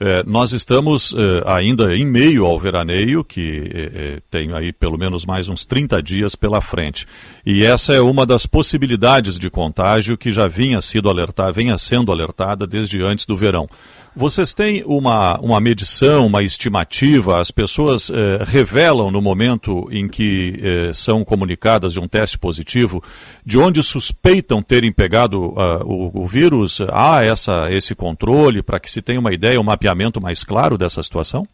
É, 0.00 0.24
nós 0.26 0.52
estamos 0.52 1.14
é, 1.14 1.42
ainda 1.46 1.94
em 1.94 2.04
meio 2.04 2.44
ao 2.44 2.58
veraneio, 2.58 3.22
que 3.22 3.70
é, 3.72 4.18
tem 4.28 4.52
aí 4.52 4.72
pelo 4.72 4.98
menos 4.98 5.24
mais 5.24 5.48
uns 5.48 5.64
30 5.64 6.02
dias 6.02 6.34
pela 6.34 6.60
frente. 6.60 7.06
E 7.46 7.64
essa 7.64 7.92
é 7.92 8.00
uma 8.00 8.26
das 8.26 8.44
possibilidades 8.44 9.38
de 9.38 9.48
contágio 9.48 10.18
que 10.18 10.32
já 10.32 10.48
vinha, 10.48 10.80
sido 10.80 11.08
alertada, 11.08 11.52
vinha 11.52 11.78
sendo 11.78 12.10
alertada 12.10 12.66
desde 12.66 13.00
antes 13.02 13.24
do 13.24 13.36
verão. 13.36 13.68
Vocês 14.14 14.52
têm 14.52 14.82
uma, 14.84 15.38
uma 15.38 15.60
medição, 15.60 16.26
uma 16.26 16.42
estimativa? 16.42 17.40
As 17.40 17.52
pessoas 17.52 18.10
eh, 18.10 18.44
revelam 18.44 19.08
no 19.08 19.22
momento 19.22 19.88
em 19.92 20.08
que 20.08 20.60
eh, 20.60 20.92
são 20.92 21.24
comunicadas 21.24 21.92
de 21.92 22.00
um 22.00 22.08
teste 22.08 22.36
positivo, 22.36 23.02
de 23.46 23.56
onde 23.56 23.80
suspeitam 23.84 24.60
terem 24.62 24.92
pegado 24.92 25.50
uh, 25.50 25.84
o, 25.86 26.22
o, 26.22 26.26
vírus? 26.26 26.80
Há 26.92 27.22
essa, 27.22 27.70
esse 27.70 27.94
controle 27.94 28.64
para 28.64 28.80
que 28.80 28.90
se 28.90 29.00
tenha 29.00 29.20
uma 29.20 29.32
ideia, 29.32 29.60
um 29.60 29.64
mapeamento 29.64 30.20
mais 30.20 30.42
claro 30.42 30.76
dessa 30.76 31.00
situação? 31.04 31.46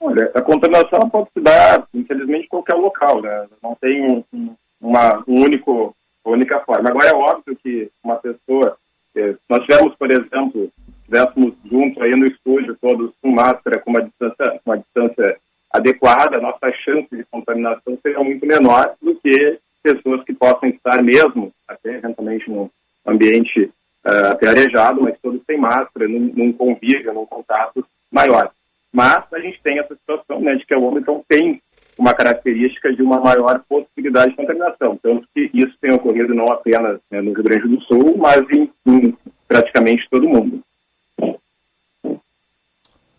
Olha, 0.00 0.32
a 0.34 0.42
contaminação 0.42 1.08
pode 1.08 1.28
se 1.32 1.40
dar, 1.40 1.86
infelizmente, 1.94 2.46
em 2.46 2.48
qualquer 2.48 2.74
local, 2.74 3.22
né? 3.22 3.46
Não 3.62 3.76
tem 3.80 4.24
um, 4.32 4.54
uma 4.80 5.22
um 5.26 5.40
único, 5.40 5.94
única 6.24 6.58
forma. 6.60 6.90
Agora, 6.90 7.08
é 7.08 7.14
óbvio 7.14 7.56
que 7.62 7.88
uma 8.02 8.16
pessoa. 8.16 8.76
Eh, 9.16 9.36
nós 9.48 9.64
tivemos, 9.64 9.94
por 9.94 10.10
exemplo, 10.10 10.68
estivéssemos 11.04 11.54
juntos 11.70 12.02
aí 12.02 12.10
no 12.12 12.26
estúdio, 12.26 12.76
todos 12.80 13.12
com 13.20 13.30
máscara, 13.30 13.78
com 13.78 13.90
uma 13.90 14.02
distância, 14.02 14.60
uma 14.64 14.78
distância 14.78 15.36
adequada, 15.70 16.38
a 16.38 16.40
nossa 16.40 16.72
chance 16.72 17.08
de 17.14 17.24
contaminação 17.24 17.98
seria 18.02 18.22
muito 18.22 18.46
menor 18.46 18.94
do 19.02 19.14
que 19.16 19.58
pessoas 19.82 20.24
que 20.24 20.32
possam 20.32 20.68
estar 20.68 21.02
mesmo, 21.02 21.52
até 21.68 21.96
eventualmente 21.96 22.48
num 22.50 22.70
ambiente 23.06 23.70
uh, 24.06 24.30
até 24.30 24.48
arejado, 24.48 25.02
mas 25.02 25.18
todos 25.20 25.42
sem 25.44 25.58
máscara, 25.58 26.08
num, 26.08 26.32
num 26.34 26.52
convívio, 26.52 27.12
num 27.12 27.26
contato 27.26 27.84
maior. 28.10 28.50
Mas 28.92 29.24
a 29.32 29.40
gente 29.40 29.60
tem 29.62 29.78
essa 29.78 29.94
situação 29.94 30.40
né, 30.40 30.54
de 30.54 30.64
que 30.64 30.74
o 30.74 30.82
Omicron 30.84 31.22
tem 31.28 31.60
uma 31.98 32.14
característica 32.14 32.92
de 32.92 33.02
uma 33.02 33.20
maior 33.20 33.60
possibilidade 33.68 34.30
de 34.30 34.36
contaminação. 34.36 34.98
Tanto 35.02 35.26
que 35.34 35.50
isso 35.52 35.76
tem 35.80 35.92
ocorrido 35.92 36.34
não 36.34 36.50
apenas 36.50 37.00
né, 37.10 37.20
no 37.20 37.32
Rio 37.32 37.42
Grande 37.42 37.68
do 37.68 37.80
Sul, 37.82 38.16
mas 38.16 38.42
em, 38.50 38.70
em 38.86 39.14
praticamente 39.46 40.08
todo 40.08 40.26
o 40.26 40.30
mundo. 40.30 40.62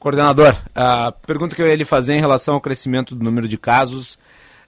Coordenador, 0.05 0.55
a 0.75 1.11
pergunta 1.11 1.55
que 1.55 1.63
eu 1.63 1.67
ia 1.67 1.75
lhe 1.75 1.83
fazer 1.83 2.13
em 2.13 2.19
relação 2.19 2.53
ao 2.53 2.61
crescimento 2.61 3.15
do 3.15 3.23
número 3.23 3.47
de 3.47 3.57
casos 3.57 4.19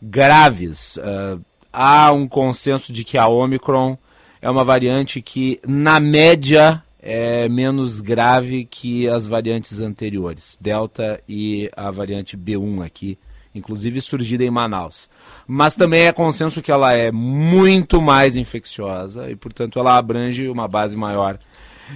graves. 0.01 0.97
Uh, 0.97 1.39
há 1.71 2.11
um 2.11 2.27
consenso 2.27 2.91
de 2.91 3.03
que 3.03 3.19
a 3.19 3.27
Omicron 3.27 3.95
é 4.41 4.49
uma 4.49 4.63
variante 4.63 5.21
que, 5.21 5.59
na 5.63 5.99
média, 5.99 6.81
é 6.99 7.47
menos 7.49 8.01
grave 8.01 8.65
que 8.65 9.07
as 9.07 9.27
variantes 9.27 9.79
anteriores, 9.79 10.57
Delta 10.59 11.21
e 11.29 11.69
a 11.77 11.91
variante 11.91 12.35
B1 12.35 12.83
aqui, 12.83 13.15
inclusive 13.53 14.01
surgida 14.01 14.43
em 14.43 14.49
Manaus. 14.49 15.07
Mas 15.45 15.75
também 15.75 16.07
é 16.07 16.11
consenso 16.11 16.63
que 16.63 16.71
ela 16.71 16.93
é 16.93 17.11
muito 17.11 18.01
mais 18.01 18.35
infecciosa 18.35 19.29
e, 19.29 19.35
portanto, 19.35 19.77
ela 19.77 19.97
abrange 19.97 20.47
uma 20.47 20.67
base 20.67 20.95
maior 20.95 21.37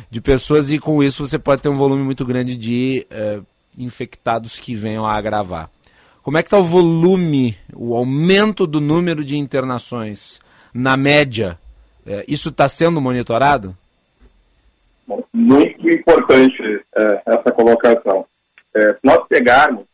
de 0.10 0.22
pessoas 0.22 0.70
e 0.72 0.80
com 0.80 1.04
isso 1.04 1.28
você 1.28 1.38
pode 1.38 1.62
ter 1.62 1.70
um 1.70 1.78
volume 1.78 2.04
muito 2.04 2.26
grande 2.26 2.56
de 2.56 3.06
uh, 3.12 3.46
infectados 3.78 4.60
que 4.60 4.76
venham 4.76 5.06
a 5.06 5.14
agravar. 5.14 5.70
Como 6.24 6.38
é 6.38 6.44
que 6.44 6.48
está 6.48 6.60
o 6.60 6.64
volume, 6.64 7.58
o 7.74 7.96
aumento 7.96 8.68
do 8.68 8.80
número 8.80 9.24
de 9.24 9.38
internações 9.38 10.40
na 10.74 10.96
média? 10.96 11.58
Uh, 12.06 12.24
isso 12.28 12.50
está 12.50 12.70
sendo 12.70 13.02
monitorado? 13.02 13.76
Muito 15.34 15.90
importante 15.90 16.62
uh, 16.62 17.22
essa 17.26 17.52
colocação. 17.52 18.26
se 18.74 19.00
nós 19.04 19.28
pegarmos, 19.28 19.86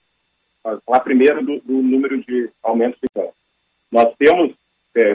falar 0.85 0.99
primeiro 0.99 1.43
do, 1.43 1.59
do, 1.61 1.73
número 1.81 2.21
de 2.23 2.49
aumentos 2.61 2.99
de. 2.99 3.07
Nós 3.89 4.13
temos, 4.19 4.53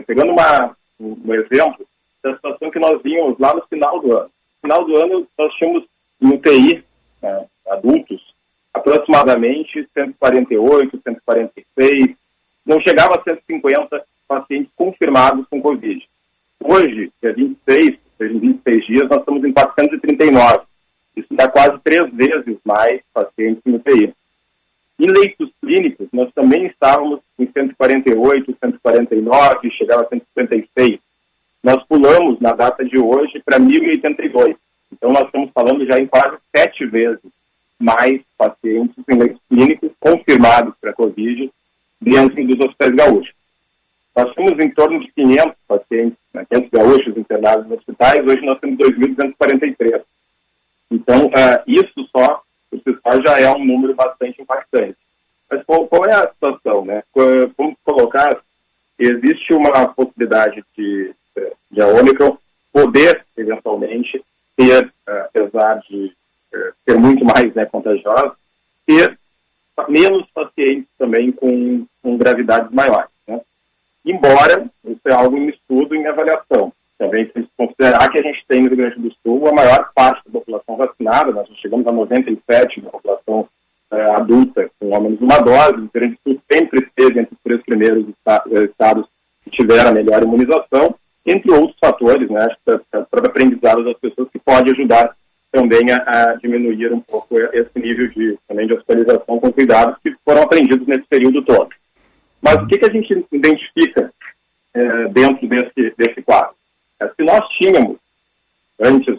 pegando 0.07 0.33
uma, 0.33 0.75
um 0.99 1.35
exemplo, 1.35 1.87
da 2.25 2.35
situação 2.35 2.71
que 2.71 2.79
nós 2.79 3.03
vimos 3.03 3.39
lá 3.39 3.55
no 3.55 3.63
final 3.67 4.01
do 4.01 4.17
ano 4.17 4.31
final 4.63 4.85
do 4.85 4.97
ano, 4.97 5.27
nós 5.37 5.53
tínhamos 5.55 5.85
em 6.21 6.29
UTI, 6.29 6.85
né, 7.21 7.45
adultos, 7.69 8.33
aproximadamente 8.73 9.87
148, 9.93 11.01
146, 11.03 12.17
não 12.65 12.81
chegava 12.81 13.17
a 13.17 13.23
150 13.23 14.03
pacientes 14.27 14.73
confirmados 14.75 15.47
com 15.51 15.61
Covid. 15.61 16.09
Hoje, 16.63 17.13
dia 17.21 17.35
26, 17.35 17.99
seja, 18.17 18.35
em 18.35 18.39
26 18.39 18.87
dias, 18.87 19.09
nós 19.09 19.19
estamos 19.19 19.45
em 19.45 19.53
439. 19.53 20.61
Isso 21.17 21.29
dá 21.33 21.49
quase 21.49 21.79
três 21.81 22.11
vezes 22.15 22.57
mais 22.65 23.03
pacientes 23.13 23.63
em 23.67 23.75
UTI. 23.75 24.15
Em 24.99 25.07
leitos 25.07 25.51
clínicos, 25.61 26.07
nós 26.13 26.33
também 26.33 26.67
estávamos 26.67 27.21
em 27.39 27.47
148, 27.51 28.57
149, 28.61 29.71
chegava 29.73 30.03
a 30.03 30.09
156 30.09 31.01
nós 31.63 31.83
pulamos 31.85 32.41
na 32.41 32.53
data 32.53 32.85
de 32.85 32.99
hoje 32.99 33.41
para 33.45 33.59
1.082. 33.59 34.57
Então, 34.93 35.13
nós 35.13 35.27
estamos 35.27 35.51
falando 35.53 35.87
já 35.87 35.99
em 35.99 36.07
quase 36.07 36.37
sete 36.55 36.85
vezes 36.87 37.21
mais 37.79 38.21
pacientes 38.37 38.97
em 39.09 39.19
leitos 39.19 39.41
clínicos 39.49 39.91
confirmados 39.99 40.75
para 40.81 40.93
Covid 40.93 41.51
dentro 42.01 42.47
dos 42.47 42.61
hospitais 42.61 42.95
gaúchos. 42.95 43.35
Nós 44.15 44.35
temos 44.35 44.59
em 44.59 44.71
torno 44.71 45.01
de 45.01 45.11
500 45.13 45.55
pacientes, 45.67 46.19
né, 46.35 46.45
500 46.51 46.71
gaúchos 46.71 47.17
internados 47.17 47.67
nos 47.67 47.79
hospitais, 47.79 48.27
hoje 48.27 48.45
nós 48.45 48.61
temos 48.61 48.77
2.243. 48.79 50.03
Então, 50.91 51.27
uh, 51.27 51.63
isso 51.67 52.07
só, 52.15 52.43
por 52.71 52.79
si 52.81 52.99
só, 53.03 53.23
já 53.23 53.41
é 53.41 53.51
um 53.51 53.65
número 53.65 53.95
bastante 53.95 54.43
impactante. 54.43 54.97
Mas 55.51 55.65
qual, 55.65 55.87
qual 55.87 56.05
é 56.05 56.15
a 56.15 56.29
situação? 56.29 56.85
Né? 56.85 57.03
Como 57.13 57.77
colocar, 57.85 58.37
existe 58.99 59.55
uma 59.55 59.89
possibilidade 59.89 60.63
de 60.77 61.15
de 61.71 61.81
a 61.81 61.87
Omicron 61.87 62.37
poder, 62.73 63.25
eventualmente, 63.37 64.23
ter, 64.57 64.93
eh, 65.07 65.21
apesar 65.29 65.81
de 65.89 66.13
ser 66.85 66.99
muito 66.99 67.25
mais 67.25 67.55
né, 67.55 67.65
contagiosa, 67.67 68.35
ter 68.87 69.19
menos 69.89 70.29
pacientes 70.31 70.89
também 70.99 71.33
com, 71.33 71.87
com 72.03 72.17
gravidades 72.17 72.71
maiores. 72.73 73.11
Né? 73.27 73.41
Embora 74.05 74.65
isso 74.85 75.01
é 75.07 75.13
algo 75.13 75.37
em 75.37 75.49
estudo, 75.49 75.95
em 75.95 76.07
avaliação. 76.07 76.73
Também 76.99 77.27
se 77.27 77.49
considerar 77.57 78.11
que 78.11 78.19
a 78.19 78.23
gente 78.23 78.45
tem 78.47 78.63
no 78.63 78.69
Rio 78.69 78.77
Grande 78.77 79.01
do 79.01 79.13
Sul 79.23 79.49
a 79.49 79.53
maior 79.53 79.91
parte 79.95 80.23
da 80.27 80.39
população 80.39 80.77
vacinada, 80.77 81.33
nós 81.33 81.49
já 81.49 81.55
chegamos 81.57 81.87
a 81.87 81.93
97% 81.93 82.83
da 82.83 82.91
população 82.91 83.49
uh, 83.91 84.17
adulta 84.17 84.71
com 84.79 84.95
ao 84.95 85.01
menos 85.01 85.21
uma 85.21 85.39
dose, 85.39 85.73
o 85.73 85.81
Rio 85.81 85.91
Grande 85.93 86.19
do 86.25 86.33
Sul 86.33 86.43
sempre 86.51 86.81
esteve 86.81 87.21
entre 87.21 87.35
os 87.35 87.41
três 87.43 87.63
primeiros 87.63 88.07
estados 88.69 89.07
que 89.43 89.51
tiveram 89.51 89.91
a 89.91 89.95
melhor 89.95 90.23
imunização, 90.23 90.95
entre 91.25 91.53
outros 91.53 91.79
fatores, 91.79 92.29
né, 92.29 92.49
para 92.65 93.27
aprendizado 93.27 93.85
das 93.85 93.97
pessoas 93.99 94.29
que 94.31 94.39
pode 94.39 94.71
ajudar 94.71 95.15
também 95.51 95.91
a, 95.91 95.97
a, 95.97 96.35
diminuir 96.37 96.93
um 96.93 97.01
pouco 97.01 97.39
esse 97.39 97.79
nível 97.79 98.09
de, 98.09 98.39
também 98.49 98.67
de 98.67 98.75
hospitalização 98.75 99.39
com 99.39 99.53
cuidados 99.53 99.99
que 100.03 100.15
foram 100.25 100.43
aprendidos 100.43 100.87
nesse 100.87 101.05
período 101.05 101.43
todo. 101.43 101.69
Mas 102.41 102.55
o 102.57 102.67
que, 102.67 102.79
que 102.79 102.87
a 102.87 102.91
gente 102.91 103.25
identifica 103.31 104.13
é, 104.75 105.09
tínhamos 107.63 107.99
antes 108.81 109.19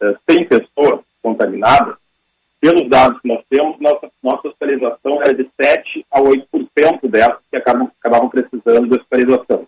é, 0.00 0.14
100 0.30 0.44
pessoas 0.46 1.00
contaminadas, 1.22 1.96
pelos 2.60 2.88
dados 2.88 3.20
que 3.20 3.28
nós 3.28 3.42
temos, 3.48 3.80
nossa, 3.80 4.10
nossa 4.22 4.48
hospitalização 4.48 5.22
era 5.22 5.34
de 5.34 5.48
7 5.60 6.06
a 6.10 6.20
8% 6.20 7.08
dessas 7.08 7.38
que 7.50 7.56
acabam, 7.56 7.90
acabavam 7.98 8.28
precisando 8.28 8.86
de 8.86 8.94
hospitalização. 8.94 9.66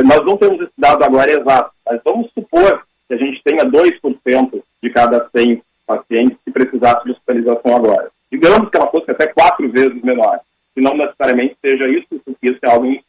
Nós 0.00 0.24
não 0.24 0.36
temos 0.36 0.60
esse 0.60 0.72
dado 0.78 1.04
agora 1.04 1.30
exato, 1.30 1.70
mas 1.84 2.00
vamos 2.04 2.30
supor 2.32 2.82
que 3.06 3.14
a 3.14 3.16
gente 3.18 3.42
tenha 3.42 3.64
2% 3.64 4.62
de 4.82 4.90
cada 4.90 5.28
100 5.28 5.62
pacientes 5.86 6.38
que 6.44 6.50
precisassem 6.50 7.04
de 7.04 7.10
hospitalização 7.12 7.76
agora. 7.76 8.10
Digamos 8.30 8.70
que 8.70 8.76
ela 8.76 8.90
fosse 8.90 9.10
até 9.10 9.26
quatro 9.26 9.68
vezes 9.70 10.02
menor, 10.02 10.40
que 10.74 10.80
não 10.80 10.96
necessariamente 10.96 11.56
seja 11.60 11.86
isso, 11.88 12.06
porque 12.24 12.50
isso 12.50 12.58
é 12.62 12.70
algo 12.70 12.86
em. 12.86 13.02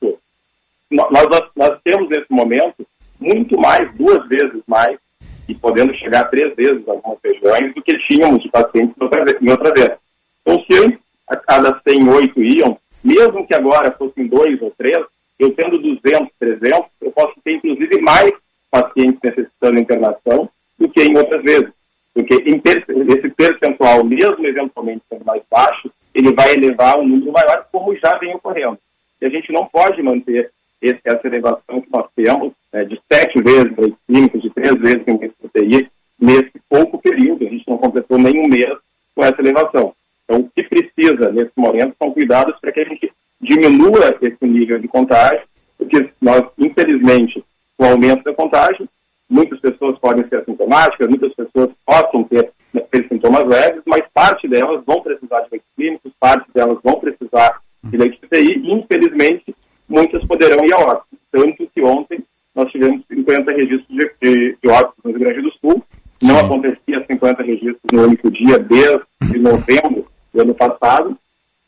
Nós, 0.92 1.50
nós 1.56 1.80
temos 1.84 2.10
nesse 2.10 2.30
momento 2.30 2.86
muito 3.20 3.58
mais, 3.58 3.90
duas 3.96 4.28
vezes 4.28 4.62
mais, 4.68 5.00
e 5.48 5.56
podendo 5.56 5.94
chegar 5.96 6.22
a 6.22 6.26
três 6.26 6.54
vezes 6.56 6.88
algumas 6.88 7.18
regiões 7.24 7.74
do 7.74 7.82
que 7.82 7.98
tínhamos 8.08 8.44
de 8.44 8.50
pacientes 8.50 8.96
outra 9.00 9.24
vez, 9.24 9.42
em 9.42 9.50
outra 9.50 9.74
vez. 9.74 9.98
Então, 10.42 10.64
se 10.66 11.00
a 11.28 11.36
cada 11.38 11.80
108 11.88 12.44
iam, 12.44 12.78
mesmo 13.04 13.48
que 13.48 13.54
agora 13.54 13.92
fossem 13.92 14.28
dois 14.28 14.62
ou 14.62 14.72
três, 14.78 15.04
eu 15.40 15.54
tendo 15.54 15.78
200, 15.78 16.30
300, 16.40 16.86
eu 17.02 17.12
posso 17.12 17.34
ter 17.44 17.54
inclusive 17.54 18.02
mais 18.02 18.32
pacientes 18.70 19.20
necessitando 19.24 19.80
internação 19.80 20.50
do 20.80 20.90
que 20.90 21.04
em 21.04 21.18
outras 21.18 21.44
vezes. 21.44 21.70
Porque 22.14 22.36
esse 22.36 23.30
percentual, 23.32 24.04
mesmo 24.04 24.46
eventualmente 24.46 25.04
sendo 25.10 25.26
mais 25.26 25.42
baixo, 25.50 25.92
ele 26.14 26.34
vai 26.34 26.54
elevar 26.54 27.00
um 27.00 27.08
número 27.08 27.32
maior, 27.32 27.68
como 27.72 27.96
já 27.96 28.18
vem 28.18 28.36
ocorrendo. 28.36 28.78
E 29.20 29.26
a 29.26 29.30
gente 29.30 29.52
não 29.52 29.66
pode 29.66 30.02
manter 30.04 30.52
esse, 30.82 31.00
essa 31.04 31.26
elevação 31.26 31.82
que 31.82 31.92
nós 31.92 32.06
temos 32.16 32.54
né, 32.72 32.86
de 32.86 33.00
sete 33.12 33.42
vezes 33.42 33.72
em 33.78 33.96
clínicos, 34.06 34.42
de 34.42 34.50
três 34.52 34.76
vezes 34.76 35.04
em 35.08 35.32
UTI, 35.42 35.90
nesse 36.20 36.52
pouco 36.70 37.00
período. 37.00 37.48
A 37.48 37.50
gente 37.50 37.68
não 37.68 37.78
completou 37.78 38.20
nenhum 38.20 38.48
mês 38.48 38.78
com 39.16 39.24
essa 39.24 39.42
elevação. 39.42 39.94
Então, 40.24 40.42
o 40.42 40.50
que 40.50 40.64
precisa 40.64 41.32
nesse 41.32 41.52
momento 41.56 41.96
são 41.98 42.12
cuidados 42.12 42.60
para 42.60 42.72
que 42.72 42.80
a 42.80 42.86
gente 42.86 43.12
diminua 43.44 44.16
esse 44.22 44.46
nível 44.46 44.80
de 44.80 44.88
contágio, 44.88 45.44
porque 45.78 46.10
nós, 46.22 46.44
infelizmente, 46.58 47.44
com 47.78 47.86
o 47.86 47.92
aumento 47.92 48.24
da 48.24 48.34
contágio, 48.34 48.88
muitas 49.30 49.60
pessoas 49.60 49.98
podem 50.00 50.28
ser 50.28 50.38
assintomáticas, 50.38 51.08
muitas 51.08 51.34
pessoas 51.34 51.70
possam 51.86 52.24
ter, 52.24 52.52
ter 52.92 53.08
sintomas 53.08 53.46
leves, 53.46 53.82
mas 53.86 54.04
parte 54.14 54.48
delas 54.48 54.84
vão 54.86 55.02
precisar 55.02 55.42
de 55.42 55.48
leitos 55.52 55.70
clínicos, 55.76 56.12
parte 56.20 56.46
delas 56.54 56.78
vão 56.84 57.00
precisar 57.00 57.60
de 57.84 57.98
leite 57.98 58.20
de 58.20 58.26
UTI, 58.26 58.60
e, 58.60 58.72
infelizmente, 58.72 59.56
muitas 59.88 60.24
poderão 60.26 60.64
ir 60.66 60.74
a 60.74 60.78
óbito. 60.78 61.06
Tanto 61.32 61.68
que 61.74 61.82
ontem 61.82 62.24
nós 62.56 62.72
tivemos 62.72 63.04
50 63.08 63.52
registros 63.52 63.88
de, 63.90 64.12
de, 64.22 64.58
de 64.62 64.70
óbitos 64.70 65.04
no 65.04 65.12
Rio 65.12 65.20
Grande 65.20 65.42
do 65.42 65.52
Sul. 65.54 65.84
Não 66.22 66.40
Sim. 66.40 66.46
acontecia 66.46 67.06
50 67.06 67.44
registros 67.44 67.82
no 67.92 68.04
único 68.04 68.32
dia 68.32 68.60
desde 68.60 69.40
novembro 69.40 70.06
do 70.34 70.42
ano 70.42 70.54
passado. 70.54 71.18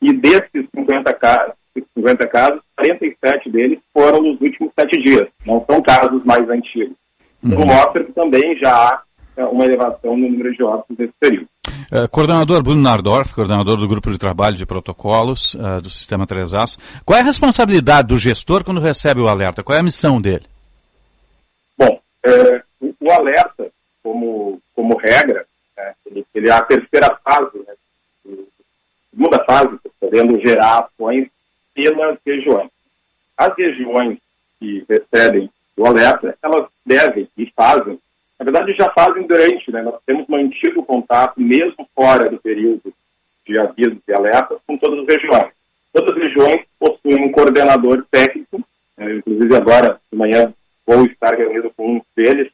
E 0.02 0.14
desses 0.14 0.68
50 0.76 1.14
casos, 1.14 1.54
50 1.96 2.28
casos, 2.28 2.62
47 2.78 3.50
deles 3.50 3.80
foram 3.94 4.22
nos 4.22 4.40
últimos 4.40 4.72
sete 4.78 5.02
dias. 5.02 5.28
Não 5.46 5.64
são 5.66 5.82
casos 5.82 6.24
mais 6.24 6.50
antigos. 6.50 6.96
Então 7.44 7.60
uhum. 7.60 7.66
mostra 7.68 8.04
que 8.04 8.12
também 8.14 8.58
já 8.58 8.74
há 8.74 9.02
é, 9.38 9.44
uma 9.46 9.66
elevação 9.66 10.16
no 10.16 10.30
número 10.30 10.54
de 10.54 10.64
óbitos 10.64 10.98
nesse 10.98 11.14
período. 11.20 11.48
Uh, 11.92 12.10
coordenador 12.10 12.64
Bruno 12.64 12.82
Nardorf, 12.82 13.34
coordenador 13.34 13.78
do 13.78 13.88
Grupo 13.88 14.10
de 14.10 14.18
Trabalho 14.18 14.56
de 14.56 14.66
Protocolos 14.66 15.54
uh, 15.56 15.82
do 15.82 15.90
Sistema 15.90 16.26
3As. 16.26 16.80
Qual 17.04 17.18
é 17.18 17.22
a 17.22 17.26
responsabilidade 17.26 18.08
do 18.08 18.18
gestor 18.18 18.64
quando 18.64 18.80
recebe 18.80 19.20
o 19.20 19.28
alerta? 19.28 19.64
Qual 19.64 19.76
é 19.76 19.80
a 19.80 19.84
missão 19.84 20.20
dele? 20.20 20.46
Bom, 21.78 22.00
é, 22.26 22.64
o, 22.82 22.96
o, 23.00 23.12
alerta, 23.12 23.68
como, 24.02 24.60
como 24.74 24.98
regra, 24.98 25.46
né, 25.78 25.94
ele, 26.06 26.26
ele, 26.34 26.50
é 26.50 26.54
a 26.54 26.62
terceira 26.62 27.16
fase, 27.24 27.58
né, 27.60 27.74
segunda 29.12 29.44
fase, 29.44 29.78
podendo 30.00 30.40
gerar 30.40 30.80
ações 30.80 31.28
pelas 31.76 32.18
regiões. 32.26 32.72
As 33.38 33.56
regiões 33.56 34.18
que 34.60 34.84
recebem 34.90 35.50
o 35.78 35.86
alerta, 35.86 36.36
elas 36.42 36.68
devem 36.86 37.28
e 37.38 37.52
fazem 37.56 38.00
na 38.40 38.44
verdade, 38.44 38.76
já 38.78 38.92
fazem 38.92 39.26
durante, 39.26 39.72
né? 39.72 39.82
Nós 39.82 39.96
temos 40.06 40.28
mantido 40.28 40.84
contato, 40.84 41.40
mesmo 41.40 41.88
fora 41.96 42.30
do 42.30 42.38
período 42.38 42.94
de 43.48 43.58
avisos 43.58 44.00
e 44.08 44.14
alertas, 44.14 44.60
com 44.68 44.78
todas 44.78 45.00
as 45.00 45.08
regiões. 45.08 45.54
Todas 45.94 46.16
as 46.16 46.22
regiões 46.22 46.62
possuem 46.78 47.24
um 47.24 47.32
coordenador 47.32 48.06
técnico, 48.12 48.62
né? 48.98 49.16
inclusive 49.16 49.56
agora 49.56 50.00
de 50.12 50.18
manhã 50.18 50.54
vou 50.86 51.06
estar 51.06 51.34
reunido 51.36 51.72
com 51.78 51.96
um 51.96 52.02
deles, 52.16 52.52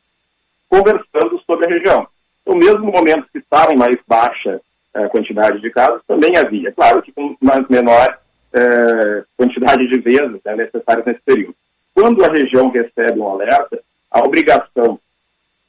conversando 0.70 1.42
sobre 1.46 1.66
a 1.66 1.70
região. 1.70 2.08
No 2.46 2.56
mesmo 2.56 2.92
momento 2.92 3.28
que 3.32 3.40
estava 3.40 3.74
em 3.74 3.78
mais 3.78 3.98
baixa 4.08 4.62
eh, 4.94 5.08
quantidade 5.08 5.60
de 5.60 5.70
casos, 5.72 6.02
também 6.08 6.38
havia. 6.38 6.72
Claro 6.72 7.02
que 7.02 7.12
com 7.12 7.36
mais 7.42 7.68
menor 7.68 8.18
eh, 8.54 9.24
quantidade 9.38 9.88
de 9.88 10.00
vezes 10.00 10.40
né, 10.44 10.56
necessárias 10.56 11.06
nesse 11.06 11.22
período. 11.22 11.56
Quando 11.94 12.24
a 12.24 12.32
região 12.32 12.70
recebe 12.70 13.20
um 13.20 13.28
alerta, 13.28 13.80
a 14.10 14.20
obrigação 14.20 15.00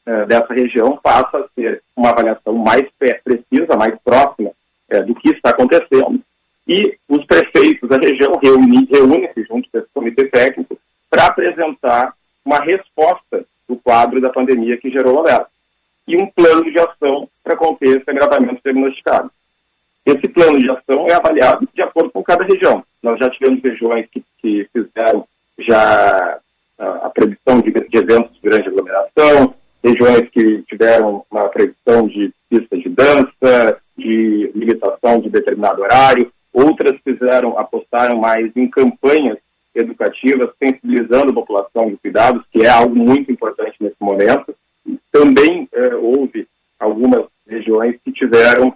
eh, 0.06 0.26
dessa 0.26 0.52
região 0.52 0.98
passa 1.02 1.38
a 1.38 1.48
ser 1.54 1.82
uma 1.96 2.10
avaliação 2.10 2.54
mais 2.54 2.86
precisa, 3.24 3.76
mais 3.76 3.94
próxima 4.04 4.50
eh, 4.88 5.02
do 5.02 5.14
que 5.14 5.30
está 5.30 5.50
acontecendo. 5.50 6.20
E 6.66 6.96
os 7.08 7.24
prefeitos 7.24 7.88
da 7.88 7.96
região 7.96 8.38
reúnem-se 8.40 8.92
reúne 8.92 9.28
junto 9.48 9.68
com 9.70 9.78
esse 9.78 9.88
comitê 9.92 10.26
técnico 10.26 10.78
para 11.10 11.26
apresentar 11.26 12.14
uma 12.44 12.58
resposta 12.58 13.44
do 13.68 13.76
quadro 13.76 14.20
da 14.20 14.30
pandemia 14.30 14.76
que 14.76 14.90
gerou 14.90 15.16
o 15.16 15.18
alerta 15.20 15.48
e 16.06 16.16
um 16.16 16.26
plano 16.26 16.64
de 16.70 16.78
ação 16.78 17.28
para 17.42 17.56
conter 17.56 18.00
esse 18.00 18.10
agravamento 18.10 18.60
diagnosticado. 18.64 19.30
Esse 20.04 20.28
plano 20.28 20.58
de 20.58 20.70
ação 20.70 21.06
é 21.08 21.14
avaliado 21.14 21.68
de 21.72 21.82
acordo 21.82 22.10
com 22.10 22.22
cada 22.22 22.44
região. 22.44 22.82
Nós 23.02 23.18
já 23.18 23.30
tivemos 23.30 23.62
regiões 23.62 24.06
que, 24.10 24.22
que 24.40 24.68
fizeram 24.72 25.24
já 25.58 26.38
a, 26.78 26.86
a 27.06 27.10
previsão 27.10 27.60
de, 27.60 27.70
de 27.70 27.98
eventos 27.98 28.32
de 28.34 28.40
grande 28.42 28.68
aglomeração, 28.68 29.54
regiões 29.82 30.28
que 30.30 30.62
tiveram 30.62 31.24
uma 31.30 31.48
previsão 31.48 32.06
de 32.06 32.32
pista 32.50 32.76
de 32.76 32.88
dança, 32.88 33.78
de 33.96 34.50
limitação 34.54 35.20
de 35.20 35.28
determinado 35.28 35.82
horário, 35.82 36.32
outras 36.52 36.98
fizeram, 37.02 37.58
apostaram 37.58 38.18
mais 38.18 38.54
em 38.56 38.68
campanhas 38.68 39.38
educativas, 39.74 40.50
sensibilizando 40.58 41.30
a 41.30 41.34
população 41.34 41.88
de 41.88 41.96
cuidados, 41.96 42.44
que 42.52 42.62
é 42.62 42.68
algo 42.68 42.94
muito 42.94 43.32
importante 43.32 43.76
nesse 43.80 43.96
momento. 44.00 44.54
Também 45.10 45.68
eh, 45.72 45.94
houve 45.94 46.46
algumas 46.78 47.24
regiões 47.48 47.96
que 48.04 48.12
tiveram, 48.12 48.74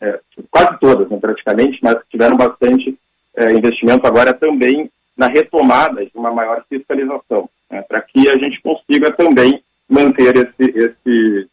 eh, 0.00 0.20
quase 0.50 0.78
todas, 0.80 1.08
né, 1.08 1.18
praticamente, 1.20 1.78
mas 1.82 1.96
tiveram 2.10 2.36
bastante 2.36 2.98
eh, 3.36 3.52
investimento 3.52 4.06
agora 4.06 4.32
também 4.32 4.90
na 5.16 5.26
retomada 5.26 6.04
de 6.04 6.12
uma 6.14 6.32
maior 6.32 6.62
fiscalização, 6.68 7.48
né, 7.70 7.82
para 7.82 8.00
que 8.02 8.28
a 8.28 8.38
gente 8.38 8.60
consiga 8.62 9.12
também 9.12 9.62
manter 9.88 10.36
esse, 10.36 10.78
esse, 10.78 11.48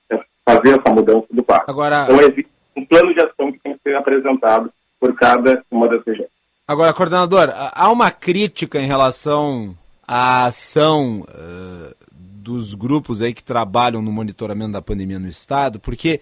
fazer 0.45 0.79
essa 0.79 0.93
mudança 0.93 1.27
do 1.31 1.43
parque. 1.43 1.69
Agora... 1.69 2.03
Então 2.03 2.21
existe 2.21 2.47
um 2.75 2.85
plano 2.85 3.13
de 3.13 3.21
ação 3.21 3.51
que 3.51 3.59
tem 3.59 3.73
que 3.73 3.79
ser 3.81 3.95
apresentado 3.95 4.69
por 4.99 5.15
cada 5.15 5.63
uma 5.71 5.87
das 5.87 6.03
regiões. 6.05 6.29
Agora, 6.67 6.93
coordenador, 6.93 7.53
há 7.53 7.91
uma 7.91 8.09
crítica 8.09 8.79
em 8.79 8.87
relação 8.87 9.77
à 10.07 10.45
ação 10.45 11.21
uh, 11.21 11.95
dos 12.11 12.73
grupos 12.73 13.21
aí 13.21 13.33
que 13.33 13.43
trabalham 13.43 14.01
no 14.01 14.11
monitoramento 14.11 14.71
da 14.71 14.81
pandemia 14.81 15.19
no 15.19 15.27
estado, 15.27 15.79
porque 15.79 16.19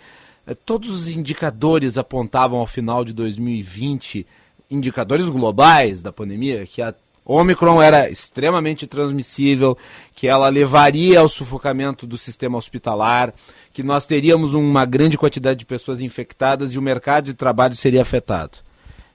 todos 0.65 0.89
os 0.89 1.07
indicadores 1.07 1.97
apontavam 1.97 2.59
ao 2.59 2.67
final 2.67 3.05
de 3.05 3.13
2020 3.13 4.25
indicadores 4.69 5.29
globais 5.29 6.01
da 6.01 6.11
pandemia 6.11 6.65
que 6.65 6.81
a 6.81 6.93
Omicron 7.25 7.81
era 7.81 8.09
extremamente 8.09 8.85
transmissível, 8.85 9.77
que 10.13 10.27
ela 10.27 10.49
levaria 10.49 11.21
ao 11.21 11.29
sufocamento 11.29 12.05
do 12.05 12.17
sistema 12.17 12.57
hospitalar, 12.57 13.33
que 13.73 13.81
nós 13.81 14.05
teríamos 14.05 14.53
uma 14.53 14.83
grande 14.85 15.17
quantidade 15.17 15.59
de 15.59 15.65
pessoas 15.65 16.01
infectadas 16.01 16.73
e 16.73 16.79
o 16.79 16.81
mercado 16.81 17.25
de 17.25 17.33
trabalho 17.33 17.75
seria 17.75 18.01
afetado. 18.01 18.57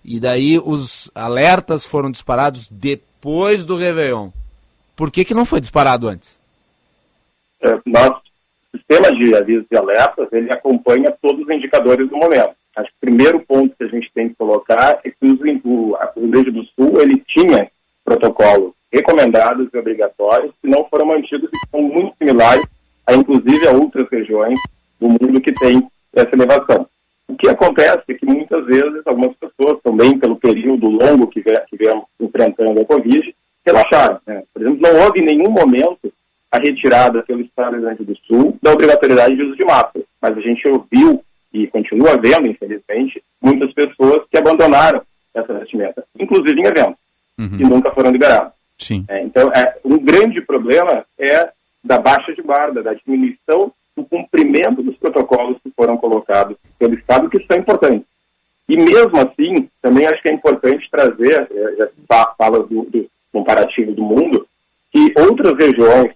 E 0.03 0.19
daí 0.19 0.59
os 0.59 1.11
alertas 1.15 1.85
foram 1.85 2.11
disparados 2.11 2.67
depois 2.71 3.67
do 3.67 3.77
Réveillon. 3.77 4.31
Por 4.97 5.11
que, 5.11 5.25
que 5.25 5.35
não 5.35 5.45
foi 5.45 5.61
disparado 5.61 6.09
antes? 6.09 6.39
É, 7.61 7.79
nosso 7.85 8.28
sistema 8.75 9.11
de 9.13 9.35
avisos 9.35 9.67
e 9.71 9.77
alertas, 9.77 10.29
ele 10.33 10.53
acompanha 10.53 11.15
todos 11.23 11.43
os 11.43 11.51
indicadores 11.51 12.09
do 12.09 12.17
momento. 12.17 12.53
Acho 12.77 12.91
que 12.91 12.97
o 12.97 13.01
primeiro 13.01 13.41
ponto 13.41 13.75
que 13.77 13.85
a 13.85 13.89
gente 13.89 14.11
tem 14.15 14.29
que 14.29 14.37
colocar 14.37 15.01
é 15.05 15.11
que 15.11 15.17
o, 15.21 15.35
Rio 15.35 16.29
Grande 16.29 16.51
do 16.51 16.65
Sul, 16.65 17.01
ele 17.01 17.23
tinha 17.27 17.69
protocolos 18.05 18.73
recomendados 18.93 19.69
e 19.73 19.79
obrigatórios 19.79 20.53
que 20.63 20.69
não 20.69 20.85
foram 20.85 21.07
mantidos 21.07 21.51
e 21.53 21.71
são 21.71 21.83
muito 21.83 22.17
similares 22.17 22.65
a, 23.07 23.15
inclusive, 23.15 23.67
a 23.67 23.73
outras 23.73 24.09
regiões 24.11 24.59
do 25.01 25.09
mundo 25.09 25.41
que 25.41 25.53
têm 25.53 25.87
essa 26.15 26.35
elevação. 26.35 26.87
O 27.27 27.37
que 27.37 27.49
acontece 27.49 28.03
é 28.09 28.15
que 28.15 28.25
muitas 28.25 28.65
vezes 28.65 29.03
algumas 29.07 29.37
pessoas, 29.37 29.81
também 29.83 30.19
pelo 30.19 30.37
período 30.37 30.89
longo 30.89 31.27
que, 31.27 31.43
viemos 31.73 32.05
enfrentando 32.19 32.81
a 32.81 32.85
Covid, 32.85 33.35
relaxaram. 33.67 34.19
Né? 34.27 34.43
Por 34.53 34.63
exemplo, 34.63 34.81
não 34.81 35.05
houve 35.05 35.21
nenhum 35.21 35.51
momento 35.51 36.13
a 36.51 36.59
retirada 36.59 37.23
pelo 37.23 37.41
Estado 37.43 37.73
do 37.73 37.77
Rio 37.77 37.87
Grande 37.87 38.05
do 38.05 38.17
Sul 38.27 38.59
da 38.63 38.73
obrigatoriedade 38.73 39.37
de 39.37 39.43
uso 39.43 39.57
de 39.57 39.65
máscara. 39.65 40.05
Mas 40.21 40.37
a 40.37 40.41
gente 40.41 40.67
ouviu 40.69 41.23
e 41.53 41.67
continua 41.67 42.17
vendo, 42.17 42.49
infelizmente, 42.49 43.23
muitas 43.41 43.73
pessoas 43.73 44.23
que 44.31 44.39
abandonaram 44.39 45.03
essa 45.35 45.53
vestimenta, 45.55 46.05
inclusive 46.19 46.61
em 46.61 46.67
eventos, 46.67 46.99
uhum. 47.39 47.59
e 47.59 47.65
nunca 47.65 47.91
foram 47.93 48.11
liberados. 48.11 48.53
Sim. 48.79 49.05
É, 49.09 49.23
então, 49.23 49.53
é, 49.53 49.77
um 49.85 49.99
grande 49.99 50.41
problema 50.41 51.05
é 51.19 51.51
da 51.83 51.99
baixa 51.99 52.35
de 52.35 52.43
guarda, 52.43 52.83
da 52.83 52.95
diminuição 52.95 53.73
do 53.97 54.05
cumprimento 54.05 54.83
dos 54.83 54.97
protocolos 54.97 55.59
que 55.63 55.71
foram 55.71 55.97
colocados 55.97 56.57
pelo 56.79 56.95
Estado, 56.95 57.29
que 57.29 57.45
são 57.45 57.57
importantes. 57.57 58.07
E 58.69 58.77
mesmo 58.77 59.19
assim, 59.19 59.69
também 59.81 60.07
acho 60.07 60.23
que 60.23 60.29
é 60.29 60.33
importante 60.33 60.89
trazer, 60.91 61.49
é, 61.51 61.89
já 62.11 62.35
fala 62.37 62.61
do, 62.61 62.83
do 62.85 63.09
comparativo 63.33 63.93
do 63.93 64.03
mundo, 64.03 64.47
que 64.93 65.13
outras 65.19 65.57
regiões 65.57 66.13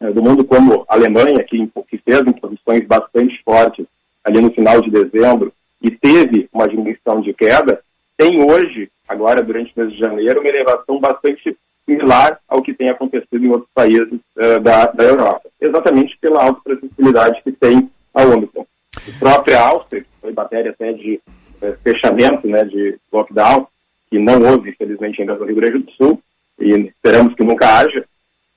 do 0.00 0.22
mundo, 0.22 0.44
como 0.44 0.84
a 0.88 0.94
Alemanha, 0.94 1.42
que, 1.42 1.70
que 1.88 1.98
fez 1.98 2.20
imposições 2.20 2.86
bastante 2.86 3.42
fortes 3.42 3.86
ali 4.24 4.40
no 4.40 4.50
final 4.50 4.80
de 4.80 4.90
dezembro 4.90 5.52
e 5.82 5.90
teve 5.90 6.48
uma 6.52 6.68
diminuição 6.68 7.20
de 7.20 7.32
queda, 7.32 7.80
tem 8.16 8.42
hoje, 8.42 8.90
agora 9.08 9.42
durante 9.42 9.72
o 9.74 9.80
mês 9.80 9.92
de 9.92 9.98
janeiro, 9.98 10.40
uma 10.40 10.48
elevação 10.48 10.98
bastante 10.98 11.56
similar 11.84 12.38
ao 12.48 12.62
que 12.62 12.74
tem 12.74 12.90
acontecido 12.90 13.44
em 13.44 13.48
outros 13.48 13.70
países 13.74 14.20
uh, 14.36 14.60
da, 14.60 14.86
da 14.86 15.04
Europa, 15.04 15.48
exatamente 15.60 16.16
pela 16.18 16.44
alta 16.44 16.60
transmissibilidade 16.64 17.40
que 17.42 17.52
tem 17.52 17.90
a 18.12 18.24
Omicron. 18.24 18.66
A 18.96 19.18
própria 19.18 19.60
Áustria, 19.60 20.02
que 20.02 20.08
foi 20.20 20.32
matéria 20.32 20.72
até 20.72 20.92
de 20.92 21.20
uh, 21.62 21.74
fechamento, 21.82 22.46
né, 22.46 22.64
de 22.64 22.98
lockdown, 23.12 23.66
que 24.10 24.18
não 24.18 24.42
houve, 24.42 24.70
infelizmente, 24.70 25.20
ainda 25.20 25.36
no 25.36 25.44
Rio 25.44 25.56
Grande 25.56 25.78
do 25.78 25.90
Sul, 25.92 26.22
e 26.58 26.70
esperamos 26.70 27.34
que 27.34 27.44
nunca 27.44 27.78
haja, 27.78 28.04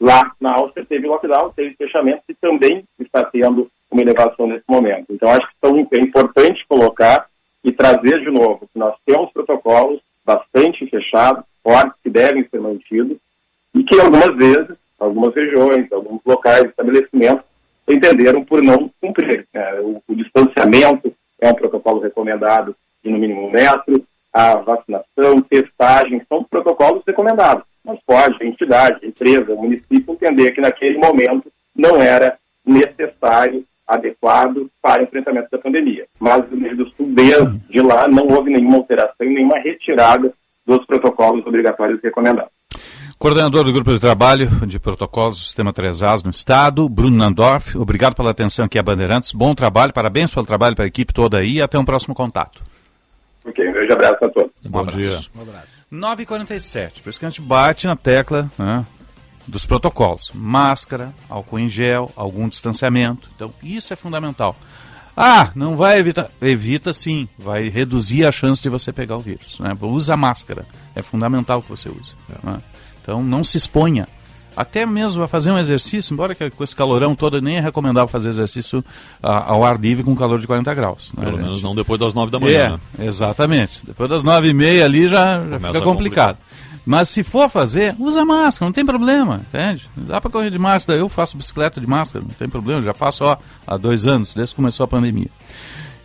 lá 0.01 0.33
na 0.41 0.55
Áustria 0.55 0.83
teve 0.83 1.07
lockdown, 1.07 1.51
teve 1.51 1.75
fechamento 1.75 2.23
e 2.27 2.33
também 2.33 2.83
está 2.99 3.23
tendo 3.23 3.69
uma 3.91 4.01
elevação 4.01 4.47
nesse 4.47 4.65
momento. 4.67 5.05
Então, 5.11 5.29
acho 5.29 5.47
que 5.47 5.53
são, 5.61 5.77
é 5.77 5.99
importante 5.99 6.65
colocar 6.67 7.27
e 7.63 7.71
trazer 7.71 8.19
de 8.21 8.31
novo 8.31 8.67
que 8.73 8.79
nós 8.79 8.95
temos 9.05 9.31
protocolos 9.31 10.01
bastante 10.25 10.87
fechados, 10.87 11.43
fortes, 11.63 11.93
que 12.01 12.09
devem 12.09 12.47
ser 12.49 12.59
mantidos, 12.59 13.17
e 13.75 13.83
que 13.83 13.99
algumas 13.99 14.35
vezes, 14.35 14.75
algumas 14.99 15.35
regiões, 15.35 15.91
alguns 15.91 16.21
locais, 16.25 16.65
estabelecimentos, 16.65 17.45
entenderam 17.87 18.43
por 18.43 18.63
não 18.63 18.89
cumprir. 18.99 19.45
É, 19.53 19.81
o, 19.81 20.01
o, 20.07 20.15
distanciamento 20.15 21.13
é 21.39 21.49
um 21.49 21.53
protocolo 21.53 21.99
recomendado 21.99 22.75
de 23.03 23.11
no 23.11 23.19
mínimo 23.19 23.47
um 23.47 23.51
metro, 23.51 24.03
a 24.33 24.55
vacinação, 24.55 25.41
testagem, 25.41 26.21
são 26.27 26.43
protocolos 26.43 27.03
recomendados. 27.05 27.63
Mas 27.83 27.99
pode 28.05 28.41
a 28.41 28.45
entidade, 28.45 28.99
a 29.03 29.07
empresa, 29.07 29.53
o 29.53 29.61
município 29.61 30.13
entender 30.13 30.51
que 30.51 30.61
naquele 30.61 30.97
momento 30.97 31.51
não 31.75 32.01
era 32.01 32.37
necessário 32.65 33.65
adequado 33.87 34.69
para 34.81 35.01
o 35.01 35.05
enfrentamento 35.05 35.49
da 35.51 35.57
pandemia. 35.57 36.05
Mas 36.19 36.49
no 36.49 36.57
Rio 36.57 36.77
do 36.77 36.89
Sul, 36.91 37.07
desde 37.13 37.81
lá, 37.81 38.07
não 38.07 38.27
houve 38.27 38.51
nenhuma 38.51 38.77
alteração, 38.77 39.27
nenhuma 39.27 39.59
retirada 39.59 40.31
dos 40.65 40.85
protocolos 40.85 41.45
obrigatórios 41.45 41.99
recomendados. 42.01 42.51
Coordenador 43.17 43.63
do 43.65 43.73
Grupo 43.73 43.91
de 43.91 43.99
Trabalho 43.99 44.47
de 44.65 44.79
Protocolos 44.79 45.37
do 45.37 45.43
Sistema 45.43 45.71
3As 45.71 46.23
no 46.23 46.31
Estado, 46.31 46.87
Bruno 46.89 47.17
Nandorf, 47.17 47.77
obrigado 47.77 48.15
pela 48.15 48.31
atenção 48.31 48.65
aqui 48.65 48.79
a 48.79 48.83
Bandeirantes, 48.83 49.31
bom 49.31 49.53
trabalho, 49.53 49.93
parabéns 49.93 50.33
pelo 50.33 50.45
trabalho 50.45 50.75
para 50.75 50.85
a 50.85 50.87
equipe 50.87 51.13
toda 51.13 51.37
aí 51.37 51.57
e 51.57 51.61
até 51.61 51.77
um 51.77 51.85
próximo 51.85 52.15
contato. 52.15 52.70
Ok, 53.45 53.67
um 53.67 53.73
grande 53.73 53.93
abraço 53.93 54.25
a 54.25 54.29
todos. 54.29 54.51
Um 54.65 54.69
bom 54.69 54.79
abraço. 54.79 54.97
dia. 54.97 55.19
Um 55.35 55.41
abraço. 55.41 55.67
9h47, 55.91 57.01
por 57.01 57.09
isso 57.09 57.19
que 57.19 57.25
a 57.25 57.29
gente 57.29 57.41
bate 57.41 57.85
na 57.85 57.95
tecla 57.95 58.49
né, 58.57 58.85
dos 59.45 59.65
protocolos. 59.65 60.31
Máscara, 60.33 61.13
álcool 61.29 61.59
em 61.59 61.67
gel, 61.67 62.11
algum 62.15 62.47
distanciamento. 62.47 63.29
Então, 63.35 63.53
isso 63.61 63.91
é 63.91 63.95
fundamental. 63.95 64.55
Ah, 65.15 65.51
não 65.55 65.75
vai 65.75 65.99
evitar. 65.99 66.29
Evita 66.41 66.93
sim, 66.93 67.27
vai 67.37 67.67
reduzir 67.67 68.25
a 68.25 68.31
chance 68.31 68.61
de 68.61 68.69
você 68.69 68.93
pegar 68.93 69.17
o 69.17 69.19
vírus. 69.19 69.59
Né? 69.59 69.75
Usa 69.81 70.15
máscara. 70.15 70.65
É 70.95 71.01
fundamental 71.01 71.61
que 71.61 71.69
você 71.69 71.89
use. 71.89 72.15
Né? 72.41 72.61
Então 73.01 73.21
não 73.21 73.43
se 73.43 73.57
exponha. 73.57 74.07
Até 74.55 74.85
mesmo 74.85 75.23
a 75.23 75.27
fazer 75.27 75.51
um 75.51 75.57
exercício, 75.57 76.13
embora 76.13 76.35
que 76.35 76.49
com 76.49 76.63
esse 76.63 76.75
calorão 76.75 77.15
todo 77.15 77.41
nem 77.41 77.57
é 77.57 77.59
recomendável 77.61 78.07
fazer 78.07 78.29
exercício 78.29 78.83
a, 79.23 79.51
ao 79.51 79.63
ar 79.63 79.79
livre 79.79 80.03
com 80.03 80.15
calor 80.15 80.39
de 80.39 80.47
40 80.47 80.73
graus. 80.73 81.13
Né, 81.13 81.23
Pelo 81.23 81.37
gente? 81.37 81.45
menos 81.45 81.61
não 81.61 81.73
depois 81.73 81.99
das 81.99 82.13
9 82.13 82.31
da 82.31 82.39
manhã. 82.39 82.79
É, 82.97 83.01
né? 83.01 83.07
exatamente. 83.07 83.79
Depois 83.85 84.09
das 84.09 84.23
9 84.23 84.49
e 84.49 84.53
meia 84.53 84.85
ali 84.85 85.07
já, 85.07 85.41
já 85.49 85.59
fica 85.59 85.81
complicado. 85.81 86.37
Mas 86.85 87.09
se 87.09 87.23
for 87.23 87.47
fazer, 87.49 87.95
usa 87.99 88.25
máscara, 88.25 88.67
não 88.67 88.73
tem 88.73 88.85
problema, 88.85 89.41
entende? 89.47 89.87
Dá 89.95 90.19
para 90.19 90.31
correr 90.31 90.49
de 90.49 90.57
máscara. 90.57 90.97
Eu 90.97 91.07
faço 91.07 91.37
bicicleta 91.37 91.79
de 91.79 91.87
máscara, 91.87 92.25
não 92.27 92.33
tem 92.33 92.49
problema. 92.49 92.81
Já 92.81 92.93
faço 92.93 93.23
ó, 93.23 93.37
há 93.65 93.77
dois 93.77 94.05
anos, 94.05 94.33
desde 94.33 94.53
que 94.53 94.57
começou 94.57 94.83
a 94.83 94.87
pandemia. 94.87 95.29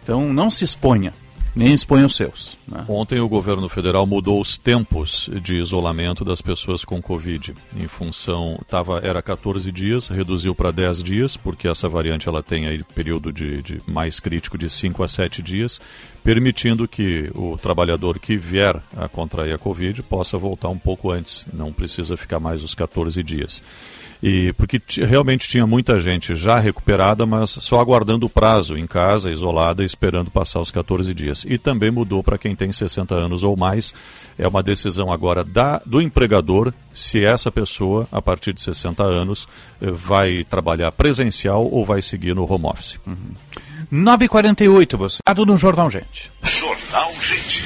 Então 0.02 0.32
não 0.32 0.50
se 0.50 0.64
exponha 0.64 1.12
nem 1.56 1.72
expõe 1.72 2.04
os 2.04 2.14
seus. 2.14 2.58
Né? 2.68 2.84
Ontem 2.86 3.18
o 3.18 3.28
governo 3.28 3.66
federal 3.66 4.06
mudou 4.06 4.38
os 4.38 4.58
tempos 4.58 5.30
de 5.42 5.54
isolamento 5.54 6.22
das 6.22 6.42
pessoas 6.42 6.84
com 6.84 7.00
Covid. 7.00 7.54
Em 7.74 7.88
função, 7.88 8.60
tava, 8.68 9.00
era 9.02 9.22
14 9.22 9.72
dias, 9.72 10.08
reduziu 10.08 10.54
para 10.54 10.70
10 10.70 11.02
dias, 11.02 11.36
porque 11.36 11.66
essa 11.66 11.88
variante 11.88 12.28
ela 12.28 12.42
tem 12.42 12.66
aí 12.66 12.84
período 12.94 13.32
de, 13.32 13.62
de 13.62 13.80
mais 13.86 14.20
crítico 14.20 14.58
de 14.58 14.68
5 14.68 15.02
a 15.02 15.08
7 15.08 15.42
dias, 15.42 15.80
permitindo 16.22 16.86
que 16.86 17.30
o 17.34 17.56
trabalhador 17.56 18.18
que 18.18 18.36
vier 18.36 18.78
a 18.94 19.08
contrair 19.08 19.54
a 19.54 19.58
Covid 19.58 20.02
possa 20.02 20.36
voltar 20.36 20.68
um 20.68 20.78
pouco 20.78 21.10
antes, 21.10 21.46
não 21.52 21.72
precisa 21.72 22.18
ficar 22.18 22.38
mais 22.38 22.62
os 22.62 22.74
14 22.74 23.22
dias. 23.22 23.62
E 24.28 24.52
porque 24.54 24.82
realmente 25.06 25.48
tinha 25.48 25.64
muita 25.68 26.00
gente 26.00 26.34
já 26.34 26.58
recuperada, 26.58 27.24
mas 27.24 27.48
só 27.50 27.78
aguardando 27.78 28.26
o 28.26 28.28
prazo 28.28 28.76
em 28.76 28.84
casa, 28.84 29.30
isolada, 29.30 29.84
esperando 29.84 30.32
passar 30.32 30.58
os 30.58 30.68
14 30.68 31.14
dias. 31.14 31.46
E 31.48 31.56
também 31.56 31.92
mudou 31.92 32.24
para 32.24 32.36
quem 32.36 32.56
tem 32.56 32.72
60 32.72 33.14
anos 33.14 33.44
ou 33.44 33.56
mais. 33.56 33.94
É 34.36 34.48
uma 34.48 34.64
decisão 34.64 35.12
agora 35.12 35.44
da, 35.44 35.80
do 35.86 36.02
empregador 36.02 36.74
se 36.92 37.24
essa 37.24 37.52
pessoa, 37.52 38.08
a 38.10 38.20
partir 38.20 38.52
de 38.52 38.62
60 38.62 39.00
anos, 39.04 39.46
eh, 39.80 39.92
vai 39.92 40.42
trabalhar 40.42 40.90
presencial 40.90 41.64
ou 41.64 41.86
vai 41.86 42.02
seguir 42.02 42.34
no 42.34 42.52
home 42.52 42.66
office. 42.66 42.98
Uhum. 43.06 43.32
9h48, 43.92 44.96
você. 44.96 45.20
no 45.46 45.56
Jornal 45.56 45.88
Gente. 45.88 46.32
Jornal 46.42 47.12
Gente. 47.20 47.62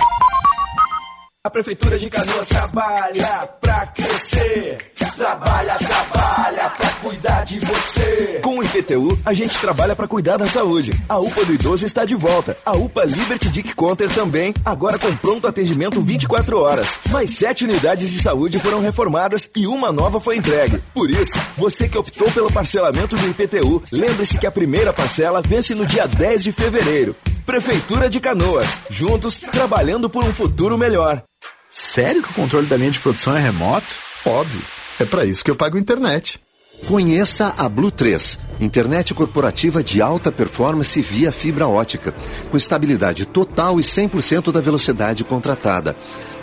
A 1.43 1.49
Prefeitura 1.49 1.99
de 1.99 2.11
Canoas 2.11 2.47
trabalha 2.49 3.49
pra 3.62 3.86
crescer. 3.86 4.76
Trabalha, 5.16 5.74
trabalha 5.76 6.68
pra 6.68 6.91
cuidar 7.03 7.45
de 7.47 7.59
você. 7.61 8.41
Com 8.43 8.59
o 8.59 8.62
IPTU, 8.62 9.18
a 9.24 9.32
gente 9.32 9.59
trabalha 9.59 9.97
para 9.97 10.07
cuidar 10.07 10.36
da 10.36 10.47
saúde. 10.47 10.93
A 11.09 11.18
UPA 11.18 11.47
do 11.47 11.55
Idoso 11.55 11.86
está 11.86 12.05
de 12.05 12.14
volta. 12.14 12.59
A 12.62 12.72
UPA 12.76 13.07
Liberty 13.07 13.49
Dick 13.49 13.74
Conter 13.74 14.12
também, 14.12 14.53
agora 14.62 14.99
com 14.99 15.16
pronto 15.16 15.47
atendimento 15.47 16.03
24 16.03 16.59
horas. 16.59 17.01
Mais 17.11 17.30
sete 17.30 17.64
unidades 17.64 18.11
de 18.11 18.20
saúde 18.20 18.59
foram 18.59 18.82
reformadas 18.82 19.49
e 19.57 19.66
uma 19.66 19.91
nova 19.91 20.20
foi 20.20 20.36
entregue. 20.36 20.78
Por 20.93 21.11
isso, 21.11 21.38
você 21.57 21.88
que 21.88 21.97
optou 21.97 22.30
pelo 22.32 22.53
parcelamento 22.53 23.16
do 23.16 23.28
IPTU, 23.30 23.82
lembre-se 23.91 24.36
que 24.36 24.47
a 24.47 24.53
primeira 24.53 24.93
parcela 24.93 25.41
vence 25.41 25.74
no 25.74 25.86
dia 25.86 26.07
10 26.07 26.45
de 26.45 26.53
fevereiro. 26.53 27.16
Prefeitura 27.51 28.09
de 28.09 28.20
Canoas, 28.20 28.78
juntos 28.88 29.40
trabalhando 29.40 30.09
por 30.09 30.22
um 30.22 30.32
futuro 30.32 30.78
melhor. 30.78 31.24
Sério 31.68 32.22
que 32.22 32.30
o 32.30 32.34
controle 32.34 32.68
da 32.68 32.76
linha 32.76 32.92
de 32.92 33.01
produção 33.01 33.36
é 33.36 33.40
remoto? 33.40 33.88
Óbvio. 34.24 34.62
É 35.01 35.05
para 35.05 35.24
isso 35.24 35.44
que 35.44 35.51
eu 35.51 35.57
pago 35.57 35.76
internet. 35.76 36.38
Conheça 36.86 37.53
a 37.59 37.68
Blue 37.68 37.90
3, 37.90 38.38
internet 38.61 39.12
corporativa 39.14 39.82
de 39.82 40.01
alta 40.01 40.30
performance 40.30 41.03
via 41.03 41.32
fibra 41.32 41.66
ótica, 41.66 42.14
com 42.53 42.57
estabilidade 42.57 43.26
total 43.26 43.80
e 43.80 43.82
100% 43.82 44.53
da 44.53 44.61
velocidade 44.61 45.24
contratada. 45.24 45.96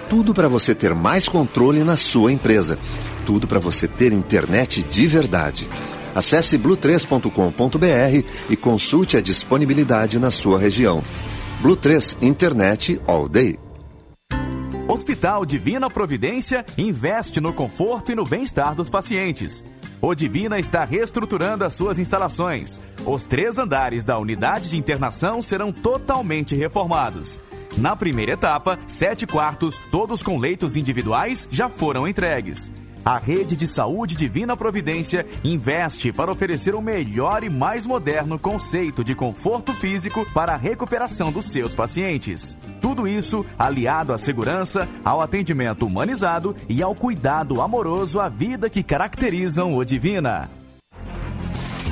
Tudo 0.09 0.33
para 0.33 0.49
você 0.49 0.75
ter 0.75 0.93
mais 0.93 1.29
controle 1.29 1.85
na 1.85 1.95
sua 1.95 2.33
empresa. 2.33 2.77
Tudo 3.25 3.47
para 3.47 3.59
você 3.59 3.87
ter 3.87 4.11
internet 4.11 4.83
de 4.83 5.07
verdade. 5.07 5.69
Acesse 6.18 6.57
blue3.com.br 6.57 8.28
e 8.49 8.57
consulte 8.57 9.18
a 9.18 9.22
disponibilidade 9.22 10.18
na 10.18 10.32
sua 10.32 10.57
região. 10.57 11.03
Blue 11.61 11.76
3 11.76 12.18
Internet 12.24 12.99
All 13.05 13.30
Day. 13.30 13.59
Hospital 14.88 15.45
Divina 15.45 15.91
Providência 15.91 16.65
investe 16.76 17.39
no 17.39 17.53
conforto 17.53 18.11
e 18.11 18.15
no 18.15 18.24
bem-estar 18.24 18.74
dos 18.74 18.89
pacientes. 18.89 19.63
O 20.01 20.15
Divina 20.15 20.57
está 20.57 20.84
reestruturando 20.86 21.63
as 21.63 21.76
suas 21.76 21.99
instalações. 21.99 22.82
Os 23.05 23.24
três 23.24 23.59
andares 23.59 24.03
da 24.03 24.18
unidade 24.18 24.72
de 24.72 24.78
internação 24.78 25.39
serão 25.39 25.72
totalmente 25.72 26.55
reformados. 26.55 27.38
Na 27.78 27.95
primeira 27.95 28.32
etapa, 28.32 28.80
sete 28.88 29.28
quartos, 29.28 29.80
todos 29.91 30.24
com 30.24 30.39
leitos 30.39 30.76
individuais, 30.76 31.47
já 31.51 31.70
foram 31.70 32.07
entregues. 32.07 32.72
A 33.07 33.19
Rede 33.19 33.55
de 33.55 33.65
Saúde 33.65 34.17
Divina 34.17 34.57
Providência 34.57 35.25
investe 35.41 36.11
para 36.11 36.29
oferecer 36.29 36.75
o 36.75 36.81
melhor 36.81 37.41
e 37.41 37.49
mais 37.49 37.85
moderno 37.85 38.37
conceito 38.37 39.01
de 39.01 39.15
conforto 39.15 39.73
físico 39.73 40.29
para 40.33 40.55
a 40.55 40.57
recuperação 40.57 41.31
dos 41.31 41.45
seus 41.45 41.73
pacientes. 41.73 42.57
Tudo 42.81 43.07
isso 43.07 43.45
aliado 43.57 44.11
à 44.11 44.17
segurança, 44.17 44.89
ao 45.05 45.21
atendimento 45.21 45.85
humanizado 45.85 46.53
e 46.67 46.83
ao 46.83 46.93
cuidado 46.93 47.61
amoroso 47.61 48.19
à 48.19 48.27
vida 48.27 48.69
que 48.69 48.83
caracterizam 48.83 49.73
o 49.73 49.85
Divina. 49.85 50.49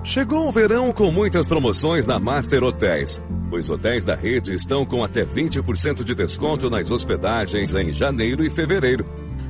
Chegou 0.03 0.47
o 0.47 0.51
verão 0.51 0.91
com 0.91 1.11
muitas 1.11 1.47
promoções 1.47 2.05
na 2.05 2.19
Master 2.19 2.63
Hotéis. 2.63 3.19
Os 3.51 3.67
hotéis 3.69 4.03
da 4.03 4.13
rede 4.13 4.53
estão 4.53 4.85
com 4.85 5.03
até 5.03 5.25
20% 5.25 6.03
de 6.03 6.13
desconto 6.13 6.69
nas 6.69 6.91
hospedagens 6.91 7.73
em 7.73 7.91
janeiro 7.91 8.45
e 8.45 8.51
fevereiro. 8.51 9.03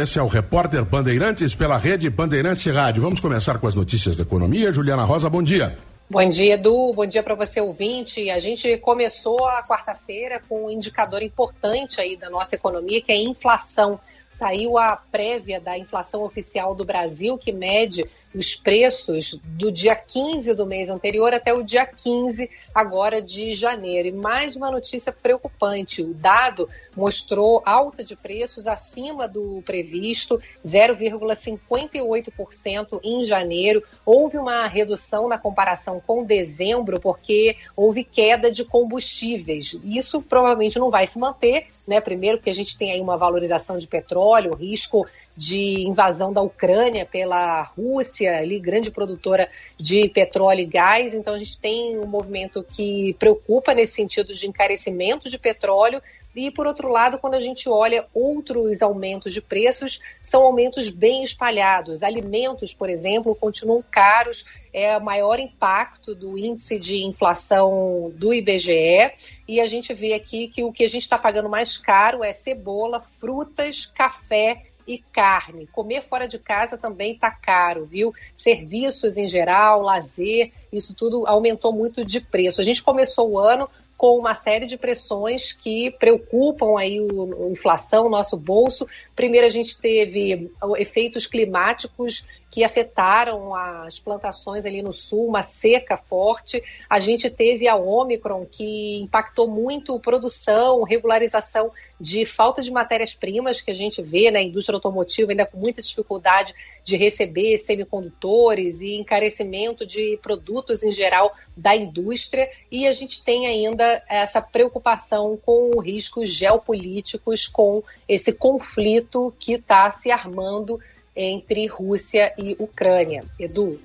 Esse 0.00 0.18
é 0.18 0.22
o 0.22 0.26
Repórter 0.26 0.86
Bandeirantes 0.86 1.54
pela 1.54 1.76
rede 1.76 2.08
Bandeirantes 2.08 2.64
Rádio. 2.74 3.02
Vamos 3.02 3.20
começar 3.20 3.58
com 3.58 3.66
as 3.66 3.74
notícias 3.74 4.16
da 4.16 4.22
economia. 4.22 4.72
Juliana 4.72 5.04
Rosa, 5.04 5.28
bom 5.28 5.42
dia. 5.42 5.76
Bom 6.10 6.26
dia, 6.26 6.54
Edu. 6.54 6.94
Bom 6.94 7.04
dia 7.04 7.22
para 7.22 7.34
você, 7.34 7.60
ouvinte. 7.60 8.30
A 8.30 8.38
gente 8.38 8.78
começou 8.78 9.44
a 9.44 9.62
quarta-feira 9.62 10.40
com 10.48 10.64
um 10.64 10.70
indicador 10.70 11.20
importante 11.22 12.00
aí 12.00 12.16
da 12.16 12.30
nossa 12.30 12.54
economia, 12.54 13.02
que 13.02 13.12
é 13.12 13.16
a 13.16 13.20
inflação. 13.20 14.00
Saiu 14.32 14.78
a 14.78 14.96
prévia 14.96 15.60
da 15.60 15.76
inflação 15.76 16.22
oficial 16.22 16.74
do 16.74 16.82
Brasil, 16.82 17.36
que 17.36 17.52
mede 17.52 18.06
os 18.34 18.54
preços 18.54 19.40
do 19.44 19.72
dia 19.72 19.96
15 19.96 20.52
do 20.54 20.66
mês 20.66 20.90
anterior 20.90 21.32
até 21.32 21.54
o 21.54 21.62
dia 21.62 21.86
15 21.86 22.50
agora 22.74 23.22
de 23.22 23.54
janeiro. 23.54 24.08
E 24.08 24.12
mais 24.12 24.56
uma 24.56 24.70
notícia 24.70 25.10
preocupante: 25.12 26.02
o 26.02 26.12
dado 26.14 26.68
mostrou 26.96 27.62
alta 27.64 28.04
de 28.04 28.14
preços 28.14 28.66
acima 28.66 29.26
do 29.26 29.62
previsto, 29.64 30.38
0,58% 30.64 33.00
em 33.02 33.24
janeiro. 33.24 33.82
Houve 34.04 34.36
uma 34.38 34.66
redução 34.66 35.26
na 35.28 35.38
comparação 35.38 36.02
com 36.04 36.24
dezembro, 36.24 37.00
porque 37.00 37.56
houve 37.76 38.02
queda 38.04 38.50
de 38.50 38.64
combustíveis. 38.64 39.78
Isso 39.84 40.20
provavelmente 40.22 40.78
não 40.78 40.90
vai 40.90 41.06
se 41.06 41.18
manter, 41.18 41.66
né? 41.86 42.00
Primeiro, 42.00 42.38
porque 42.38 42.50
a 42.50 42.54
gente 42.54 42.76
tem 42.76 42.90
aí 42.92 43.00
uma 43.00 43.16
valorização 43.16 43.78
de 43.78 43.86
petróleo, 43.86 44.54
risco 44.54 45.06
de 45.38 45.86
invasão 45.86 46.32
da 46.32 46.42
Ucrânia 46.42 47.06
pela 47.06 47.62
Rússia, 47.62 48.38
ali, 48.38 48.58
grande 48.58 48.90
produtora 48.90 49.48
de 49.76 50.08
petróleo 50.08 50.62
e 50.62 50.66
gás. 50.66 51.14
Então, 51.14 51.32
a 51.32 51.38
gente 51.38 51.56
tem 51.58 51.96
um 51.96 52.06
movimento 52.06 52.66
que 52.68 53.14
preocupa 53.20 53.72
nesse 53.72 53.94
sentido 53.94 54.34
de 54.34 54.48
encarecimento 54.48 55.30
de 55.30 55.38
petróleo. 55.38 56.02
E, 56.34 56.50
por 56.50 56.66
outro 56.66 56.88
lado, 56.88 57.18
quando 57.18 57.34
a 57.34 57.40
gente 57.40 57.68
olha 57.68 58.06
outros 58.12 58.82
aumentos 58.82 59.32
de 59.32 59.40
preços, 59.40 60.00
são 60.20 60.42
aumentos 60.42 60.88
bem 60.88 61.22
espalhados. 61.22 62.02
Alimentos, 62.02 62.72
por 62.72 62.90
exemplo, 62.90 63.34
continuam 63.34 63.82
caros, 63.88 64.44
é 64.72 64.96
o 64.96 65.00
maior 65.00 65.38
impacto 65.38 66.16
do 66.16 66.36
índice 66.36 66.80
de 66.80 67.04
inflação 67.04 68.12
do 68.16 68.34
IBGE. 68.34 69.12
E 69.46 69.60
a 69.60 69.68
gente 69.68 69.94
vê 69.94 70.14
aqui 70.14 70.48
que 70.48 70.64
o 70.64 70.72
que 70.72 70.82
a 70.82 70.88
gente 70.88 71.02
está 71.02 71.16
pagando 71.16 71.48
mais 71.48 71.78
caro 71.78 72.24
é 72.24 72.32
cebola, 72.32 72.98
frutas, 73.00 73.86
café 73.86 74.67
e 74.88 74.98
carne. 75.12 75.66
Comer 75.66 76.02
fora 76.02 76.26
de 76.26 76.38
casa 76.38 76.78
também 76.78 77.12
está 77.12 77.30
caro, 77.30 77.84
viu? 77.84 78.12
Serviços 78.34 79.18
em 79.18 79.28
geral, 79.28 79.82
lazer, 79.82 80.50
isso 80.72 80.94
tudo 80.94 81.26
aumentou 81.26 81.72
muito 81.72 82.02
de 82.02 82.20
preço. 82.20 82.62
A 82.62 82.64
gente 82.64 82.82
começou 82.82 83.30
o 83.30 83.38
ano 83.38 83.68
com 83.98 84.16
uma 84.16 84.36
série 84.36 84.64
de 84.64 84.78
pressões 84.78 85.52
que 85.52 85.90
preocupam 85.90 86.78
aí 86.78 87.00
o, 87.00 87.50
inflação, 87.50 88.06
o 88.06 88.08
nosso 88.08 88.36
bolso. 88.36 88.86
Primeiro 89.14 89.44
a 89.44 89.50
gente 89.50 89.76
teve 89.76 90.50
efeitos 90.78 91.26
climáticos 91.26 92.28
que 92.48 92.62
afetaram 92.62 93.54
as 93.54 93.98
plantações 93.98 94.64
ali 94.64 94.82
no 94.82 94.92
sul, 94.92 95.26
uma 95.26 95.42
seca 95.42 95.96
forte. 95.96 96.62
A 96.88 97.00
gente 97.00 97.28
teve 97.28 97.68
a 97.68 97.74
Omicron, 97.74 98.46
que 98.46 98.98
impactou 99.00 99.48
muito 99.48 99.98
produção, 99.98 100.84
regularização 100.84 101.72
de 102.00 102.24
falta 102.24 102.62
de 102.62 102.70
matérias-primas 102.70 103.60
que 103.60 103.70
a 103.70 103.74
gente 103.74 104.00
vê 104.00 104.26
na 104.26 104.38
né, 104.38 104.44
indústria 104.44 104.76
automotiva 104.76 105.32
ainda 105.32 105.46
com 105.46 105.58
muita 105.58 105.82
dificuldade 105.82 106.54
de 106.84 106.96
receber 106.96 107.58
semicondutores 107.58 108.80
e 108.80 108.94
encarecimento 108.94 109.84
de 109.84 110.18
produtos 110.22 110.82
em 110.82 110.92
geral 110.92 111.34
da 111.56 111.74
indústria 111.76 112.48
e 112.70 112.86
a 112.86 112.92
gente 112.92 113.22
tem 113.22 113.46
ainda 113.46 114.02
essa 114.08 114.40
preocupação 114.40 115.38
com 115.44 115.80
riscos 115.80 116.30
geopolíticos, 116.30 117.46
com 117.48 117.82
esse 118.08 118.32
conflito 118.32 119.34
que 119.38 119.54
está 119.54 119.90
se 119.90 120.10
armando 120.10 120.80
entre 121.16 121.66
Rússia 121.66 122.32
e 122.38 122.54
Ucrânia. 122.60 123.24
Edu. 123.38 123.80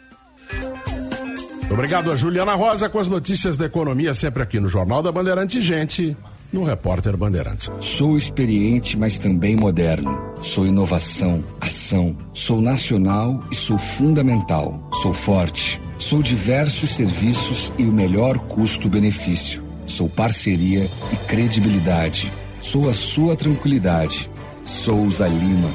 Obrigado 1.72 2.12
a 2.12 2.16
Juliana 2.16 2.54
Rosa 2.54 2.88
com 2.88 3.00
as 3.00 3.08
notícias 3.08 3.58
da 3.58 3.66
economia 3.66 4.14
sempre 4.14 4.44
aqui 4.44 4.60
no 4.60 4.70
Jornal 4.70 5.02
da 5.02 5.12
Bandeirante 5.12 5.60
Gente 5.60 6.16
no 6.54 6.64
Repórter 6.64 7.18
Bandeirantes. 7.18 7.70
Sou 7.80 8.18
experiente, 8.18 8.98
mas 8.98 9.18
também 9.18 9.56
moderno. 9.56 10.18
Sou 10.42 10.66
inovação, 10.66 11.44
ação. 11.60 12.16
Sou 12.34 12.62
nacional 12.62 13.44
e 13.52 13.56
sou 13.56 13.78
fundamental. 13.78 14.90
Sou 15.02 15.14
forte. 15.14 15.82
Sou 15.98 16.22
diversos 16.22 16.92
serviços 16.92 17.72
e 17.78 17.84
o 17.84 17.92
melhor 17.92 18.38
custo-benefício 18.40 19.64
Sou 19.94 20.10
parceria 20.10 20.90
e 21.12 21.16
credibilidade. 21.28 22.32
Sou 22.62 22.90
a 22.90 22.94
sua 22.94 23.36
tranquilidade. 23.36 24.30
Souza 24.66 25.28
Lima. 25.28 25.70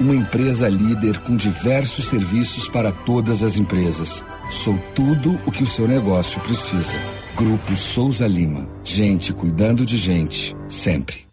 Uma 0.00 0.14
empresa 0.14 0.68
líder 0.68 1.18
com 1.18 1.36
diversos 1.36 2.06
serviços 2.06 2.68
para 2.68 2.90
todas 2.90 3.42
as 3.42 3.56
empresas. 3.56 4.24
Sou 4.52 4.78
tudo 4.94 5.40
o 5.46 5.50
que 5.50 5.64
o 5.64 5.66
seu 5.66 5.88
negócio 5.88 6.40
precisa. 6.42 6.96
Grupo 7.34 7.74
Souza 7.74 8.28
Lima. 8.28 8.68
Gente 8.84 9.32
cuidando 9.32 9.84
de 9.84 9.96
gente. 9.96 10.54
Sempre. 10.68 11.26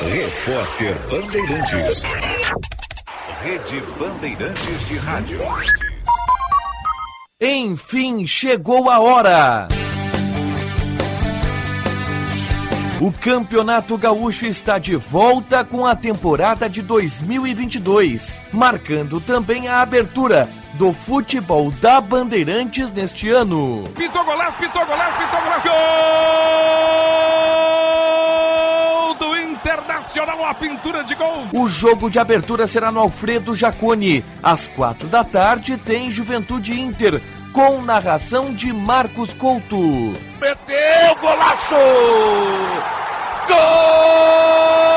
Repórter 0.00 0.94
Bandeirantes. 1.10 2.02
Rede 3.42 3.82
Bandeirantes 3.98 4.88
de 4.88 4.96
Rádio. 4.98 5.40
Enfim, 7.40 8.26
chegou 8.26 8.88
a 8.88 9.00
hora! 9.00 9.68
O 13.00 13.10
Campeonato 13.12 13.98
Gaúcho 13.98 14.46
está 14.46 14.78
de 14.78 14.94
volta 14.94 15.64
com 15.64 15.84
a 15.84 15.96
temporada 15.96 16.70
de 16.70 16.80
2022, 16.80 18.40
marcando 18.52 19.20
também 19.20 19.68
a 19.68 19.82
abertura 19.82 20.48
do 20.74 20.92
futebol 20.92 21.70
da 21.70 22.00
Bandeirantes 22.00 22.90
neste 22.92 23.30
ano. 23.30 23.84
Pintou 23.96 24.24
golaço, 24.24 24.56
pintou 24.58 24.84
golaço, 24.86 25.18
pintou 25.18 25.40
golaço! 25.40 25.68
Gol 29.08 29.14
do 29.14 29.36
Internacional, 29.36 30.44
a 30.46 30.54
pintura 30.54 31.04
de 31.04 31.14
gol! 31.14 31.44
O 31.52 31.68
jogo 31.68 32.10
de 32.10 32.18
abertura 32.18 32.66
será 32.66 32.90
no 32.90 33.00
Alfredo 33.00 33.54
Jaconi. 33.54 34.24
Às 34.42 34.68
quatro 34.68 35.08
da 35.08 35.22
tarde 35.24 35.76
tem 35.76 36.10
Juventude 36.10 36.80
Inter, 36.80 37.20
com 37.52 37.82
narração 37.82 38.52
de 38.54 38.72
Marcos 38.72 39.32
Couto. 39.34 40.14
Meteu 40.40 41.16
golaço! 41.20 41.74
Golaço! 43.48 44.89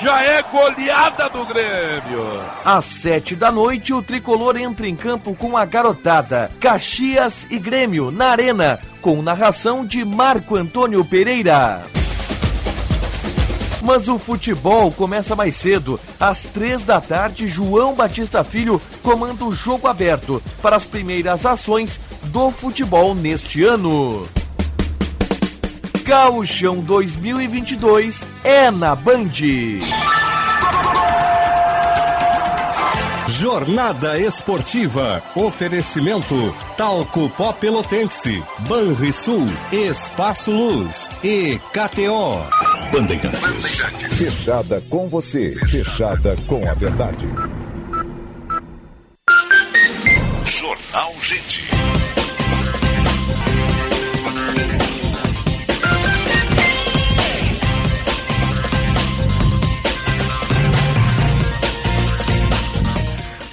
Já 0.00 0.22
é 0.22 0.42
goleada 0.42 1.28
do 1.28 1.44
Grêmio. 1.46 2.42
Às 2.64 2.84
sete 2.84 3.34
da 3.34 3.50
noite, 3.50 3.94
o 3.94 4.02
tricolor 4.02 4.56
entra 4.56 4.86
em 4.86 4.94
campo 4.94 5.34
com 5.34 5.56
a 5.56 5.64
garotada 5.64 6.50
Caxias 6.60 7.46
e 7.50 7.58
Grêmio 7.58 8.10
na 8.10 8.26
Arena, 8.26 8.78
com 9.00 9.22
narração 9.22 9.86
de 9.86 10.04
Marco 10.04 10.56
Antônio 10.56 11.04
Pereira. 11.04 11.82
Mas 13.82 14.08
o 14.08 14.18
futebol 14.18 14.90
começa 14.90 15.36
mais 15.36 15.56
cedo. 15.56 15.98
Às 16.18 16.42
três 16.42 16.82
da 16.82 17.00
tarde, 17.00 17.48
João 17.48 17.94
Batista 17.94 18.42
Filho 18.42 18.82
comanda 19.02 19.44
o 19.44 19.52
jogo 19.52 19.86
aberto 19.86 20.42
para 20.60 20.76
as 20.76 20.84
primeiras 20.84 21.46
ações 21.46 22.00
do 22.24 22.50
futebol 22.50 23.14
neste 23.14 23.62
ano. 23.64 24.26
Gauchão 26.06 26.76
2022 26.82 28.24
é 28.44 28.70
na 28.70 28.94
Band. 28.94 29.32
Jornada 33.26 34.16
Esportiva. 34.16 35.20
Oferecimento 35.34 36.54
Talco 36.76 37.28
Pó 37.30 37.52
Pelotense, 37.52 38.40
Banrisul, 38.68 39.48
Espaço 39.72 40.52
Luz 40.52 41.10
e 41.24 41.58
KTO. 41.72 42.40
Bandeirantes. 42.92 43.42
Fechada 44.16 44.80
com 44.88 45.08
você, 45.08 45.56
fechada 45.68 46.36
com 46.46 46.70
a 46.70 46.74
verdade. 46.74 47.26
Jornal 50.44 51.12
Gente. 51.20 51.64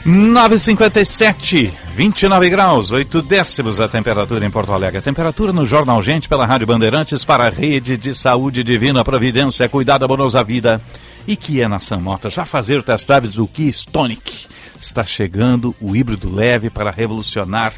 Nove 0.05 0.59
cinquenta 0.59 0.99
e 0.99 1.05
sete, 1.05 1.73
29 1.95 2.49
graus, 2.49 2.91
8 2.91 3.21
décimos 3.21 3.79
a 3.79 3.87
temperatura 3.87 4.45
em 4.45 4.51
Porto 4.51 4.73
Alegre. 4.73 4.99
Temperatura 5.01 5.53
no 5.53 5.65
Jornal 5.65 6.03
Gente 6.03 6.27
pela 6.27 6.45
Rádio 6.45 6.67
Bandeirantes 6.67 7.23
para 7.23 7.47
a 7.47 7.49
Rede 7.49 7.95
de 7.95 8.13
Saúde 8.13 8.65
Divina 8.65 9.01
Providência, 9.01 9.69
Cuidado 9.69 10.03
Amorosa 10.03 10.43
Vida. 10.43 10.81
E 11.25 11.37
que 11.37 11.61
é 11.61 11.69
Nação 11.69 12.01
Motos. 12.01 12.33
Já 12.33 12.45
fazer 12.45 12.79
o 12.79 12.83
test 12.83 13.07
drive 13.07 13.29
do 13.29 13.47
Kia 13.47 13.69
Stonic. 13.69 14.45
Está 14.77 15.05
chegando 15.05 15.73
o 15.79 15.95
híbrido 15.95 16.29
leve 16.29 16.69
para 16.69 16.91
revolucionar 16.91 17.71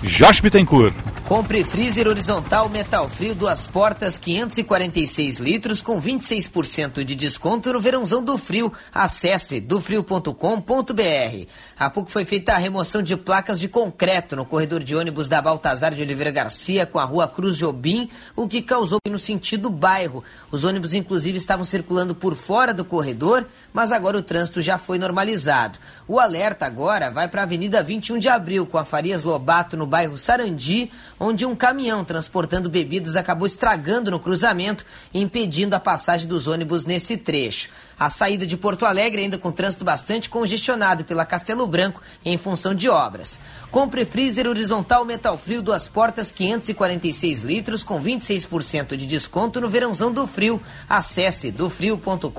Josh 0.02 0.40
Bittencourt. 0.40 1.09
Compre 1.30 1.62
freezer 1.62 2.08
horizontal 2.08 2.68
metal 2.68 3.08
frio 3.08 3.36
duas 3.36 3.64
portas 3.64 4.18
546 4.18 5.38
litros 5.38 5.80
com 5.80 6.02
26% 6.02 7.04
de 7.04 7.14
desconto 7.14 7.72
no 7.72 7.80
verãozão 7.80 8.20
do 8.20 8.36
frio. 8.36 8.72
Acesse 8.92 9.60
dofrio.com.br. 9.60 11.46
Há 11.78 11.88
pouco 11.88 12.10
foi 12.10 12.24
feita 12.24 12.54
a 12.54 12.58
remoção 12.58 13.00
de 13.00 13.16
placas 13.16 13.60
de 13.60 13.68
concreto 13.68 14.34
no 14.34 14.44
corredor 14.44 14.82
de 14.82 14.96
ônibus 14.96 15.28
da 15.28 15.40
Baltazar 15.40 15.94
de 15.94 16.02
Oliveira 16.02 16.32
Garcia 16.32 16.84
com 16.84 16.98
a 16.98 17.04
rua 17.04 17.28
Cruz 17.28 17.56
Jobim, 17.56 18.10
o 18.34 18.48
que 18.48 18.60
causou 18.60 18.98
no 19.08 19.18
sentido 19.18 19.70
bairro. 19.70 20.24
Os 20.50 20.64
ônibus 20.64 20.94
inclusive 20.94 21.38
estavam 21.38 21.64
circulando 21.64 22.12
por 22.12 22.34
fora 22.34 22.74
do 22.74 22.84
corredor, 22.84 23.46
mas 23.72 23.92
agora 23.92 24.18
o 24.18 24.22
trânsito 24.22 24.60
já 24.60 24.78
foi 24.78 24.98
normalizado. 24.98 25.78
O 26.08 26.18
alerta 26.18 26.66
agora 26.66 27.08
vai 27.08 27.28
para 27.28 27.42
a 27.42 27.44
Avenida 27.44 27.84
21 27.84 28.18
de 28.18 28.28
Abril 28.28 28.66
com 28.66 28.76
a 28.76 28.84
Farias 28.84 29.22
Lobato 29.22 29.76
no 29.76 29.86
bairro 29.86 30.18
Sarandi, 30.18 30.90
onde 31.20 31.44
um 31.44 31.54
caminhão 31.54 32.02
transportando 32.02 32.70
bebidas 32.70 33.14
acabou 33.14 33.46
estragando 33.46 34.10
no 34.10 34.18
cruzamento, 34.18 34.86
impedindo 35.12 35.76
a 35.76 35.80
passagem 35.80 36.26
dos 36.26 36.48
ônibus 36.48 36.86
nesse 36.86 37.18
trecho. 37.18 37.68
A 37.98 38.08
saída 38.08 38.46
de 38.46 38.56
Porto 38.56 38.86
Alegre 38.86 39.20
ainda 39.20 39.36
com 39.36 39.52
trânsito 39.52 39.84
bastante 39.84 40.30
congestionado 40.30 41.04
pela 41.04 41.26
Castelo 41.26 41.66
Branco 41.66 42.00
em 42.24 42.38
função 42.38 42.74
de 42.74 42.88
obras. 42.88 43.38
Compre 43.70 44.06
freezer 44.06 44.46
horizontal 44.46 45.04
metal 45.04 45.36
frio 45.36 45.60
duas 45.60 45.86
portas 45.86 46.32
546 46.32 47.42
litros 47.42 47.82
com 47.82 48.02
26% 48.02 48.96
de 48.96 49.06
desconto 49.06 49.60
no 49.60 49.68
verãozão 49.68 50.10
do 50.10 50.26
frio. 50.26 50.58
Acesse 50.88 51.50
dofrio.com.br. 51.50 52.30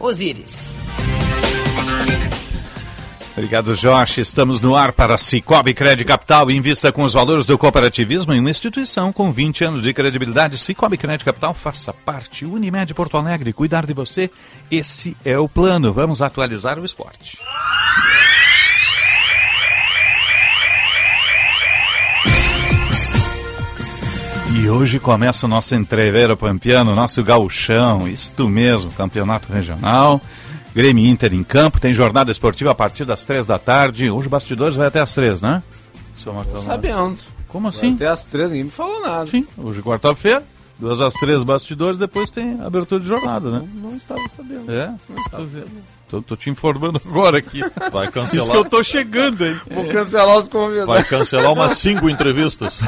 Osíris. 0.00 0.72
Obrigado, 3.32 3.74
Jorge. 3.74 4.20
Estamos 4.20 4.60
no 4.60 4.76
ar 4.76 4.92
para 4.92 5.16
Cicobi 5.16 5.72
Crédito 5.72 6.06
Capital. 6.06 6.50
Invista 6.50 6.92
com 6.92 7.02
os 7.02 7.14
valores 7.14 7.46
do 7.46 7.56
cooperativismo 7.56 8.34
em 8.34 8.40
uma 8.40 8.50
instituição 8.50 9.10
com 9.10 9.32
20 9.32 9.64
anos 9.64 9.82
de 9.82 9.92
credibilidade. 9.94 10.58
Cicobi 10.58 10.98
Crédito 10.98 11.24
Capital, 11.24 11.54
faça 11.54 11.94
parte. 11.94 12.44
Unimed 12.44 12.92
Porto 12.92 13.16
Alegre, 13.16 13.52
cuidar 13.54 13.86
de 13.86 13.94
você. 13.94 14.30
Esse 14.70 15.16
é 15.24 15.38
o 15.38 15.48
plano. 15.48 15.94
Vamos 15.94 16.20
atualizar 16.20 16.78
o 16.78 16.84
esporte. 16.84 17.38
E 24.54 24.68
hoje 24.68 25.00
começa 25.00 25.46
o 25.46 25.48
nosso 25.48 25.74
entreveiro 25.74 26.36
pampiano, 26.36 26.94
nosso 26.94 27.22
gauchão, 27.24 28.06
isto 28.06 28.46
mesmo, 28.46 28.90
campeonato 28.90 29.50
regional. 29.50 30.20
Grêmio 30.74 31.06
Inter 31.06 31.34
em 31.34 31.44
campo, 31.44 31.80
tem 31.80 31.92
jornada 31.92 32.32
esportiva 32.32 32.70
a 32.70 32.74
partir 32.74 33.04
das 33.04 33.24
três 33.24 33.44
da 33.44 33.58
tarde. 33.58 34.10
Hoje 34.10 34.26
o 34.26 34.30
bastidores 34.30 34.74
vai 34.74 34.86
até 34.86 35.00
as 35.00 35.14
três, 35.14 35.40
né? 35.40 35.62
Tô 36.24 36.62
sabendo. 36.62 37.18
Como 37.48 37.68
assim? 37.68 37.94
Vai 37.94 38.06
até 38.06 38.08
as 38.08 38.24
três, 38.24 38.48
ninguém 38.48 38.64
me 38.64 38.70
falou 38.70 39.00
nada. 39.02 39.26
Sim, 39.26 39.46
hoje 39.58 39.82
quarta-feira, 39.82 40.42
duas 40.78 41.00
às 41.00 41.12
três 41.14 41.42
bastidores, 41.42 41.98
depois 41.98 42.30
tem 42.30 42.58
abertura 42.60 43.00
de 43.00 43.06
jornada, 43.06 43.50
né? 43.50 43.68
Não, 43.74 43.90
não 43.90 43.96
estava 43.96 44.20
sabendo. 44.34 44.72
É? 44.72 44.86
Não 45.08 45.16
estava 45.18 45.44
sabendo. 45.44 45.70
Tô, 46.12 46.20
tô 46.20 46.36
te 46.36 46.50
informando 46.50 47.00
agora 47.02 47.38
aqui. 47.38 47.62
Vai 47.90 48.10
cancelar. 48.10 48.44
Isso 48.44 48.50
que 48.50 48.56
eu 48.58 48.64
tô 48.66 48.84
chegando, 48.84 49.46
hein? 49.46 49.58
Vou 49.70 49.88
cancelar 49.88 50.36
os 50.36 50.46
convidados. 50.46 50.86
Vai 50.86 51.02
cancelar 51.02 51.50
umas 51.50 51.78
cinco 51.78 52.06
entrevistas. 52.06 52.82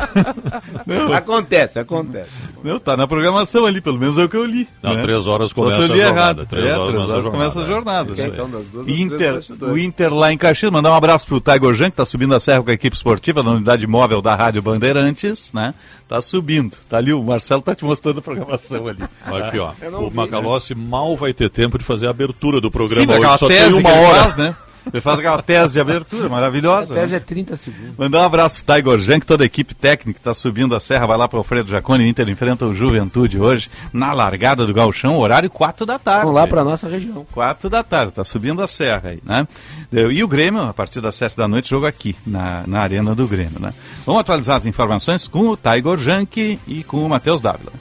Não. 0.87 1.11
Acontece, 1.11 1.79
acontece. 1.79 2.29
Não, 2.63 2.79
tá 2.79 2.99
na 2.99 3.07
programação 3.07 3.65
ali, 3.65 3.81
pelo 3.81 3.99
menos 3.99 4.19
é 4.19 4.25
o 4.25 4.29
que 4.29 4.37
eu 4.37 4.45
li. 4.45 4.69
Não, 4.83 4.93
né? 4.93 5.03
três 5.03 5.27
horas 5.27 5.53
Só 5.53 5.55
começa 5.55 5.77
se 5.77 5.89
eu 5.89 5.93
a 5.93 5.97
li 5.97 6.03
jornada. 6.03 6.21
errado. 6.21 6.47
Três 6.47 6.67
é, 6.67 6.77
horas 6.77 6.95
três 6.95 7.09
horas 7.09 7.29
começa 7.29 7.61
a 7.61 7.65
jornada, 7.65 8.15
jornada. 8.15 8.21
é. 8.21 8.25
aí. 8.25 8.31
Então, 8.31 8.51
das 8.51 8.65
duas, 8.67 8.89
Inter, 8.89 9.71
o 9.73 9.79
Inter 9.79 10.15
lá 10.15 10.31
em 10.31 10.37
Caxias, 10.37 10.71
mandar 10.71 10.91
um 10.91 10.95
abraço 10.95 11.27
pro 11.27 11.41
Tiger 11.41 11.73
Jean, 11.73 11.91
que 11.91 11.97
tá 11.97 12.05
subindo 12.05 12.35
a 12.35 12.41
serra 12.41 12.63
com 12.63 12.71
a 12.71 12.75
equipe 12.75 12.95
esportiva 12.95 13.43
na 13.43 13.53
unidade 13.53 13.87
móvel 13.87 14.21
da 14.21 14.35
Rádio 14.35 14.61
Bandeirantes, 14.61 15.51
né? 15.55 15.73
Tá 16.07 16.21
subindo. 16.21 16.77
Tá 16.89 16.99
ali, 16.99 17.15
o 17.15 17.23
Marcelo 17.23 17.63
tá 17.63 17.75
te 17.75 17.85
mostrando 17.85 18.19
a 18.19 18.23
programação 18.23 18.87
ali. 18.87 19.03
Olha 19.27 19.47
aqui, 19.47 19.59
ó. 19.59 19.73
O 19.99 20.11
vi, 20.11 20.17
Macalossi 20.17 20.75
mal 20.75 21.17
vai 21.17 21.33
ter 21.33 21.49
tempo 21.49 21.79
de 21.79 21.85
fazer 21.85 22.07
a 22.07 22.11
abertura 22.11 22.61
do 22.61 22.71
programa 22.71 23.14
Sim, 23.14 23.14
hoje. 23.15 23.23
aquela 23.23 23.39
Só 23.39 23.49
tese 23.49 23.71
tem 23.71 23.81
uma 23.81 23.91
que 23.91 23.97
ele 23.97 24.07
hora. 24.07 24.21
faz, 24.21 24.35
né? 24.37 24.55
Ele 24.93 25.01
faz 25.01 25.19
aquela 25.19 25.43
tese 25.43 25.73
de 25.73 25.81
abertura 25.81 26.29
maravilhosa. 26.29 26.95
A 26.95 26.97
tese 26.99 27.13
né? 27.13 27.17
é 27.17 27.21
30 27.21 27.57
segundos. 27.57 27.97
Mandar 27.97 28.21
um 28.21 28.25
abraço 28.25 28.63
pro 28.63 28.75
Tiger 28.75 29.21
que 29.21 29.27
toda 29.27 29.45
a 29.45 29.47
equipe 29.47 29.75
técnica 29.75 30.19
está 30.19 30.35
subindo 30.35 30.75
a 30.75 30.81
serra, 30.81 31.07
vai 31.07 31.17
lá 31.17 31.27
pro 31.27 31.39
Alfredo 31.39 31.71
Jaconi, 31.71 32.05
o 32.05 32.07
Inter 32.07 32.29
enfrenta 32.29 32.67
o 32.67 32.75
Juventude 32.75 33.41
hoje, 33.41 33.71
na 33.93 34.13
largada 34.13 34.67
do 34.67 34.75
Galchão, 34.75 35.19
horário 35.19 35.49
4 35.49 35.87
da 35.87 35.99
tarde. 35.99 36.27
Vamos 36.27 36.41
lá 36.41 36.47
para 36.47 36.65
nossa 36.65 36.89
região. 36.89 37.27
4 37.33 37.71
da 37.71 37.83
tarde, 37.83 38.13
tá 38.13 38.25
subindo 38.25 38.63
a 38.63 38.67
serra 38.67 39.11
aí, 39.11 39.21
né? 39.25 39.47
E 39.93 40.23
o 40.23 40.29
Grêmio, 40.29 40.63
a 40.63 40.75
partir 40.75 41.01
das 41.01 41.15
7 41.15 41.37
da 41.37 41.49
noite, 41.49 41.71
jogo 41.71 41.87
aqui, 41.87 42.15
na, 42.27 42.65
na 42.67 42.81
arena 42.81 43.15
do 43.15 43.27
Grêmio, 43.27 43.59
né? 43.61 43.73
Vamos 44.05 44.21
atualizar 44.21 44.57
as 44.57 44.67
informações 44.67 45.27
com 45.27 45.49
o 45.49 45.57
Tiger 45.57 45.97
Jank 45.97 46.59
e 46.67 46.85
com 46.85 47.05
o 47.05 47.09
Matheus 47.09 47.41
Dávila. 47.41 47.73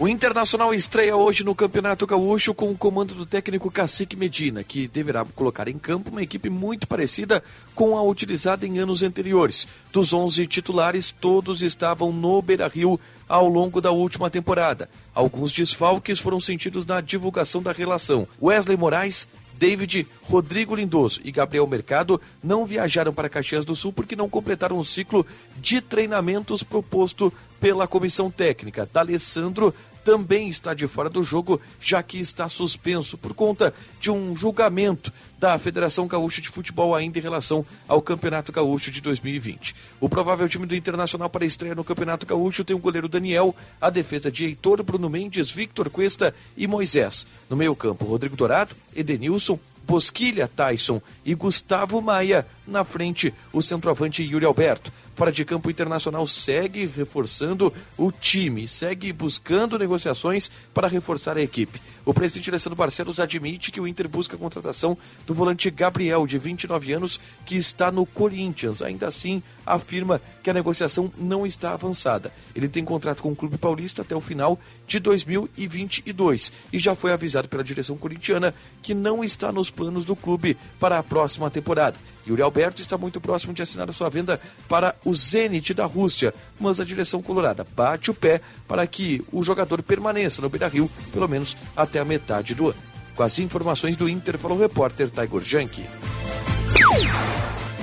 O 0.00 0.06
Internacional 0.06 0.72
estreia 0.72 1.16
hoje 1.16 1.42
no 1.42 1.56
Campeonato 1.56 2.06
Gaúcho 2.06 2.54
com 2.54 2.70
o 2.70 2.78
comando 2.78 3.16
do 3.16 3.26
técnico 3.26 3.68
Cacique 3.68 4.14
Medina, 4.14 4.62
que 4.62 4.86
deverá 4.86 5.24
colocar 5.24 5.66
em 5.66 5.76
campo 5.76 6.12
uma 6.12 6.22
equipe 6.22 6.48
muito 6.48 6.86
parecida 6.86 7.42
com 7.74 7.96
a 7.96 8.02
utilizada 8.02 8.64
em 8.64 8.78
anos 8.78 9.02
anteriores. 9.02 9.66
Dos 9.92 10.12
11 10.12 10.46
titulares, 10.46 11.10
todos 11.10 11.62
estavam 11.62 12.12
no 12.12 12.40
Beira-Rio 12.40 13.00
ao 13.28 13.48
longo 13.48 13.80
da 13.80 13.90
última 13.90 14.30
temporada. 14.30 14.88
Alguns 15.12 15.52
desfalques 15.52 16.20
foram 16.20 16.38
sentidos 16.38 16.86
na 16.86 17.00
divulgação 17.00 17.60
da 17.60 17.72
relação. 17.72 18.28
Wesley 18.40 18.76
Moraes 18.76 19.26
David, 19.58 20.06
Rodrigo 20.22 20.74
Lindoso 20.76 21.20
e 21.24 21.32
Gabriel 21.32 21.66
Mercado 21.66 22.20
não 22.42 22.64
viajaram 22.64 23.12
para 23.12 23.28
Caxias 23.28 23.64
do 23.64 23.74
Sul 23.74 23.92
porque 23.92 24.14
não 24.14 24.28
completaram 24.28 24.78
o 24.78 24.84
ciclo 24.84 25.26
de 25.56 25.80
treinamentos 25.80 26.62
proposto 26.62 27.32
pela 27.60 27.88
comissão 27.88 28.30
técnica. 28.30 28.88
D'Alessandro 28.90 29.74
também 30.08 30.48
está 30.48 30.72
de 30.72 30.88
fora 30.88 31.10
do 31.10 31.22
jogo, 31.22 31.60
já 31.78 32.02
que 32.02 32.18
está 32.18 32.48
suspenso 32.48 33.18
por 33.18 33.34
conta 33.34 33.74
de 34.00 34.10
um 34.10 34.34
julgamento 34.34 35.12
da 35.38 35.58
Federação 35.58 36.06
Gaúcha 36.06 36.40
de 36.40 36.48
Futebol 36.48 36.94
ainda 36.94 37.18
em 37.18 37.22
relação 37.22 37.62
ao 37.86 38.00
Campeonato 38.00 38.50
Gaúcho 38.50 38.90
de 38.90 39.02
2020. 39.02 39.74
O 40.00 40.08
provável 40.08 40.48
time 40.48 40.64
do 40.64 40.74
Internacional 40.74 41.28
para 41.28 41.44
estreia 41.44 41.74
no 41.74 41.84
Campeonato 41.84 42.24
Gaúcho 42.24 42.64
tem 42.64 42.74
o 42.74 42.78
goleiro 42.78 43.06
Daniel, 43.06 43.54
a 43.78 43.90
defesa 43.90 44.32
de 44.32 44.46
Heitor, 44.46 44.82
Bruno 44.82 45.10
Mendes, 45.10 45.50
Victor 45.50 45.90
Cuesta 45.90 46.34
e 46.56 46.66
Moisés. 46.66 47.26
No 47.50 47.54
meio-campo, 47.54 48.06
Rodrigo 48.06 48.34
Dourado, 48.34 48.74
Edenilson, 48.96 49.60
Bosquilha, 49.88 50.46
Tyson 50.46 51.00
e 51.24 51.34
Gustavo 51.34 52.02
Maia. 52.02 52.46
Na 52.66 52.84
frente, 52.84 53.32
o 53.50 53.62
centroavante 53.62 54.22
Yuri 54.22 54.44
Alberto. 54.44 54.92
Fora 55.14 55.32
de 55.32 55.46
campo, 55.46 55.68
o 55.68 55.70
Internacional 55.70 56.26
segue 56.26 56.84
reforçando 56.84 57.72
o 57.96 58.12
time, 58.12 58.68
segue 58.68 59.10
buscando 59.14 59.78
negociações 59.78 60.50
para 60.74 60.86
reforçar 60.86 61.38
a 61.38 61.42
equipe. 61.42 61.80
O 62.08 62.14
presidente 62.14 62.48
Alessandro 62.48 62.74
Barcelos 62.74 63.20
admite 63.20 63.70
que 63.70 63.78
o 63.78 63.86
Inter 63.86 64.08
busca 64.08 64.34
a 64.34 64.38
contratação 64.38 64.96
do 65.26 65.34
volante 65.34 65.70
Gabriel, 65.70 66.26
de 66.26 66.38
29 66.38 66.90
anos, 66.94 67.20
que 67.44 67.54
está 67.54 67.92
no 67.92 68.06
Corinthians. 68.06 68.80
Ainda 68.80 69.06
assim, 69.06 69.42
afirma 69.66 70.18
que 70.42 70.48
a 70.48 70.54
negociação 70.54 71.12
não 71.18 71.46
está 71.46 71.74
avançada. 71.74 72.32
Ele 72.56 72.66
tem 72.66 72.82
contrato 72.82 73.22
com 73.22 73.30
o 73.30 73.36
Clube 73.36 73.58
Paulista 73.58 74.00
até 74.00 74.16
o 74.16 74.22
final 74.22 74.58
de 74.86 74.98
2022 75.00 76.50
e 76.72 76.78
já 76.78 76.94
foi 76.94 77.12
avisado 77.12 77.46
pela 77.46 77.62
direção 77.62 77.98
corintiana 77.98 78.54
que 78.80 78.94
não 78.94 79.22
está 79.22 79.52
nos 79.52 79.70
planos 79.70 80.06
do 80.06 80.16
clube 80.16 80.56
para 80.80 80.96
a 80.96 81.02
próxima 81.02 81.50
temporada. 81.50 81.98
Yuri 82.28 82.42
Alberto 82.42 82.80
está 82.80 82.98
muito 82.98 83.20
próximo 83.20 83.54
de 83.54 83.62
assinar 83.62 83.88
a 83.88 83.92
sua 83.92 84.10
venda 84.10 84.40
para 84.68 84.94
o 85.04 85.14
Zenit 85.14 85.72
da 85.72 85.86
Rússia, 85.86 86.34
mas 86.60 86.78
a 86.78 86.84
direção 86.84 87.22
colorada 87.22 87.66
bate 87.74 88.10
o 88.10 88.14
pé 88.14 88.40
para 88.66 88.86
que 88.86 89.24
o 89.32 89.42
jogador 89.42 89.82
permaneça 89.82 90.42
no 90.42 90.48
Beira-Rio 90.48 90.90
pelo 91.12 91.28
menos 91.28 91.56
até 91.76 91.98
a 91.98 92.04
metade 92.04 92.54
do 92.54 92.68
ano. 92.68 92.78
Com 93.16 93.22
as 93.22 93.38
informações 93.38 93.96
do 93.96 94.08
Inter, 94.08 94.38
falou 94.38 94.56
o 94.56 94.60
repórter 94.60 95.10
Tiger 95.10 95.42
Janke. 95.42 95.84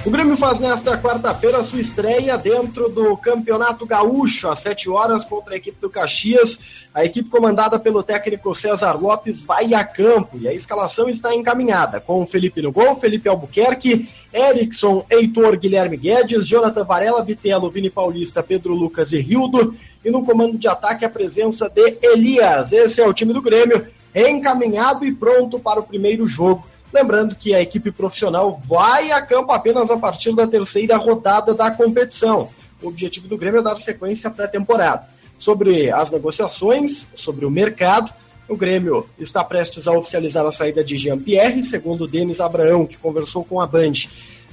O 0.06 0.12
Grêmio 0.12 0.38
faz 0.38 0.60
nesta 0.60 0.96
quarta-feira 1.00 1.64
sua 1.64 1.82
estreia 1.82 2.38
dentro 2.38 2.88
do 2.90 3.18
Campeonato 3.18 3.88
Gaúcho, 3.88 4.48
às 4.48 4.60
7 4.60 4.88
horas, 4.88 5.26
contra 5.26 5.56
a 5.56 5.58
equipe 5.58 5.82
do 5.82 5.90
Caxias. 5.90 6.60
A 6.94 7.04
equipe 7.04 7.28
comandada 7.28 7.80
pelo 7.80 8.04
técnico 8.04 8.54
César 8.54 8.94
Lopes 9.02 9.44
vai 9.44 9.74
a 9.74 9.84
campo 9.84 10.38
e 10.40 10.48
a 10.48 10.54
escalação 10.54 11.10
está 11.10 11.34
encaminhada, 11.34 12.00
com 12.00 12.24
Felipe 12.28 12.62
no 12.62 12.72
gol, 12.72 12.96
Felipe 12.98 13.28
Albuquerque, 13.28 14.08
Erickson, 14.32 15.04
Heitor, 15.10 15.58
Guilherme 15.58 15.98
Guedes, 15.98 16.48
Jonathan 16.48 16.84
Varela, 16.84 17.24
Bitelo, 17.24 17.72
Vini 17.72 17.90
Paulista, 17.90 18.44
Pedro 18.44 18.76
Lucas 18.76 19.12
e 19.12 19.18
Rildo. 19.18 19.76
E 20.04 20.12
no 20.12 20.24
comando 20.24 20.56
de 20.56 20.68
ataque 20.68 21.04
a 21.04 21.10
presença 21.10 21.68
de 21.68 21.98
Elias. 22.04 22.72
Esse 22.72 23.02
é 23.02 23.08
o 23.08 23.14
time 23.14 23.34
do 23.34 23.42
Grêmio, 23.42 23.88
encaminhado 24.14 25.04
e 25.04 25.12
pronto 25.12 25.60
para 25.60 25.80
o 25.80 25.84
primeiro 25.84 26.28
jogo. 26.28 26.64
Lembrando 26.96 27.36
que 27.36 27.54
a 27.54 27.62
equipe 27.62 27.92
profissional 27.92 28.58
vai 28.66 29.12
a 29.12 29.22
campo 29.22 29.52
apenas 29.52 29.92
a 29.92 29.98
partir 29.98 30.34
da 30.34 30.48
terceira 30.48 30.96
rodada 30.96 31.54
da 31.54 31.70
competição. 31.70 32.48
O 32.82 32.88
objetivo 32.88 33.28
do 33.28 33.38
Grêmio 33.38 33.60
é 33.60 33.62
dar 33.62 33.78
sequência 33.82 34.30
à 34.30 34.32
pré-temporada. 34.32 35.06
Sobre 35.38 35.92
as 35.92 36.10
negociações, 36.10 37.06
sobre 37.14 37.46
o 37.46 37.52
mercado, 37.52 38.14
o 38.48 38.56
Grêmio 38.56 39.10
está 39.20 39.44
prestes 39.44 39.90
a 39.90 39.92
oficializar 39.92 40.46
a 40.46 40.54
saída 40.54 40.86
de 40.86 40.98
Jean-Pierre, 40.98 41.66
segundo 41.66 42.08
Denis 42.08 42.40
Abraão, 42.40 42.88
que 42.88 42.98
conversou 42.98 43.44
com 43.44 43.60
a 43.60 43.68
Band. 43.68 43.92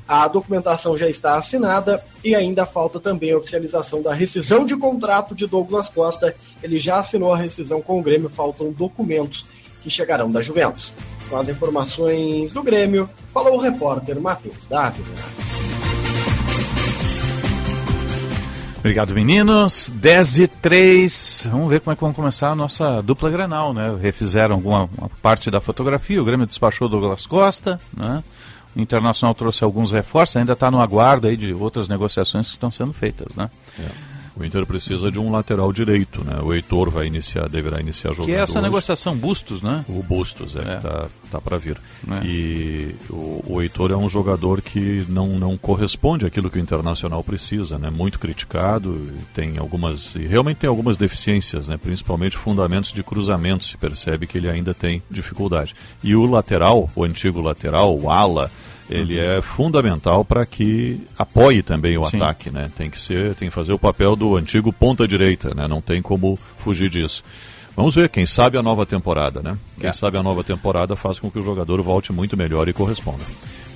A 0.09 0.27
documentação 0.27 0.97
já 0.97 1.09
está 1.09 1.37
assinada 1.37 2.05
e 2.25 2.35
ainda 2.35 2.67
falta 2.67 2.99
também 2.99 3.31
a 3.31 3.39
oficialização 3.39 4.03
da 4.03 4.13
rescisão 4.13 4.67
de 4.67 4.77
contrato 4.77 5.33
de 5.33 5.47
Douglas 5.47 5.89
Costa. 5.89 6.35
Ele 6.61 6.81
já 6.81 6.99
assinou 6.99 7.33
a 7.33 7.37
rescisão 7.37 7.81
com 7.81 8.01
o 8.01 8.03
Grêmio, 8.03 8.29
faltam 8.29 8.73
documentos 8.73 9.47
que 9.81 9.89
chegarão 9.89 10.29
da 10.29 10.41
Juventus. 10.41 10.93
Com 11.33 11.39
as 11.39 11.49
informações 11.49 12.53
do 12.53 12.63
Grêmio, 12.63 13.09
falou 13.33 13.57
o 13.57 13.59
repórter 13.59 14.21
Matheus 14.21 14.55
Dávila. 14.69 15.07
Obrigado, 18.77 19.15
meninos. 19.15 19.91
10 19.95 20.39
e 20.41 20.47
3. 20.47 21.49
Vamos 21.51 21.71
ver 21.71 21.81
como 21.81 21.93
é 21.93 21.95
que 21.95 22.03
vamos 22.03 22.17
começar 22.17 22.51
a 22.51 22.55
nossa 22.55 23.01
dupla 23.01 23.31
Granal, 23.31 23.73
né? 23.73 23.97
Refizeram 23.99 24.57
alguma 24.57 24.91
parte 25.23 25.51
da 25.51 25.59
fotografia, 25.59 26.21
o 26.21 26.25
Grêmio 26.27 26.47
despachou 26.47 26.87
Douglas 26.87 27.25
Costa, 27.25 27.81
né? 27.97 28.23
O 28.77 28.81
Internacional 28.83 29.33
trouxe 29.33 29.65
alguns 29.65 29.91
reforços, 29.91 30.37
ainda 30.37 30.53
está 30.53 30.71
no 30.71 30.83
aguardo 30.83 31.29
aí 31.29 31.37
de 31.39 31.55
outras 31.55 31.89
negociações 31.89 32.49
que 32.49 32.57
estão 32.57 32.71
sendo 32.71 32.93
feitas, 32.93 33.35
né? 33.35 33.49
É. 33.81 34.12
O 34.35 34.45
Inter 34.45 34.65
precisa 34.65 35.11
de 35.11 35.19
um 35.19 35.31
lateral 35.31 35.73
direito, 35.73 36.25
né? 36.25 36.41
O 36.43 36.55
Heitor 36.55 36.91
vai 36.91 37.07
iniciar, 37.07 37.49
deverá 37.49 37.81
iniciar 37.81 38.13
jogando. 38.13 38.27
Que 38.27 38.33
é 38.33 38.41
essa 38.41 38.59
hoje. 38.59 38.63
negociação 38.63 39.15
Bustos, 39.15 39.61
né? 39.61 39.85
O 39.89 40.03
Bustos, 40.03 40.57
é, 40.57 40.61
é. 40.61 40.77
tá, 40.77 41.09
tá 41.31 41.41
para 41.41 41.59
vir. 41.59 41.77
É. 42.11 42.27
E 42.27 42.95
o, 43.11 43.45
o 43.47 43.63
Heitor 43.63 43.91
é 43.91 43.97
um 43.97 44.09
jogador 44.09 44.63
que 44.63 45.05
não, 45.09 45.29
não 45.39 45.57
corresponde 45.57 46.25
àquilo 46.25 46.51
que 46.51 46.59
o 46.59 46.61
Internacional 46.61 47.23
precisa, 47.23 47.79
né? 47.79 47.91
Muito 47.91 48.19
criticado, 48.19 49.07
tem 49.35 49.59
algumas 49.59 50.15
e 50.15 50.27
realmente 50.27 50.59
tem 50.59 50.69
algumas 50.69 50.97
deficiências, 50.97 51.69
né? 51.69 51.77
Principalmente 51.77 52.37
fundamentos 52.37 52.93
de 52.93 53.03
cruzamento, 53.03 53.65
se 53.65 53.77
percebe 53.77 54.27
que 54.27 54.39
ele 54.39 54.49
ainda 54.49 54.73
tem 54.73 55.03
dificuldade. 55.11 55.75
E 56.03 56.17
o 56.17 56.25
lateral, 56.25 56.91
o 56.95 57.05
antigo 57.05 57.41
lateral, 57.41 57.99
o 57.99 58.11
ala, 58.11 58.51
ele 58.91 59.19
uhum. 59.19 59.33
é 59.33 59.43
fundamental 59.43 60.25
para 60.25 60.45
que 60.45 61.01
apoie 61.19 61.63
também 61.63 61.97
o 61.97 62.05
Sim. 62.05 62.17
ataque, 62.19 62.51
né? 62.51 62.71
Tem 62.77 62.91
que 62.91 63.01
ser, 63.01 63.35
tem 63.35 63.49
que 63.49 63.55
fazer 63.55 63.73
o 63.73 63.79
papel 63.79 64.17
do 64.17 64.37
antigo 64.37 64.73
ponta 64.73 65.07
direita, 65.07 65.55
né? 65.55 65.67
Não 65.69 65.81
tem 65.81 66.03
como 66.03 66.39
fugir 66.59 66.91
disso. 66.91 67.23
Vamos 67.75 67.95
ver, 67.95 68.11
quem 68.11 68.27
sabe 68.27 68.59
a 68.59 68.63
nova 68.63 68.85
temporada, 68.85 69.41
né? 69.43 69.57
Quem 69.81 69.89
É. 69.89 69.93
sabe 69.93 70.19
a 70.19 70.23
nova 70.23 70.45
temporada 70.45 70.95
faz 70.95 71.19
com 71.19 71.31
que 71.31 71.39
o 71.39 71.43
jogador 71.43 71.81
volte 71.83 72.13
muito 72.13 72.37
melhor 72.37 72.69
e 72.69 72.73
corresponda. 72.73 73.25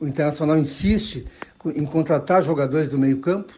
O 0.00 0.06
Internacional 0.06 0.58
insiste 0.58 1.26
em 1.74 1.84
contratar 1.84 2.42
jogadores 2.42 2.88
do 2.88 2.98
meio-campo. 2.98 3.52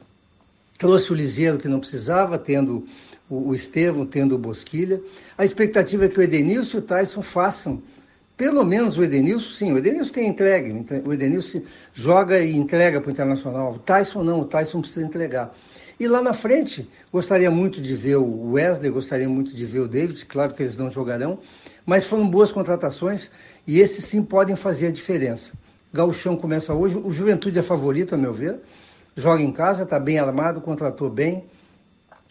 Trouxe 0.78 1.12
o 1.12 1.14
Liseiro 1.14 1.58
que 1.58 1.68
não 1.68 1.80
precisava, 1.80 2.38
tendo 2.38 2.86
o, 3.28 3.54
Estevam, 3.54 4.06
tendo 4.06 4.34
o 4.34 4.38
Bosquilha. 4.38 5.00
A 5.36 5.44
expectativa 5.44 6.06
é 6.06 6.08
que 6.08 6.18
o 6.18 6.22
Edenilson 6.22 6.78
e 6.78 6.80
o 6.80 6.82
Tyson 6.82 7.22
façam. 7.22 7.82
Pelo 8.36 8.64
menos 8.64 8.96
o 8.96 9.04
Edenilson, 9.04 9.50
sim. 9.50 9.72
O 9.72 9.78
Edenilson 9.78 10.12
tem 10.14 10.26
entregue. 10.26 10.86
O 11.04 11.12
Edenilson 11.12 11.60
joga 11.92 12.40
e 12.40 12.56
entrega 12.56 13.00
para 13.00 13.08
o 13.08 13.12
Internacional. 13.12 13.74
O 13.74 13.78
Tyson 13.78 14.22
não, 14.22 14.40
o 14.40 14.44
Tyson 14.46 14.80
precisa 14.80 15.04
entregar. 15.04 15.54
E 16.00 16.08
lá 16.08 16.22
na 16.22 16.32
frente, 16.32 16.88
gostaria 17.12 17.50
muito 17.50 17.82
de 17.82 17.94
ver 17.94 18.16
o 18.16 18.52
Wesley, 18.52 18.90
gostaria 18.90 19.28
muito 19.28 19.54
de 19.54 19.66
ver 19.66 19.80
o 19.80 19.86
David, 19.86 20.24
claro 20.24 20.54
que 20.54 20.62
eles 20.62 20.74
não 20.74 20.90
jogarão, 20.90 21.38
mas 21.84 22.06
foram 22.06 22.26
boas 22.26 22.50
contratações 22.50 23.30
e 23.66 23.80
esses 23.80 24.06
sim 24.06 24.22
podem 24.22 24.56
fazer 24.56 24.86
a 24.86 24.90
diferença. 24.90 25.52
Gauchão 25.92 26.36
começa 26.36 26.72
hoje. 26.72 26.96
O 26.96 27.12
Juventude 27.12 27.58
é 27.58 27.62
favorito, 27.62 28.14
a 28.14 28.18
meu 28.18 28.32
ver. 28.32 28.60
Joga 29.16 29.42
em 29.42 29.52
casa, 29.52 29.82
está 29.82 29.98
bem 29.98 30.18
armado, 30.18 30.60
contratou 30.60 31.10
bem. 31.10 31.44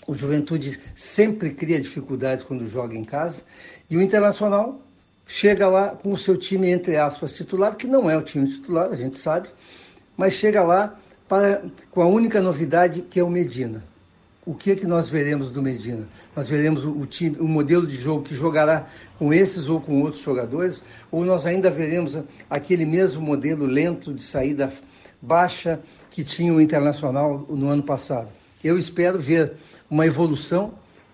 O 0.07 0.15
Juventude 0.15 0.79
sempre 0.95 1.51
cria 1.51 1.79
dificuldades 1.79 2.43
quando 2.43 2.67
joga 2.67 2.95
em 2.95 3.03
casa. 3.03 3.41
E 3.89 3.97
o 3.97 4.01
Internacional 4.01 4.79
chega 5.27 5.67
lá 5.67 5.89
com 5.89 6.11
o 6.11 6.17
seu 6.17 6.37
time, 6.37 6.69
entre 6.69 6.95
aspas, 6.97 7.33
titular, 7.33 7.75
que 7.75 7.85
não 7.85 8.09
é 8.09 8.17
o 8.17 8.21
time 8.21 8.47
titular, 8.47 8.89
a 8.89 8.95
gente 8.95 9.19
sabe, 9.19 9.47
mas 10.17 10.33
chega 10.33 10.63
lá 10.63 10.97
para, 11.27 11.61
com 11.91 12.01
a 12.01 12.07
única 12.07 12.41
novidade 12.41 13.03
que 13.03 13.19
é 13.19 13.23
o 13.23 13.29
Medina 13.29 13.83
o 14.49 14.55
que 14.55 14.71
é 14.71 14.75
que 14.75 14.87
nós 14.87 15.07
veremos 15.07 15.51
do 15.51 15.61
Medina? 15.61 16.07
Nós 16.35 16.49
veremos 16.49 16.83
o, 16.83 17.05
time, 17.05 17.37
o 17.39 17.47
modelo 17.47 17.85
de 17.85 17.95
jogo 17.95 18.23
que 18.23 18.33
jogará 18.33 18.87
com 19.19 19.31
esses 19.31 19.69
ou 19.69 19.79
com 19.79 20.01
outros 20.01 20.23
jogadores, 20.23 20.81
ou 21.11 21.23
nós 21.23 21.45
ainda 21.45 21.69
veremos 21.69 22.17
aquele 22.49 22.83
mesmo 22.83 23.21
modelo 23.21 23.67
lento 23.67 24.11
de 24.11 24.23
saída 24.23 24.73
baixa 25.21 25.79
que 26.09 26.23
tinha 26.23 26.51
o 26.51 26.59
Internacional 26.59 27.45
no 27.47 27.69
ano 27.69 27.83
passado. 27.83 28.29
Eu 28.63 28.79
espero 28.79 29.19
ver 29.19 29.53
uma 29.87 30.07
evolução, 30.07 30.73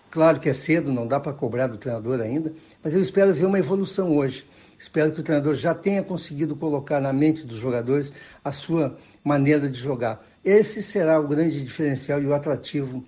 claro 0.10 0.40
que 0.40 0.48
é 0.48 0.54
cedo, 0.54 0.94
não 0.94 1.06
dá 1.06 1.20
para 1.20 1.34
cobrar 1.34 1.68
do 1.68 1.76
treinador 1.76 2.22
ainda, 2.22 2.54
mas 2.82 2.94
eu 2.94 3.02
espero 3.02 3.34
ver 3.34 3.48
uma 3.48 3.60
evolução 3.60 4.16
hoje. 4.16 4.46
Espero 4.80 5.12
que 5.12 5.20
o 5.20 5.24
treinador 5.24 5.56
já 5.56 5.74
tenha 5.74 6.02
conseguido 6.02 6.56
colocar 6.56 7.02
na 7.02 7.12
mente 7.12 7.46
dos 7.46 7.58
jogadores 7.58 8.14
a 8.42 8.54
sua 8.54 8.98
maneira 9.22 9.68
de 9.68 9.78
jogar. 9.78 10.26
Esse 10.42 10.82
será 10.82 11.20
o 11.20 11.28
grande 11.28 11.62
diferencial 11.62 12.22
e 12.22 12.26
o 12.26 12.34
atrativo 12.34 13.04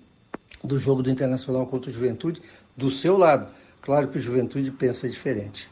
do 0.62 0.78
jogo 0.78 1.02
do 1.02 1.10
Internacional 1.10 1.66
contra 1.66 1.90
o 1.90 1.92
Juventude, 1.92 2.42
do 2.76 2.90
seu 2.90 3.16
lado. 3.16 3.48
Claro 3.82 4.08
que 4.08 4.18
o 4.18 4.20
Juventude 4.20 4.70
pensa 4.70 5.08
diferente. 5.08 5.68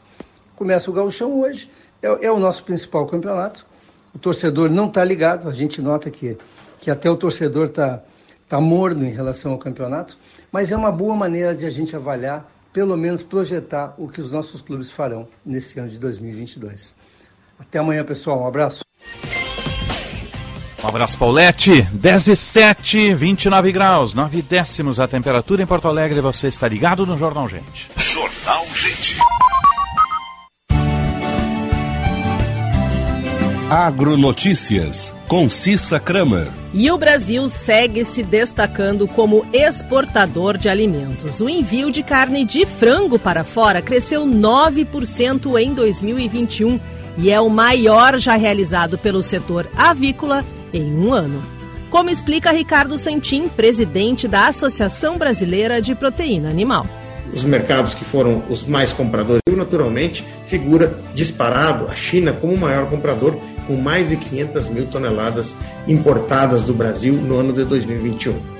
Começa 0.55 0.89
o 0.89 0.93
gauchão 0.93 1.39
hoje, 1.39 1.69
é, 2.01 2.25
é 2.25 2.31
o 2.31 2.39
nosso 2.39 2.63
principal 2.63 3.05
campeonato. 3.05 3.65
O 4.13 4.19
torcedor 4.19 4.69
não 4.69 4.87
está 4.87 5.03
ligado, 5.03 5.47
a 5.47 5.53
gente 5.53 5.81
nota 5.81 6.09
que, 6.09 6.37
que 6.79 6.89
até 6.89 7.09
o 7.09 7.15
torcedor 7.15 7.67
está 7.67 8.01
tá 8.49 8.59
morno 8.59 9.05
em 9.05 9.11
relação 9.11 9.51
ao 9.51 9.57
campeonato, 9.57 10.17
mas 10.51 10.71
é 10.71 10.75
uma 10.75 10.91
boa 10.91 11.15
maneira 11.15 11.53
de 11.53 11.65
a 11.65 11.69
gente 11.69 11.95
avaliar, 11.95 12.49
pelo 12.73 12.97
menos 12.97 13.21
projetar 13.21 13.93
o 13.97 14.07
que 14.07 14.21
os 14.21 14.31
nossos 14.31 14.61
clubes 14.61 14.89
farão 14.89 15.27
nesse 15.45 15.79
ano 15.79 15.89
de 15.89 15.99
2022. 15.99 16.93
Até 17.59 17.79
amanhã, 17.79 18.03
pessoal. 18.03 18.41
Um 18.41 18.47
abraço. 18.47 18.86
Um 20.87 20.89
abraço, 20.89 21.17
Paulette. 21.17 21.81
17, 21.91 23.13
29 23.13 23.73
graus, 23.73 24.13
9 24.13 24.41
décimos 24.41 25.01
a 25.01 25.07
temperatura 25.07 25.61
em 25.61 25.65
Porto 25.65 25.85
Alegre. 25.85 26.21
Você 26.21 26.47
está 26.47 26.65
ligado 26.65 27.05
no 27.05 27.17
Jornal 27.17 27.49
Gente. 27.49 27.89
Jornal 27.97 28.65
Gente. 28.73 29.17
Agronotícias, 33.69 35.13
com 35.27 35.49
Cissa 35.49 35.99
Kramer. 35.99 36.47
E 36.73 36.89
o 36.89 36.97
Brasil 36.97 37.49
segue 37.49 38.05
se 38.05 38.23
destacando 38.23 39.09
como 39.09 39.45
exportador 39.51 40.57
de 40.57 40.69
alimentos. 40.69 41.41
O 41.41 41.49
envio 41.49 41.91
de 41.91 42.01
carne 42.01 42.45
de 42.45 42.65
frango 42.65 43.19
para 43.19 43.43
fora 43.43 43.81
cresceu 43.81 44.25
9% 44.25 45.61
em 45.61 45.73
2021 45.73 46.79
e 47.17 47.29
é 47.29 47.41
o 47.41 47.49
maior 47.49 48.17
já 48.17 48.37
realizado 48.37 48.97
pelo 48.97 49.21
setor 49.21 49.67
avícola 49.75 50.45
em 50.73 50.93
um 50.93 51.13
ano. 51.13 51.41
Como 51.89 52.09
explica 52.09 52.51
Ricardo 52.51 52.97
Santin, 52.97 53.47
presidente 53.47 54.27
da 54.27 54.47
Associação 54.47 55.17
Brasileira 55.17 55.81
de 55.81 55.95
Proteína 55.95 56.49
Animal. 56.49 56.85
Os 57.33 57.43
mercados 57.43 57.93
que 57.93 58.03
foram 58.03 58.43
os 58.49 58.65
mais 58.65 58.93
compradores, 58.93 59.41
naturalmente, 59.55 60.23
figura 60.47 60.97
disparado 61.13 61.87
a 61.89 61.95
China 61.95 62.33
como 62.33 62.53
o 62.53 62.57
maior 62.57 62.89
comprador, 62.89 63.37
com 63.65 63.75
mais 63.75 64.07
de 64.07 64.15
500 64.15 64.69
mil 64.69 64.85
toneladas 64.87 65.55
importadas 65.87 66.63
do 66.63 66.73
Brasil 66.73 67.13
no 67.13 67.37
ano 67.37 67.53
de 67.53 67.63
2021. 67.65 68.57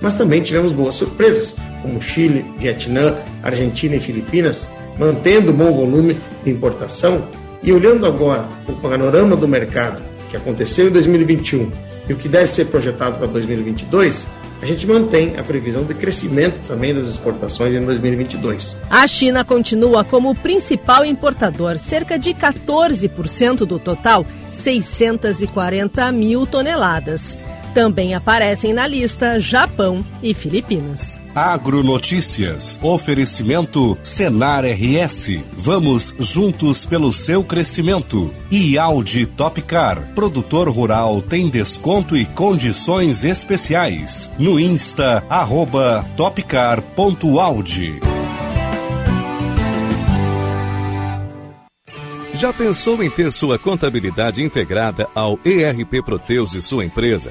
Mas 0.00 0.14
também 0.14 0.42
tivemos 0.42 0.72
boas 0.72 0.94
surpresas, 0.94 1.54
como 1.82 2.00
Chile, 2.00 2.44
Vietnã, 2.58 3.16
Argentina 3.42 3.96
e 3.96 4.00
Filipinas, 4.00 4.68
mantendo 4.98 5.52
bom 5.52 5.72
volume 5.72 6.16
de 6.44 6.50
importação. 6.50 7.24
E 7.62 7.72
olhando 7.72 8.06
agora 8.06 8.46
o 8.68 8.72
panorama 8.74 9.34
do 9.34 9.48
mercado 9.48 10.00
que 10.26 10.36
aconteceu 10.36 10.88
em 10.88 10.90
2021 10.90 11.70
e 12.08 12.12
o 12.12 12.16
que 12.16 12.28
deve 12.28 12.46
ser 12.46 12.66
projetado 12.66 13.18
para 13.18 13.26
2022, 13.26 14.28
a 14.62 14.66
gente 14.66 14.86
mantém 14.86 15.36
a 15.36 15.42
previsão 15.42 15.84
de 15.84 15.94
crescimento 15.94 16.56
também 16.66 16.94
das 16.94 17.08
exportações 17.08 17.74
em 17.74 17.84
2022. 17.84 18.76
A 18.88 19.06
China 19.06 19.44
continua 19.44 20.02
como 20.02 20.30
o 20.30 20.34
principal 20.34 21.04
importador, 21.04 21.78
cerca 21.78 22.18
de 22.18 22.32
14% 22.32 23.58
do 23.66 23.78
total, 23.78 24.24
640 24.52 26.10
mil 26.12 26.46
toneladas. 26.46 27.36
Também 27.74 28.14
aparecem 28.14 28.72
na 28.72 28.86
lista 28.86 29.38
Japão 29.38 30.04
e 30.22 30.32
Filipinas. 30.32 31.25
Agronotícias. 31.36 32.80
Oferecimento 32.82 33.98
Senar 34.02 34.64
RS. 34.64 35.38
Vamos 35.52 36.14
juntos 36.18 36.86
pelo 36.86 37.12
seu 37.12 37.44
crescimento. 37.44 38.32
E 38.50 38.78
Audi 38.78 39.26
Topcar. 39.26 40.14
Produtor 40.14 40.66
rural 40.70 41.20
tem 41.20 41.50
desconto 41.50 42.16
e 42.16 42.24
condições 42.24 43.22
especiais. 43.22 44.30
No 44.38 44.58
Insta, 44.58 45.22
arroba 45.28 46.02
topcar.audi. 46.16 48.00
Já 52.32 52.50
pensou 52.50 53.02
em 53.02 53.10
ter 53.10 53.30
sua 53.30 53.58
contabilidade 53.58 54.42
integrada 54.42 55.06
ao 55.14 55.38
ERP 55.44 56.02
Proteus 56.02 56.50
de 56.50 56.62
sua 56.62 56.82
empresa? 56.82 57.30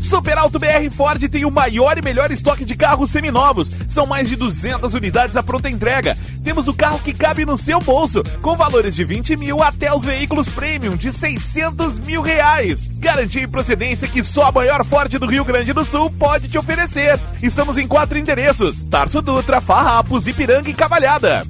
Super 0.00 0.38
Alto 0.38 0.56
BR 0.56 0.88
Ford 0.92 1.20
tem 1.28 1.44
o 1.44 1.50
maior 1.50 1.98
e 1.98 2.02
melhor 2.02 2.30
estoque 2.30 2.64
de 2.64 2.76
carros 2.76 3.10
seminovos. 3.10 3.68
São 3.88 4.06
mais 4.06 4.28
de 4.28 4.36
200 4.36 4.94
unidades 4.94 5.36
à 5.36 5.42
pronta 5.42 5.68
entrega. 5.68 6.16
Temos 6.44 6.68
o 6.68 6.74
carro 6.74 7.00
que 7.00 7.12
cabe 7.12 7.44
no 7.44 7.56
seu 7.56 7.80
bolso, 7.80 8.22
com 8.40 8.54
valores 8.54 8.94
de 8.94 9.02
20 9.02 9.36
mil 9.36 9.60
até 9.60 9.92
os 9.92 10.04
veículos 10.04 10.46
premium 10.46 10.94
de 10.94 11.10
600 11.10 11.98
mil 11.98 12.22
reais. 12.22 12.78
Garantia 13.00 13.42
e 13.42 13.48
procedência 13.48 14.06
que 14.06 14.22
só 14.22 14.44
a 14.44 14.52
maior 14.52 14.84
Ford 14.84 15.10
do 15.10 15.26
Rio 15.26 15.44
Grande 15.44 15.72
do 15.72 15.84
Sul 15.84 16.08
pode 16.08 16.46
te 16.46 16.56
oferecer. 16.56 17.18
Estamos 17.42 17.76
em 17.76 17.88
quatro 17.88 18.16
endereços: 18.16 18.88
Tarso 18.88 19.20
Dutra, 19.20 19.60
Farrapos, 19.60 20.28
Ipiranga 20.28 20.70
e 20.70 20.74
Cavalhada. 20.74 21.42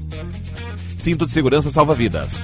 Cinto 1.00 1.24
de 1.24 1.32
segurança 1.32 1.70
salva 1.70 1.94
vidas. 1.94 2.42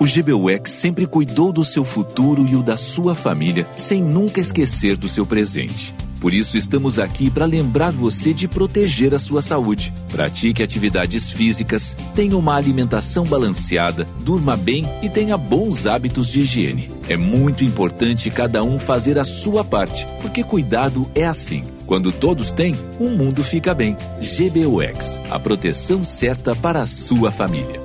O 0.00 0.04
GBUX 0.04 0.72
sempre 0.72 1.06
cuidou 1.06 1.52
do 1.52 1.64
seu 1.64 1.84
futuro 1.84 2.44
e 2.44 2.56
o 2.56 2.62
da 2.62 2.76
sua 2.76 3.14
família, 3.14 3.64
sem 3.76 4.02
nunca 4.02 4.40
esquecer 4.40 4.96
do 4.96 5.08
seu 5.08 5.24
presente. 5.24 5.94
Por 6.20 6.32
isso, 6.32 6.58
estamos 6.58 6.98
aqui 6.98 7.30
para 7.30 7.46
lembrar 7.46 7.92
você 7.92 8.34
de 8.34 8.48
proteger 8.48 9.14
a 9.14 9.20
sua 9.20 9.40
saúde. 9.40 9.94
Pratique 10.10 10.64
atividades 10.64 11.30
físicas, 11.30 11.96
tenha 12.16 12.36
uma 12.36 12.56
alimentação 12.56 13.24
balanceada, 13.24 14.04
durma 14.20 14.56
bem 14.56 14.84
e 15.00 15.08
tenha 15.08 15.38
bons 15.38 15.86
hábitos 15.86 16.26
de 16.26 16.40
higiene. 16.40 16.90
É 17.08 17.16
muito 17.16 17.62
importante 17.62 18.30
cada 18.30 18.64
um 18.64 18.80
fazer 18.80 19.16
a 19.16 19.24
sua 19.24 19.62
parte, 19.62 20.08
porque 20.20 20.42
cuidado 20.42 21.08
é 21.14 21.24
assim. 21.24 21.62
Quando 21.86 22.10
todos 22.10 22.50
têm, 22.50 22.74
o 22.98 23.10
mundo 23.10 23.44
fica 23.44 23.74
bem. 23.74 23.96
GBUX, 24.20 25.20
a 25.30 25.38
proteção 25.38 26.04
certa 26.04 26.54
para 26.54 26.80
a 26.80 26.86
sua 26.86 27.30
família. 27.30 27.82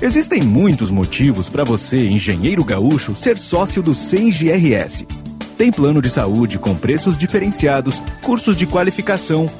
Existem 0.00 0.42
muitos 0.42 0.90
motivos 0.90 1.48
para 1.48 1.64
você, 1.64 2.06
engenheiro 2.06 2.64
gaúcho, 2.64 3.16
ser 3.16 3.36
sócio 3.36 3.82
do 3.82 3.92
CENGRS. 3.92 5.04
Tem 5.56 5.72
plano 5.72 6.00
de 6.00 6.08
saúde 6.08 6.56
com 6.58 6.76
preços 6.76 7.18
diferenciados, 7.18 8.00
cursos 8.22 8.56
de 8.56 8.64
qualificação, 8.64 9.50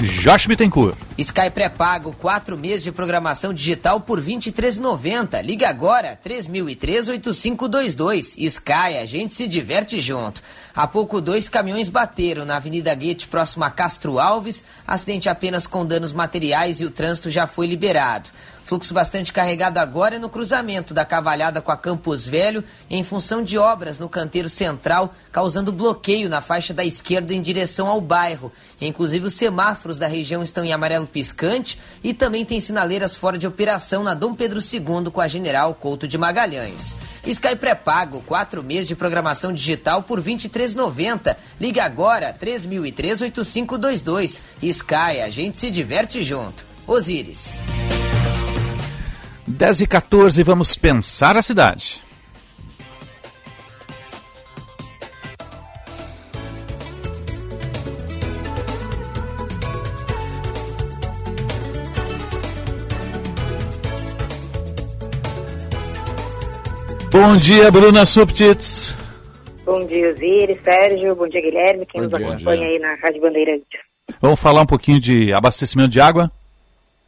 Josh 0.00 0.46
Bittencourt. 0.46 1.01
Sky 1.22 1.50
pré-pago, 1.50 2.14
4 2.18 2.58
meses 2.58 2.82
de 2.82 2.90
programação 2.90 3.54
digital 3.54 4.00
por 4.00 4.18
R$ 4.18 4.34
23,90. 4.34 5.40
Liga 5.42 5.68
agora, 5.68 6.18
3003-8522. 6.24 8.34
Sky, 8.38 8.98
a 9.00 9.06
gente 9.06 9.34
se 9.34 9.46
diverte 9.46 10.00
junto. 10.00 10.42
Há 10.74 10.86
pouco, 10.86 11.20
dois 11.20 11.48
caminhões 11.48 11.88
bateram 11.88 12.44
na 12.44 12.56
Avenida 12.56 12.94
Guete, 12.94 13.28
próximo 13.28 13.64
a 13.64 13.70
Castro 13.70 14.18
Alves. 14.18 14.64
Acidente 14.86 15.28
apenas 15.28 15.66
com 15.66 15.86
danos 15.86 16.12
materiais 16.12 16.80
e 16.80 16.84
o 16.84 16.90
trânsito 16.90 17.30
já 17.30 17.46
foi 17.46 17.66
liberado. 17.66 18.28
Fluxo 18.72 18.94
bastante 18.94 19.34
carregado 19.34 19.76
agora 19.76 20.16
é 20.16 20.18
no 20.18 20.30
cruzamento 20.30 20.94
da 20.94 21.04
Cavalhada 21.04 21.60
com 21.60 21.70
a 21.70 21.76
Campos 21.76 22.26
Velho, 22.26 22.64
em 22.88 23.04
função 23.04 23.44
de 23.44 23.58
obras 23.58 23.98
no 23.98 24.08
canteiro 24.08 24.48
central, 24.48 25.14
causando 25.30 25.70
bloqueio 25.70 26.30
na 26.30 26.40
faixa 26.40 26.72
da 26.72 26.82
esquerda 26.82 27.34
em 27.34 27.42
direção 27.42 27.86
ao 27.86 28.00
bairro. 28.00 28.50
Inclusive, 28.80 29.26
os 29.26 29.34
semáforos 29.34 29.98
da 29.98 30.06
região 30.06 30.42
estão 30.42 30.64
em 30.64 30.72
amarelo 30.72 31.06
piscante 31.06 31.78
e 32.02 32.14
também 32.14 32.46
tem 32.46 32.60
sinaleiras 32.60 33.14
fora 33.14 33.36
de 33.36 33.46
operação 33.46 34.02
na 34.02 34.14
Dom 34.14 34.34
Pedro 34.34 34.58
II 34.58 35.10
com 35.12 35.20
a 35.20 35.28
General 35.28 35.74
Couto 35.74 36.08
de 36.08 36.16
Magalhães. 36.16 36.96
Sky 37.26 37.54
pré-pago, 37.54 38.24
quatro 38.26 38.62
meses 38.62 38.88
de 38.88 38.96
programação 38.96 39.52
digital 39.52 40.02
por 40.02 40.18
R$ 40.18 40.32
23,90. 40.32 41.36
Liga 41.60 41.84
agora, 41.84 42.34
3003-8522. 42.40 44.40
Sky, 44.62 45.20
a 45.22 45.28
gente 45.28 45.58
se 45.58 45.70
diverte 45.70 46.24
junto. 46.24 46.64
Osíris. 46.86 47.60
10 49.46 49.80
e 49.80 49.86
14, 49.86 50.42
vamos 50.42 50.76
pensar 50.76 51.36
a 51.36 51.42
cidade. 51.42 52.00
Bom 67.10 67.36
dia, 67.36 67.70
Bruna 67.70 68.06
Subtits. 68.06 68.96
Bom 69.66 69.86
dia, 69.86 70.10
Osiris, 70.12 70.58
Sérgio, 70.64 71.14
bom 71.14 71.28
dia, 71.28 71.42
Guilherme, 71.42 71.84
quem 71.84 72.00
Bom 72.00 72.08
nos 72.08 72.18
dia. 72.18 72.34
acompanha 72.34 72.66
aí 72.66 72.78
na 72.78 72.94
Rádio 72.94 73.20
Bandeirante. 73.20 73.66
Vamos 74.20 74.40
falar 74.40 74.62
um 74.62 74.66
pouquinho 74.66 74.98
de 74.98 75.32
abastecimento 75.32 75.90
de 75.90 76.00
água? 76.00 76.30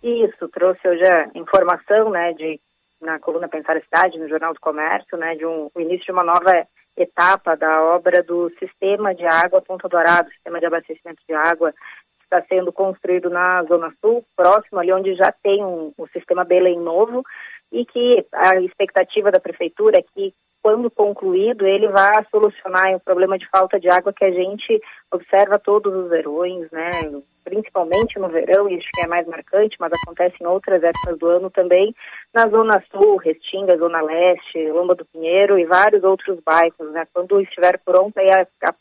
Isso, 0.05 0.47
trouxe 0.51 0.86
hoje 0.86 1.02
a 1.02 1.31
informação, 1.35 2.10
né, 2.10 2.35
de, 2.35 2.60
na 3.01 3.18
coluna 3.18 3.48
Pensar 3.48 3.74
a 3.74 3.81
Cidade, 3.81 4.18
no 4.18 4.28
Jornal 4.28 4.52
do 4.52 4.60
Comércio, 4.60 5.16
né, 5.16 5.35
de 5.35 5.47
um, 5.47 5.70
o 5.74 5.81
início 5.81 6.05
de 6.05 6.12
uma 6.12 6.22
nova 6.22 6.66
etapa 6.94 7.56
da 7.56 7.82
obra 7.82 8.22
do 8.22 8.51
Sistema 8.59 9.14
de 9.14 9.24
Água 9.24 9.62
Ponta 9.62 9.89
Dourado, 9.89 10.31
Sistema 10.31 10.60
de 10.60 10.66
Abastecimento 10.66 11.22
de 11.26 11.35
Água, 11.35 11.72
que 11.72 12.24
está 12.24 12.43
sendo 12.43 12.70
construído 12.70 13.31
na 13.31 13.62
Zona 13.62 13.94
Sul, 13.98 14.22
próximo 14.36 14.78
ali 14.78 14.93
onde 14.93 15.14
já 15.14 15.32
tem 15.43 15.64
um, 15.64 15.90
o 15.97 16.06
Sistema 16.09 16.44
Belém 16.44 16.78
Novo, 16.78 17.24
e 17.72 17.86
que 17.86 18.26
a 18.31 18.60
expectativa 18.60 19.32
da 19.32 19.40
Prefeitura 19.40 19.98
é 19.98 20.02
que 20.02 20.35
quando 20.65 20.91
concluído, 20.91 21.66
ele 21.66 21.89
vai 21.89 22.24
solucionar 22.31 22.97
o 22.97 23.01
problema 23.01 23.36
de 23.36 23.47
falta 23.51 23.78
de 23.78 23.91
água 23.91 24.15
que 24.15 24.24
a 24.24 24.31
gente 24.31 24.81
observa 25.12 25.59
todos 25.59 25.95
os 25.95 26.09
verões, 26.09 26.70
né? 26.70 26.91
principalmente 27.45 28.19
no 28.19 28.28
verão, 28.28 28.65
acho 28.69 28.89
que 28.95 29.03
é 29.03 29.07
mais 29.07 29.27
marcante, 29.27 29.77
mas 29.78 29.93
acontece 29.93 30.36
em 30.41 30.47
outras 30.47 30.82
épocas 30.82 31.19
do 31.19 31.27
ano 31.27 31.51
também, 31.51 31.95
na 32.32 32.49
Zona 32.49 32.82
Sul, 32.91 33.16
Restinga, 33.16 33.77
Zona 33.77 34.01
Leste, 34.01 34.66
Lomba 34.70 34.95
do 34.95 35.05
Pinheiro 35.05 35.59
e 35.59 35.66
vários 35.66 36.03
outros 36.03 36.41
bairros. 36.43 36.91
Né? 36.93 37.07
Quando 37.12 37.39
estiver 37.43 37.78
pronta, 37.85 38.23
aí 38.23 38.31
a, 38.31 38.74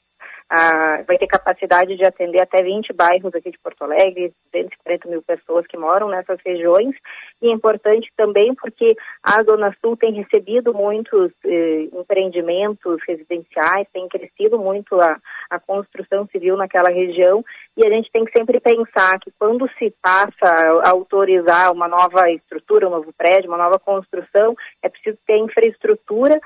vai 1.08 1.18
ter 1.18 1.28
capacidade 1.28 1.96
de 1.96 2.06
atender 2.06 2.42
até 2.42 2.62
20 2.62 2.94
bairros 2.94 3.34
aqui 3.34 3.50
de 3.50 3.58
Porto 3.58 3.84
Alegre, 3.84 4.32
240 4.54 5.10
mil 5.10 5.22
pessoas 5.24 5.66
que 5.66 5.78
moram 5.78 6.10
nessas 6.10 6.40
regiões. 6.46 6.96
E 7.42 7.48
é 7.48 7.52
importante 7.52 8.12
também 8.16 8.54
porque 8.54 8.96
a 9.24 9.42
Zona 9.44 9.76
Sul 9.82 9.98
tem 9.98 10.14
recebido 10.14 10.74
muitos 10.74 11.32
eh, 11.44 11.90
empreendimentos 11.92 13.00
residenciais, 13.08 13.88
tem 13.92 14.08
crescido 14.08 14.60
muito 14.60 15.00
a, 15.02 15.18
a 15.50 15.60
construção 15.60 16.28
civil 16.28 16.56
naquela 16.56 16.90
região. 16.90 17.44
E 17.76 17.86
a 17.86 17.90
gente 17.90 18.12
tem 18.12 18.24
que 18.24 18.38
sempre 18.38 18.60
pensar 18.60 19.20
que 19.20 19.32
quando 19.40 19.68
se 19.80 19.92
passa 20.02 20.50
a 20.84 20.90
autorizar 20.92 21.72
uma 21.72 21.88
nova 21.88 22.30
estrutura, 22.30 22.88
um 22.88 22.92
novo 22.92 23.12
prédio, 23.18 23.50
uma 23.50 23.58
nova 23.58 23.80
construção, 23.80 24.56
é 24.84 24.90
preciso 24.90 25.18
ter 25.26 25.38
infraestrutura 25.38 26.40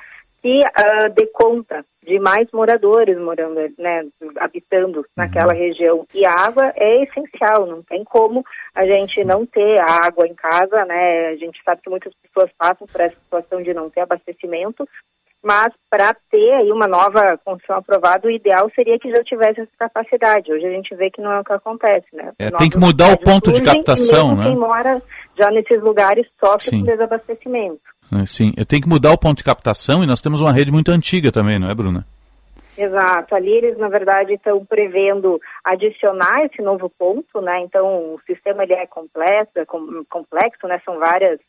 que 0.47 0.59
uh, 0.59 1.09
dê 1.13 1.27
conta 1.27 1.83
de 2.01 2.17
mais 2.19 2.47
moradores 2.53 3.17
morando, 3.19 3.55
né, 3.77 4.05
habitando 4.39 5.05
naquela 5.13 5.51
uhum. 5.51 5.59
região. 5.59 6.05
E 6.13 6.25
a 6.25 6.31
água 6.31 6.71
é 6.77 7.03
essencial, 7.03 7.65
não 7.65 7.83
tem 7.83 8.05
como 8.05 8.45
a 8.73 8.85
gente 8.85 9.25
não 9.25 9.45
ter 9.45 9.77
água 9.81 10.25
em 10.25 10.33
casa, 10.33 10.85
né? 10.85 11.27
A 11.27 11.35
gente 11.35 11.61
sabe 11.65 11.81
que 11.81 11.89
muitas 11.89 12.13
pessoas 12.23 12.49
passam 12.57 12.87
por 12.87 13.01
essa 13.01 13.15
situação 13.15 13.61
de 13.61 13.73
não 13.73 13.89
ter 13.89 13.99
abastecimento, 13.99 14.87
mas 15.43 15.73
para 15.89 16.15
ter 16.31 16.53
aí 16.53 16.71
uma 16.71 16.87
nova 16.87 17.37
construção 17.43 17.75
aprovada, 17.75 18.25
o 18.25 18.31
ideal 18.31 18.71
seria 18.73 18.97
que 18.97 19.11
já 19.11 19.21
tivesse 19.25 19.59
essa 19.59 19.71
capacidade. 19.77 20.49
Hoje 20.49 20.65
a 20.65 20.71
gente 20.71 20.95
vê 20.95 21.11
que 21.11 21.21
não 21.21 21.33
é 21.33 21.41
o 21.41 21.43
que 21.43 21.51
acontece, 21.51 22.07
né? 22.13 22.31
É, 22.39 22.49
tem 22.51 22.69
que 22.69 22.77
mudar 22.77 23.11
o 23.11 23.17
ponto 23.17 23.51
de 23.51 23.61
captação, 23.61 24.33
né? 24.33 24.45
Quem 24.45 24.55
mora 24.55 25.01
já 25.37 25.51
nesses 25.51 25.81
lugares 25.81 26.25
sofre 26.39 26.69
Sim. 26.69 26.79
com 26.79 26.85
desabastecimento. 26.85 27.81
É, 28.11 28.25
sim, 28.25 28.53
tem 28.67 28.79
que 28.79 28.87
mudar 28.87 29.11
o 29.11 29.17
ponto 29.17 29.37
de 29.37 29.43
captação 29.43 30.03
e 30.03 30.07
nós 30.07 30.21
temos 30.21 30.39
uma 30.39 30.53
rede 30.53 30.71
muito 30.71 30.91
antiga 30.91 31.31
também, 31.31 31.59
não 31.59 31.69
é, 31.69 31.75
Bruna? 31.75 32.05
Exato. 32.77 33.33
Ali 33.33 33.49
eles, 33.49 33.77
na 33.77 33.89
verdade, 33.89 34.33
estão 34.33 34.63
prevendo 34.63 35.41
adicionar 35.65 36.45
esse 36.45 36.61
novo 36.61 36.89
ponto, 36.89 37.41
né? 37.41 37.59
Então, 37.61 38.13
o 38.13 38.21
sistema 38.25 38.63
ele 38.63 38.73
é 38.73 38.85
complexo, 38.85 39.57
é 39.57 39.65
complexo, 39.65 40.67
né? 40.67 40.79
São 40.85 40.99
várias 40.99 41.39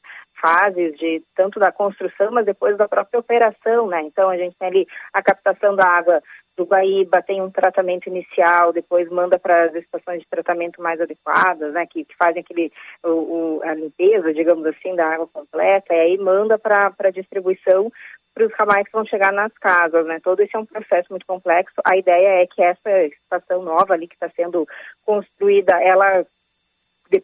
fases 0.40 0.97
de 0.97 1.22
tanto 1.36 1.60
da 1.60 1.70
construção, 1.70 2.30
mas 2.30 2.47
depois 2.47 2.78
da 2.78 2.89
própria 2.89 3.20
operação, 3.20 3.89
né? 3.89 4.02
Então, 4.02 4.30
a 4.30 4.39
gente 4.39 4.56
tem 4.59 4.68
ali 4.68 4.86
a 5.12 5.22
captação 5.22 5.76
da 5.76 5.86
água 5.86 6.22
do 6.59 6.64
Guaíba 6.64 7.22
tem 7.22 7.40
um 7.40 7.51
tratamento 7.51 8.09
inicial, 8.09 8.72
depois 8.72 9.09
manda 9.09 9.39
para 9.39 9.66
as 9.66 9.74
estações 9.76 10.20
de 10.20 10.28
tratamento 10.28 10.82
mais 10.82 11.01
adequadas, 11.01 11.72
né, 11.72 11.86
que, 11.86 12.05
que 12.05 12.16
fazem 12.16 12.40
aquele, 12.40 12.72
o, 13.05 13.09
o, 13.09 13.60
a 13.62 13.74
limpeza, 13.74 14.35
digamos 14.35 14.66
assim, 14.66 14.97
da 14.97 15.06
água 15.06 15.28
completa, 15.28 15.94
e 15.94 16.01
aí 16.01 16.18
manda 16.18 16.59
para 16.59 16.93
a 16.98 17.10
distribuição 17.10 17.93
para 18.35 18.44
os 18.44 18.52
ramais 18.55 18.86
que 18.86 18.93
vão 18.93 19.06
chegar 19.06 19.32
nas 19.32 19.52
casas, 19.55 20.06
né? 20.06 20.20
Todo 20.22 20.40
esse 20.40 20.55
é 20.55 20.59
um 20.60 20.66
processo 20.66 21.09
muito 21.10 21.26
complexo. 21.26 21.74
A 21.85 21.97
ideia 21.97 22.43
é 22.43 22.47
que 22.47 22.62
essa 22.62 23.05
estação 23.06 23.64
nova 23.64 23.94
ali 23.94 24.06
que 24.06 24.14
está 24.14 24.28
sendo 24.28 24.64
construída, 25.05 25.80
ela 25.82 26.24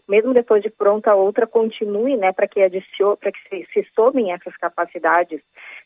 mesmo 0.09 0.33
depois 0.33 0.63
de 0.63 0.71
pronta 0.71 1.11
a 1.11 1.15
outra 1.15 1.47
continue, 1.47 2.17
né, 2.17 2.33
para 2.33 2.49
que 2.49 2.63
adicione, 2.63 3.17
para 3.19 3.31
que 3.31 3.39
se, 3.49 3.69
se 3.73 3.89
somem 3.95 4.33
essas 4.33 4.57
capacidades 4.57 5.41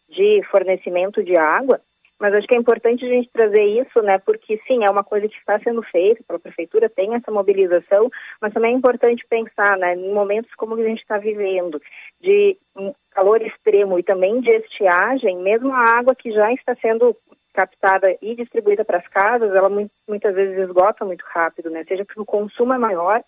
de 0.09 0.41
fornecimento 0.51 1.23
de 1.23 1.37
água 1.37 1.81
mas 2.19 2.35
acho 2.35 2.47
que 2.47 2.57
é 2.57 2.59
importante 2.59 3.05
a 3.05 3.09
gente 3.09 3.31
trazer 3.33 3.63
isso, 3.65 4.03
né? 4.03 4.19
Porque 4.19 4.61
sim, 4.67 4.85
é 4.85 4.91
uma 4.91 5.05
coisa 5.05 5.29
que 5.29 5.37
está 5.37 5.59
sendo 5.61 5.83
feita 5.83 6.23
pela 6.27 6.39
prefeitura, 6.39 6.89
tem 6.89 7.15
essa 7.15 7.31
mobilização, 7.31 8.11
mas 8.41 8.53
também 8.53 8.75
é 8.75 8.77
importante 8.77 9.25
pensar, 9.29 9.79
né? 9.79 9.95
Em 9.95 10.13
momentos 10.13 10.53
como 10.57 10.75
a 10.75 10.83
gente 10.83 11.01
está 11.01 11.19
vivendo, 11.19 11.81
de 12.21 12.57
calor 13.13 13.41
extremo 13.43 13.99
e 13.99 14.03
também 14.03 14.41
de 14.41 14.51
estiagem, 14.51 15.39
mesmo 15.39 15.73
a 15.73 15.99
água 15.99 16.15
que 16.15 16.33
já 16.33 16.53
está 16.53 16.75
sendo 16.77 17.17
captada 17.55 18.17
e 18.23 18.37
distribuída 18.37 18.85
para 18.85 18.99
as 18.99 19.09
casas, 19.09 19.53
ela 19.53 19.69
muitas 19.69 20.35
vezes 20.35 20.59
esgota 20.59 21.05
muito 21.05 21.25
rápido, 21.27 21.71
né? 21.71 21.85
Seja 21.89 22.05
porque 22.05 22.21
o 22.21 22.25
consumo 22.25 22.73
é 22.73 22.79
maior, 22.79 23.23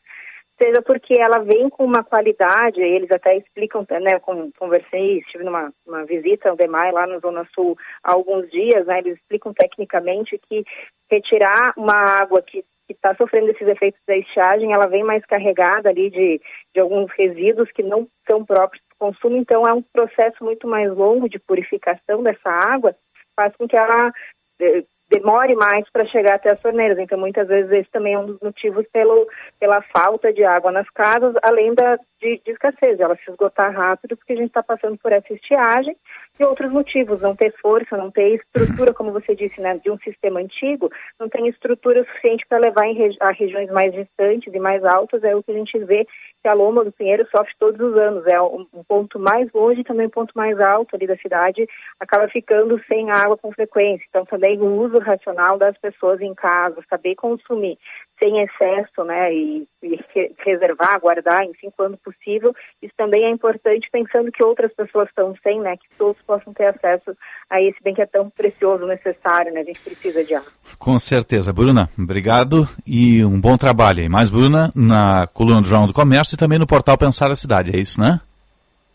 seja 0.60 0.82
porque 0.82 1.14
ela 1.18 1.38
vem 1.38 1.70
com 1.70 1.84
uma 1.84 2.04
qualidade, 2.04 2.82
eles 2.82 3.10
até 3.10 3.34
explicam, 3.36 3.86
né, 4.02 4.20
conversei, 4.58 5.18
estive 5.18 5.42
numa 5.42 5.72
uma 5.86 6.04
visita 6.04 6.50
ao 6.50 6.56
DEMAI 6.56 6.92
lá 6.92 7.06
na 7.06 7.18
Zona 7.18 7.48
Sul 7.54 7.78
há 8.04 8.12
alguns 8.12 8.50
dias, 8.50 8.86
né, 8.86 8.98
eles 8.98 9.16
explicam 9.16 9.54
tecnicamente 9.54 10.38
que 10.48 10.62
retirar 11.10 11.72
uma 11.78 11.94
água 11.94 12.42
que 12.42 12.62
está 12.90 13.14
sofrendo 13.14 13.50
esses 13.50 13.66
efeitos 13.66 14.00
da 14.06 14.16
estiagem, 14.16 14.72
ela 14.72 14.86
vem 14.86 15.02
mais 15.02 15.24
carregada 15.24 15.88
ali 15.88 16.10
de, 16.10 16.40
de 16.74 16.80
alguns 16.80 17.10
resíduos 17.12 17.70
que 17.72 17.82
não 17.82 18.06
são 18.28 18.44
próprios 18.44 18.82
do 18.90 18.96
consumo, 18.98 19.36
então 19.36 19.62
é 19.66 19.72
um 19.72 19.82
processo 19.82 20.44
muito 20.44 20.68
mais 20.68 20.92
longo 20.94 21.28
de 21.28 21.38
purificação 21.38 22.22
dessa 22.22 22.50
água, 22.50 22.94
faz 23.34 23.56
com 23.56 23.66
que 23.66 23.76
ela 23.76 24.12
eh, 24.60 24.84
demore 25.10 25.54
mais 25.56 25.84
para 25.90 26.06
chegar 26.06 26.36
até 26.36 26.52
as 26.52 26.60
torneiras. 26.60 26.98
Então, 26.98 27.18
muitas 27.18 27.48
vezes, 27.48 27.70
esse 27.72 27.90
também 27.90 28.14
é 28.14 28.18
um 28.18 28.26
dos 28.26 28.40
motivos 28.40 28.86
pelo, 28.92 29.26
pela 29.58 29.82
falta 29.82 30.32
de 30.32 30.44
água 30.44 30.70
nas 30.70 30.88
casas, 30.90 31.34
além 31.42 31.74
da, 31.74 31.96
de, 32.20 32.40
de 32.44 32.52
escassez, 32.52 33.00
ela 33.00 33.16
se 33.16 33.30
esgotar 33.30 33.74
rápido, 33.74 34.16
porque 34.16 34.32
a 34.32 34.36
gente 34.36 34.48
está 34.48 34.62
passando 34.62 34.96
por 34.98 35.12
essa 35.12 35.32
estiagem 35.32 35.96
e 36.38 36.44
outros 36.44 36.72
motivos, 36.72 37.20
não 37.20 37.36
ter 37.36 37.52
força, 37.60 37.96
não 37.96 38.10
ter 38.10 38.36
estrutura, 38.36 38.94
como 38.94 39.12
você 39.12 39.34
disse, 39.34 39.60
né, 39.60 39.78
de 39.78 39.90
um 39.90 39.98
sistema 39.98 40.40
antigo, 40.40 40.90
não 41.18 41.28
tem 41.28 41.48
estrutura 41.48 42.04
suficiente 42.04 42.46
para 42.48 42.58
levar 42.58 42.86
regi 42.86 43.16
a 43.20 43.30
regiões 43.30 43.70
mais 43.70 43.92
distantes 43.92 44.52
e 44.52 44.58
mais 44.58 44.82
altas, 44.84 45.22
é 45.22 45.34
o 45.34 45.42
que 45.42 45.50
a 45.50 45.54
gente 45.54 45.78
vê 45.80 46.06
que 46.42 46.48
a 46.48 46.54
Loma 46.54 46.82
do 46.82 46.92
Pinheiro 46.92 47.26
sofre 47.30 47.52
todos 47.58 47.80
os 47.80 48.00
anos, 48.00 48.26
é 48.26 48.40
um, 48.40 48.66
um 48.72 48.82
ponto 48.82 49.18
mais 49.18 49.52
longe 49.52 49.80
e 49.80 49.84
também 49.84 50.06
um 50.06 50.10
ponto 50.10 50.32
mais 50.34 50.58
alto 50.58 50.96
ali 50.96 51.06
da 51.06 51.16
cidade, 51.18 51.66
acaba 51.98 52.26
ficando 52.28 52.80
sem 52.86 53.10
água 53.10 53.36
com 53.36 53.52
frequência, 53.52 54.04
então 54.08 54.24
também 54.24 54.58
o 54.58 54.80
uso 54.80 54.98
racional 54.98 55.58
das 55.58 55.76
pessoas 55.76 56.20
em 56.20 56.34
casa, 56.34 56.82
saber 56.88 57.14
consumir 57.16 57.76
sem 58.22 58.40
excesso, 58.42 59.02
né, 59.04 59.32
e, 59.34 59.66
e 59.82 59.98
reservar, 60.44 61.00
guardar, 61.00 61.44
enfim, 61.44 61.70
quando 61.76 61.96
possível. 61.96 62.54
Isso 62.82 62.92
também 62.96 63.24
é 63.24 63.30
importante, 63.30 63.88
pensando 63.90 64.30
que 64.30 64.44
outras 64.44 64.72
pessoas 64.74 65.08
estão 65.08 65.34
sem, 65.42 65.60
né, 65.60 65.76
que 65.76 65.86
todos 65.96 66.20
possam 66.22 66.52
ter 66.52 66.66
acesso 66.66 67.16
a 67.48 67.60
esse 67.60 67.82
bem 67.82 67.94
que 67.94 68.02
é 68.02 68.06
tão 68.06 68.28
precioso, 68.30 68.86
necessário, 68.86 69.52
né, 69.52 69.60
a 69.60 69.64
gente 69.64 69.80
precisa 69.80 70.22
de 70.22 70.34
água. 70.34 70.50
Com 70.78 70.98
certeza. 70.98 71.52
Bruna, 71.52 71.88
obrigado 71.98 72.68
e 72.86 73.24
um 73.24 73.40
bom 73.40 73.56
trabalho 73.56 74.00
aí. 74.00 74.08
Mais, 74.08 74.30
Bruna, 74.30 74.70
na 74.74 75.26
coluna 75.32 75.60
do 75.60 75.66
Jornal 75.66 75.86
do 75.86 75.94
Comércio 75.94 76.34
e 76.34 76.38
também 76.38 76.58
no 76.58 76.66
portal 76.66 76.98
Pensar 76.98 77.30
a 77.30 77.36
Cidade, 77.36 77.74
é 77.74 77.80
isso, 77.80 78.00
né? 78.00 78.20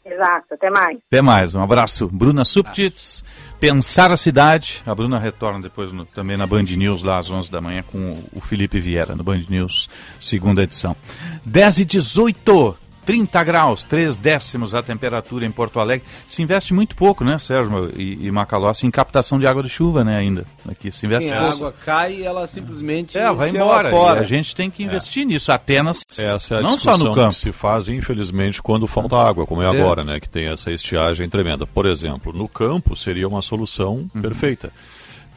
Exato, 0.06 0.54
até 0.54 0.70
mais. 0.70 0.98
Até 1.08 1.22
mais, 1.22 1.56
um 1.56 1.64
abraço. 1.64 2.08
Bruna 2.08 2.46
Subtits, 2.46 3.24
Pensar 3.60 4.12
a 4.12 4.18
Cidade. 4.18 4.84
A 4.86 4.94
Bruna 4.94 5.18
retorna 5.18 5.60
depois 5.60 5.92
no, 5.92 6.06
também 6.06 6.38
na 6.38 6.46
Band 6.46 6.64
News, 6.64 7.02
lá 7.02 7.18
às 7.18 7.32
11 7.32 7.50
da 7.50 7.60
manhã, 7.60 7.84
com 7.92 8.24
o 8.32 8.40
Felipe 8.40 8.80
Vieira, 8.80 9.16
no 9.16 9.24
Band 9.24 9.42
News, 9.50 9.90
segunda 10.20 10.62
edição. 10.62 10.96
10 11.44 11.80
e 11.80 11.86
18. 11.86 12.78
30 13.06 13.44
graus, 13.44 13.84
3 13.84 14.16
décimos 14.16 14.74
a 14.74 14.82
temperatura 14.82 15.46
em 15.46 15.52
Porto 15.52 15.80
Alegre. 15.80 16.06
Se 16.28 16.42
investe 16.42 16.74
muito 16.74 16.96
pouco, 16.96 17.24
né, 17.24 17.38
Sérgio 17.40 17.92
e, 17.96 18.26
e 18.26 18.32
Macalossi, 18.32 18.88
em 18.88 18.92
captação 18.92 19.40
de 19.40 19.46
água 19.46 19.62
de 19.62 19.70
chuva, 19.70 20.04
né, 20.04 20.18
ainda. 20.18 20.46
Aqui 20.68 20.92
se 20.92 21.06
investe 21.06 21.30
Sim, 21.30 21.36
pouco. 21.36 21.52
A 21.52 21.54
água 21.54 21.76
cai 21.86 22.14
e 22.16 22.24
ela 22.24 22.48
simplesmente 22.48 23.18
é, 23.18 23.32
vai 23.32 23.50
embora. 23.50 24.20
a 24.20 24.24
gente 24.24 24.56
tem 24.56 24.70
que 24.70 24.84
é. 24.84 24.86
investir 24.86 25.24
é. 25.24 25.26
nisso. 25.26 25.52
Atenas, 25.52 26.04
essa 26.18 26.56
é 26.56 26.58
a 26.60 26.62
não 26.62 26.80
só 26.80 26.98
no 26.98 27.14
campo. 27.14 27.30
que 27.30 27.36
se 27.36 27.52
faz, 27.52 27.88
infelizmente, 27.88 28.62
quando 28.62 28.88
falta 28.88 29.16
água, 29.16 29.46
como 29.46 29.62
é, 29.62 29.66
é, 29.66 29.70
agora, 29.70 30.04
né, 30.04 30.20
que 30.20 30.28
tem 30.28 30.48
essa 30.48 30.72
estiagem 30.72 31.30
tremenda. 31.30 31.68
Por 31.68 31.86
exemplo, 31.86 32.34
no 32.34 32.48
campo 32.48 32.96
seria 32.96 33.28
uma 33.28 33.42
solução 33.42 34.10
uhum. 34.14 34.22
perfeita. 34.22 34.72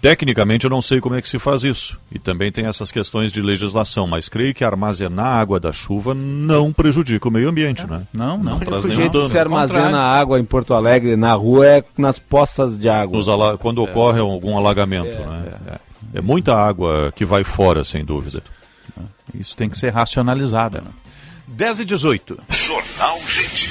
Tecnicamente 0.01 0.65
eu 0.65 0.71
não 0.71 0.81
sei 0.81 1.01
como 1.01 1.17
é 1.17 1.23
que 1.23 1.29
se 1.29 1.39
faz 1.39 1.65
isso. 1.65 1.99
E 2.13 2.19
também 2.19 2.53
tem 2.53 2.67
essas 2.67 2.93
questões 2.93 3.33
de 3.33 3.43
legislação, 3.43 4.07
mas 4.07 4.29
creio 4.29 4.55
que 4.55 4.65
armazenar 4.65 5.27
água 5.27 5.59
da 5.59 5.73
chuva 5.73 6.15
não 6.15 6.73
prejudica 6.73 7.29
o 7.29 7.31
meio 7.31 7.49
ambiente, 7.49 7.83
é. 7.83 7.87
né? 7.87 8.03
Não, 8.13 8.39
não. 8.39 8.53
não 8.53 8.61
traz 8.61 8.85
nenhum 8.85 8.97
jeito 9.01 9.13
dano. 9.13 9.25
que 9.25 9.31
se 9.33 9.39
armazena 9.39 10.01
água 10.01 10.39
em 10.39 10.45
Porto 10.45 10.73
Alegre 10.75 11.17
na 11.17 11.33
rua 11.35 11.67
é 11.67 11.85
nas 11.97 12.19
poças 12.19 12.79
de 12.79 12.89
água. 12.89 13.21
Quando 13.59 13.81
é. 13.81 13.85
ocorre 13.85 14.21
algum 14.21 14.57
alagamento, 14.57 15.09
é, 15.09 15.27
né? 15.27 15.53
É. 16.15 16.19
é. 16.19 16.21
muita 16.21 16.55
água 16.55 17.13
que 17.15 17.25
vai 17.25 17.43
fora, 17.43 17.83
sem 17.83 18.05
dúvida. 18.05 18.43
Isso 19.35 19.57
tem 19.57 19.69
que 19.69 19.77
ser 19.77 19.91
racionalizado. 19.91 20.79
Né? 20.79 20.91
10 21.49 21.81
e 21.81 21.85
18. 21.85 22.39
Jornal 22.49 23.19
Gente. 23.27 23.71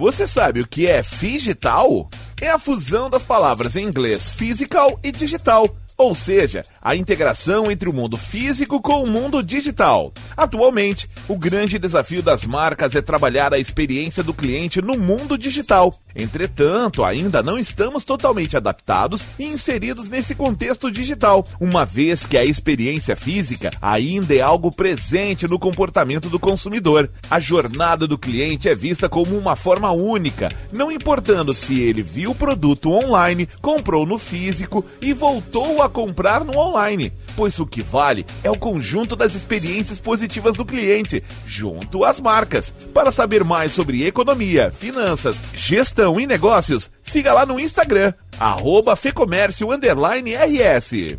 Você 0.00 0.26
sabe 0.26 0.60
o 0.60 0.66
que 0.66 0.86
é 0.86 1.02
digital? 1.02 2.08
É 2.40 2.48
a 2.48 2.58
fusão 2.58 3.10
das 3.10 3.22
palavras 3.22 3.76
em 3.76 3.84
inglês 3.84 4.30
physical 4.30 4.98
e 5.04 5.12
digital 5.12 5.68
ou 6.00 6.14
seja, 6.14 6.62
a 6.80 6.96
integração 6.96 7.70
entre 7.70 7.86
o 7.86 7.92
mundo 7.92 8.16
físico 8.16 8.80
com 8.80 9.02
o 9.02 9.06
mundo 9.06 9.42
digital. 9.42 10.14
Atualmente, 10.34 11.10
o 11.28 11.36
grande 11.36 11.78
desafio 11.78 12.22
das 12.22 12.46
marcas 12.46 12.96
é 12.96 13.02
trabalhar 13.02 13.52
a 13.52 13.58
experiência 13.58 14.22
do 14.22 14.32
cliente 14.32 14.80
no 14.80 14.96
mundo 14.96 15.36
digital. 15.36 15.94
Entretanto, 16.14 17.04
ainda 17.04 17.42
não 17.42 17.58
estamos 17.58 18.04
totalmente 18.04 18.56
adaptados 18.56 19.26
e 19.38 19.44
inseridos 19.44 20.08
nesse 20.08 20.34
contexto 20.34 20.90
digital, 20.90 21.46
uma 21.60 21.84
vez 21.84 22.26
que 22.26 22.36
a 22.36 22.44
experiência 22.44 23.16
física 23.16 23.70
ainda 23.80 24.34
é 24.34 24.40
algo 24.40 24.70
presente 24.72 25.46
no 25.46 25.58
comportamento 25.58 26.28
do 26.28 26.38
consumidor. 26.38 27.10
A 27.30 27.38
jornada 27.38 28.06
do 28.06 28.18
cliente 28.18 28.68
é 28.68 28.74
vista 28.74 29.08
como 29.08 29.36
uma 29.36 29.56
forma 29.56 29.90
única, 29.90 30.48
não 30.72 30.90
importando 30.90 31.54
se 31.54 31.80
ele 31.80 32.02
viu 32.02 32.32
o 32.32 32.34
produto 32.34 32.90
online, 32.90 33.48
comprou 33.60 34.04
no 34.04 34.18
físico 34.18 34.84
e 35.00 35.12
voltou 35.12 35.82
a 35.82 35.88
comprar 35.88 36.44
no 36.44 36.56
online, 36.58 37.12
pois 37.36 37.58
o 37.58 37.66
que 37.66 37.82
vale 37.82 38.26
é 38.42 38.50
o 38.50 38.58
conjunto 38.58 39.14
das 39.14 39.34
experiências 39.34 39.98
positivas 39.98 40.56
do 40.56 40.64
cliente, 40.64 41.22
junto 41.46 42.04
às 42.04 42.20
marcas. 42.20 42.74
Para 42.92 43.12
saber 43.12 43.44
mais 43.44 43.72
sobre 43.72 44.06
economia, 44.06 44.72
finanças, 44.72 45.36
gestão 45.54 45.99
e 46.18 46.26
negócios, 46.26 46.90
siga 47.02 47.32
lá 47.32 47.44
no 47.44 47.60
Instagram, 47.60 48.14
arroba 48.38 48.96
Fecomércio 48.96 49.70
RS. 50.34 51.18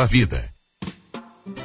à 0.00 0.06
vida. 0.06 0.58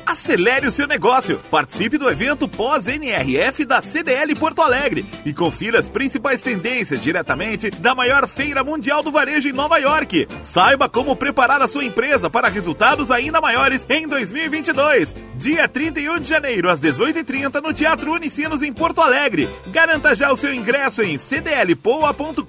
Acelere 0.06 0.68
o 0.68 0.72
seu 0.72 0.88
negócio. 0.88 1.40
Participe 1.50 1.98
do 1.98 2.10
evento 2.10 2.48
pós-NRF 2.48 3.66
da 3.66 3.82
CDL 3.82 4.36
Porto 4.36 4.62
Alegre 4.62 5.06
e 5.26 5.34
confira 5.34 5.80
as 5.80 5.90
principais 5.90 6.42
tendências 6.42 7.02
diretamente 7.02 7.70
da 7.72 7.96
maior 7.96 8.28
feira 8.28 8.64
mundial 8.64 9.02
do 9.02 9.12
varejo 9.12 9.48
em 9.48 9.54
Nova 9.54 9.78
York. 9.78 10.28
Saiba 10.42 10.90
como 10.90 11.16
preparar 11.16 11.62
a 11.62 11.68
sua 11.68 11.86
empresa 11.86 12.30
para 12.30 12.50
resultados 12.50 13.10
ainda 13.10 13.40
maiores 13.42 13.86
em 13.90 14.08
2022. 14.08 15.16
Dia 15.36 15.68
31 15.68 16.20
de 16.20 16.30
janeiro, 16.30 16.70
às 16.70 16.80
18h30, 16.80 17.62
no 17.62 17.74
Teatro 17.74 18.12
Unicinos, 18.12 18.62
em 18.62 18.74
Porto 18.74 19.02
Alegre. 19.02 19.50
Garanta 19.68 20.14
já 20.14 20.32
o 20.32 20.36
seu 20.36 20.54
ingresso 20.54 21.02
em 21.02 21.18
cdlpoa.com.br. 21.18 22.44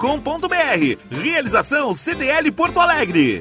Realização 1.10 1.94
CDL 1.94 2.51
Porto 2.51 2.81
Alegre. 2.81 3.40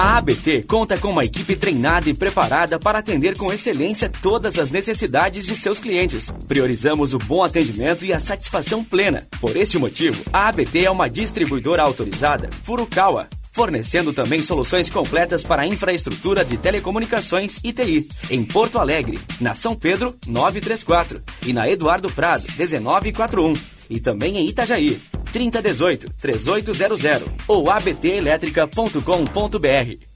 A 0.00 0.18
ABT 0.18 0.62
conta 0.62 0.96
com 0.96 1.10
uma 1.10 1.24
equipe 1.24 1.56
treinada 1.56 2.08
e 2.08 2.14
preparada 2.14 2.78
para 2.78 3.00
atender 3.00 3.36
com 3.36 3.52
excelência 3.52 4.08
todas 4.08 4.56
as 4.56 4.70
necessidades 4.70 5.44
de 5.44 5.56
seus 5.56 5.80
clientes. 5.80 6.32
Priorizamos 6.46 7.14
o 7.14 7.18
bom 7.18 7.42
atendimento 7.42 8.04
e 8.04 8.12
a 8.12 8.20
satisfação 8.20 8.84
plena. 8.84 9.26
Por 9.40 9.56
esse 9.56 9.76
motivo, 9.76 10.22
a 10.32 10.46
ABT 10.46 10.84
é 10.84 10.90
uma 10.90 11.10
distribuidora 11.10 11.82
autorizada 11.82 12.48
Furukawa, 12.62 13.28
fornecendo 13.52 14.12
também 14.12 14.42
soluções 14.42 14.90
completas 14.90 15.44
para 15.44 15.62
a 15.62 15.66
infraestrutura 15.66 16.44
de 16.44 16.56
telecomunicações 16.56 17.60
e 17.64 17.72
TI, 17.72 18.08
em 18.30 18.44
Porto 18.44 18.78
Alegre, 18.78 19.18
na 19.40 19.54
São 19.54 19.74
Pedro 19.74 20.16
934 20.26 21.20
e 21.46 21.52
na 21.52 21.68
Eduardo 21.68 22.08
Prado 22.10 22.44
1941 22.56 23.52
e 23.90 24.00
também 24.00 24.38
em 24.38 24.46
Itajaí 24.46 24.98
3018 25.32 26.14
3800 26.20 27.28
ou 27.46 27.70
abtelétrica.com.br. 27.70 30.08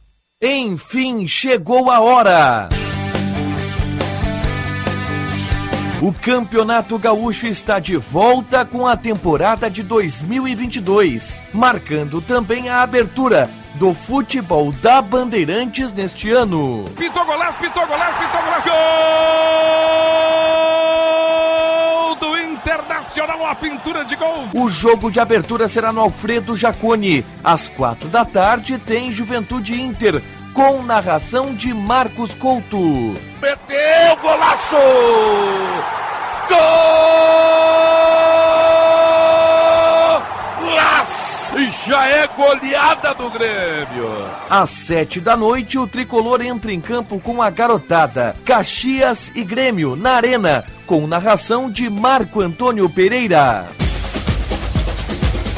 Enfim, 0.43 1.29
chegou 1.29 1.91
a 1.91 2.01
hora! 2.01 2.69
O 6.03 6.13
Campeonato 6.13 6.99
Gaúcho 6.99 7.47
está 7.47 7.79
de 7.79 7.97
volta 7.97 8.65
com 8.65 8.89
a 8.89 8.97
temporada 8.97 9.71
de 9.71 9.85
2022, 9.85 11.41
marcando 11.55 12.21
também 12.21 12.69
a 12.69 12.83
abertura 12.83 13.49
do 13.75 13.95
futebol 13.95 14.73
da 14.73 15.01
Bandeirantes 15.01 15.93
neste 15.93 16.29
ano. 16.29 16.87
Pitou 16.99 17.25
golaço, 17.25 17.57
pitou 17.57 17.87
golaço, 17.87 18.19
pitou 18.19 18.43
golaço! 18.43 18.69
Gol 22.09 22.17
do 22.17 22.37
Internacional, 22.37 23.47
a 23.47 23.55
pintura 23.55 24.05
de 24.05 24.17
gol! 24.17 24.49
O 24.55 24.69
jogo 24.69 25.09
de 25.09 25.21
abertura 25.21 25.69
será 25.69 25.93
no 25.93 26.01
Alfredo 26.01 26.57
Jaconi. 26.57 27.25
Às 27.45 27.69
quatro 27.69 28.09
da 28.09 28.25
tarde 28.25 28.77
tem 28.77 29.13
Juventude 29.13 29.81
Inter, 29.81 30.21
com 30.53 30.83
narração 30.83 31.55
de 31.55 31.73
Marcos 31.73 32.35
Couto. 32.35 33.15
Meteu 33.41 34.17
golaço! 34.21 34.77
Golaço! 36.49 37.23
Já 41.87 42.07
é 42.07 42.27
goleada 42.29 43.15
do 43.15 43.31
Grêmio! 43.31 44.31
Às 44.49 44.71
sete 44.71 45.21
da 45.21 45.37
noite, 45.37 45.79
o 45.79 45.87
tricolor 45.87 46.41
entra 46.43 46.73
em 46.73 46.81
campo 46.81 47.19
com 47.19 47.43
a 47.43 47.51
garotada 47.51 48.37
Caxias 48.45 49.33
e 49.35 49.43
Grêmio 49.43 49.97
na 49.97 50.13
Arena, 50.13 50.65
com 50.87 51.07
narração 51.07 51.71
de 51.71 51.89
Marco 51.91 52.41
Antônio 52.41 52.89
Pereira. 52.89 53.67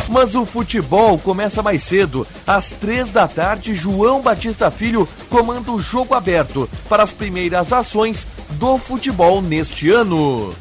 Mas 0.09 0.35
o 0.35 0.45
futebol 0.45 1.19
começa 1.19 1.63
mais 1.63 1.83
cedo. 1.83 2.27
Às 2.47 2.71
três 2.71 3.11
da 3.11 3.27
tarde, 3.27 3.75
João 3.75 4.21
Batista 4.21 4.71
Filho 4.71 5.09
comanda 5.29 5.71
o 5.73 5.81
jogo 5.81 6.15
aberto 6.15 6.69
para 6.89 7.03
as 7.03 7.13
primeiras 7.13 7.73
ações 7.73 8.27
do 8.53 8.79
futebol 8.79 9.41
neste 9.43 9.91
ano. 9.91 10.55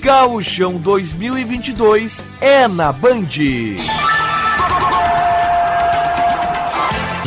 Gauchão 0.00 0.74
2022 0.74 2.22
é 2.40 2.68
na 2.68 2.92
Band. 2.92 3.28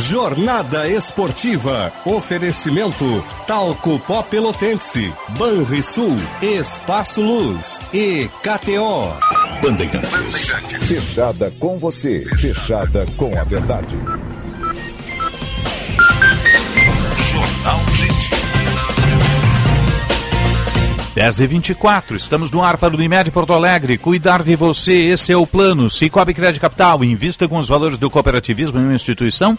Jornada 0.07 0.87
Esportiva. 0.87 1.91
Oferecimento 2.05 3.21
Talco 3.45 3.99
Pó 3.99 4.23
Pelotense, 4.23 5.13
Banrisul, 5.37 6.15
Espaço 6.41 7.21
Luz 7.21 7.77
e 7.93 8.29
KTO. 8.41 9.13
Bandeirantes. 9.61 10.49
Fechada 10.87 11.51
com 11.59 11.77
você, 11.77 12.23
fechada 12.37 13.05
com 13.17 13.37
a 13.37 13.43
verdade. 13.43 13.97
Jornal 17.29 17.79
Gente. 17.93 18.37
10 21.15 21.39
e 21.39 21.47
24 21.47 22.15
estamos 22.15 22.49
no 22.51 22.63
ar 22.63 22.77
para 22.77 22.93
o 22.93 22.95
Unimed 22.95 23.29
Porto 23.31 23.51
Alegre. 23.51 23.97
Cuidar 23.97 24.43
de 24.43 24.55
você, 24.55 24.93
esse 24.93 25.33
é 25.33 25.35
o 25.35 25.47
plano. 25.47 25.89
Cicobi 25.89 26.33
Crédito 26.33 26.61
Capital, 26.61 27.03
invista 27.03 27.47
com 27.47 27.57
os 27.57 27.67
valores 27.67 27.97
do 27.97 28.09
cooperativismo 28.09 28.79
em 28.79 28.83
uma 28.83 28.93
instituição 28.93 29.57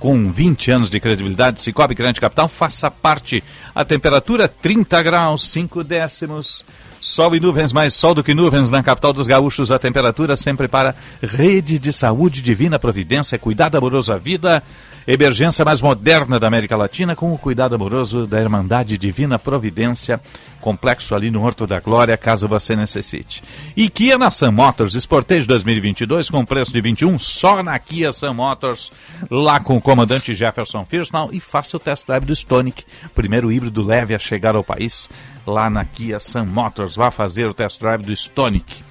com 0.00 0.32
20 0.32 0.70
anos 0.72 0.90
de 0.90 0.98
credibilidade. 0.98 1.60
Cicobi 1.60 1.94
Crédito 1.94 2.20
Capital, 2.20 2.48
faça 2.48 2.90
parte. 2.90 3.44
A 3.72 3.84
temperatura 3.84 4.48
30 4.48 5.00
graus, 5.02 5.48
5 5.50 5.84
décimos. 5.84 6.64
Sol 7.00 7.34
e 7.34 7.40
nuvens, 7.40 7.72
mais 7.72 7.94
sol 7.94 8.14
do 8.14 8.22
que 8.22 8.34
nuvens 8.34 8.68
na 8.68 8.82
capital 8.82 9.10
dos 9.10 9.26
gaúchos. 9.26 9.70
A 9.70 9.78
temperatura 9.78 10.36
sempre 10.36 10.68
para 10.68 10.94
Rede 11.22 11.78
de 11.78 11.94
Saúde 11.94 12.42
Divina 12.42 12.78
Providência, 12.78 13.38
cuidado 13.38 13.78
amoroso 13.78 14.12
à 14.12 14.18
vida. 14.18 14.62
Emergência 15.06 15.64
mais 15.64 15.80
moderna 15.80 16.38
da 16.38 16.46
América 16.46 16.76
Latina 16.76 17.16
com 17.16 17.32
o 17.32 17.38
cuidado 17.38 17.74
amoroso 17.74 18.26
da 18.26 18.38
Irmandade 18.38 18.98
Divina 18.98 19.38
Providência, 19.38 20.20
complexo 20.60 21.14
ali 21.14 21.30
no 21.30 21.42
Horto 21.42 21.66
da 21.66 21.80
Glória, 21.80 22.16
caso 22.18 22.46
você 22.46 22.76
necessite. 22.76 23.42
E 23.74 23.88
Kia 23.88 24.18
na 24.18 24.30
Sam 24.30 24.52
Motors, 24.52 24.94
Sportage 24.94 25.46
2022 25.46 26.28
com 26.28 26.44
preço 26.44 26.72
de 26.72 26.82
21 26.82 27.18
só 27.18 27.62
na 27.62 27.78
Kia 27.78 28.12
Sam 28.12 28.34
Motors, 28.34 28.92
lá 29.30 29.58
com 29.58 29.76
o 29.76 29.80
comandante 29.80 30.34
Jefferson 30.34 30.84
Firsnall 30.84 31.30
e 31.32 31.40
faça 31.40 31.78
o 31.78 31.80
test 31.80 32.06
drive 32.06 32.26
do 32.26 32.34
Stonic, 32.34 32.84
primeiro 33.14 33.50
híbrido 33.50 33.82
leve 33.82 34.14
a 34.14 34.18
chegar 34.18 34.54
ao 34.54 34.62
país, 34.62 35.08
lá 35.50 35.68
na 35.68 35.84
Kia 35.84 36.18
Sam 36.18 36.46
Motors. 36.46 36.96
Vá 36.96 37.10
fazer 37.10 37.46
o 37.46 37.54
test 37.54 37.80
drive 37.80 38.02
do 38.02 38.12
Stonic. 38.12 38.82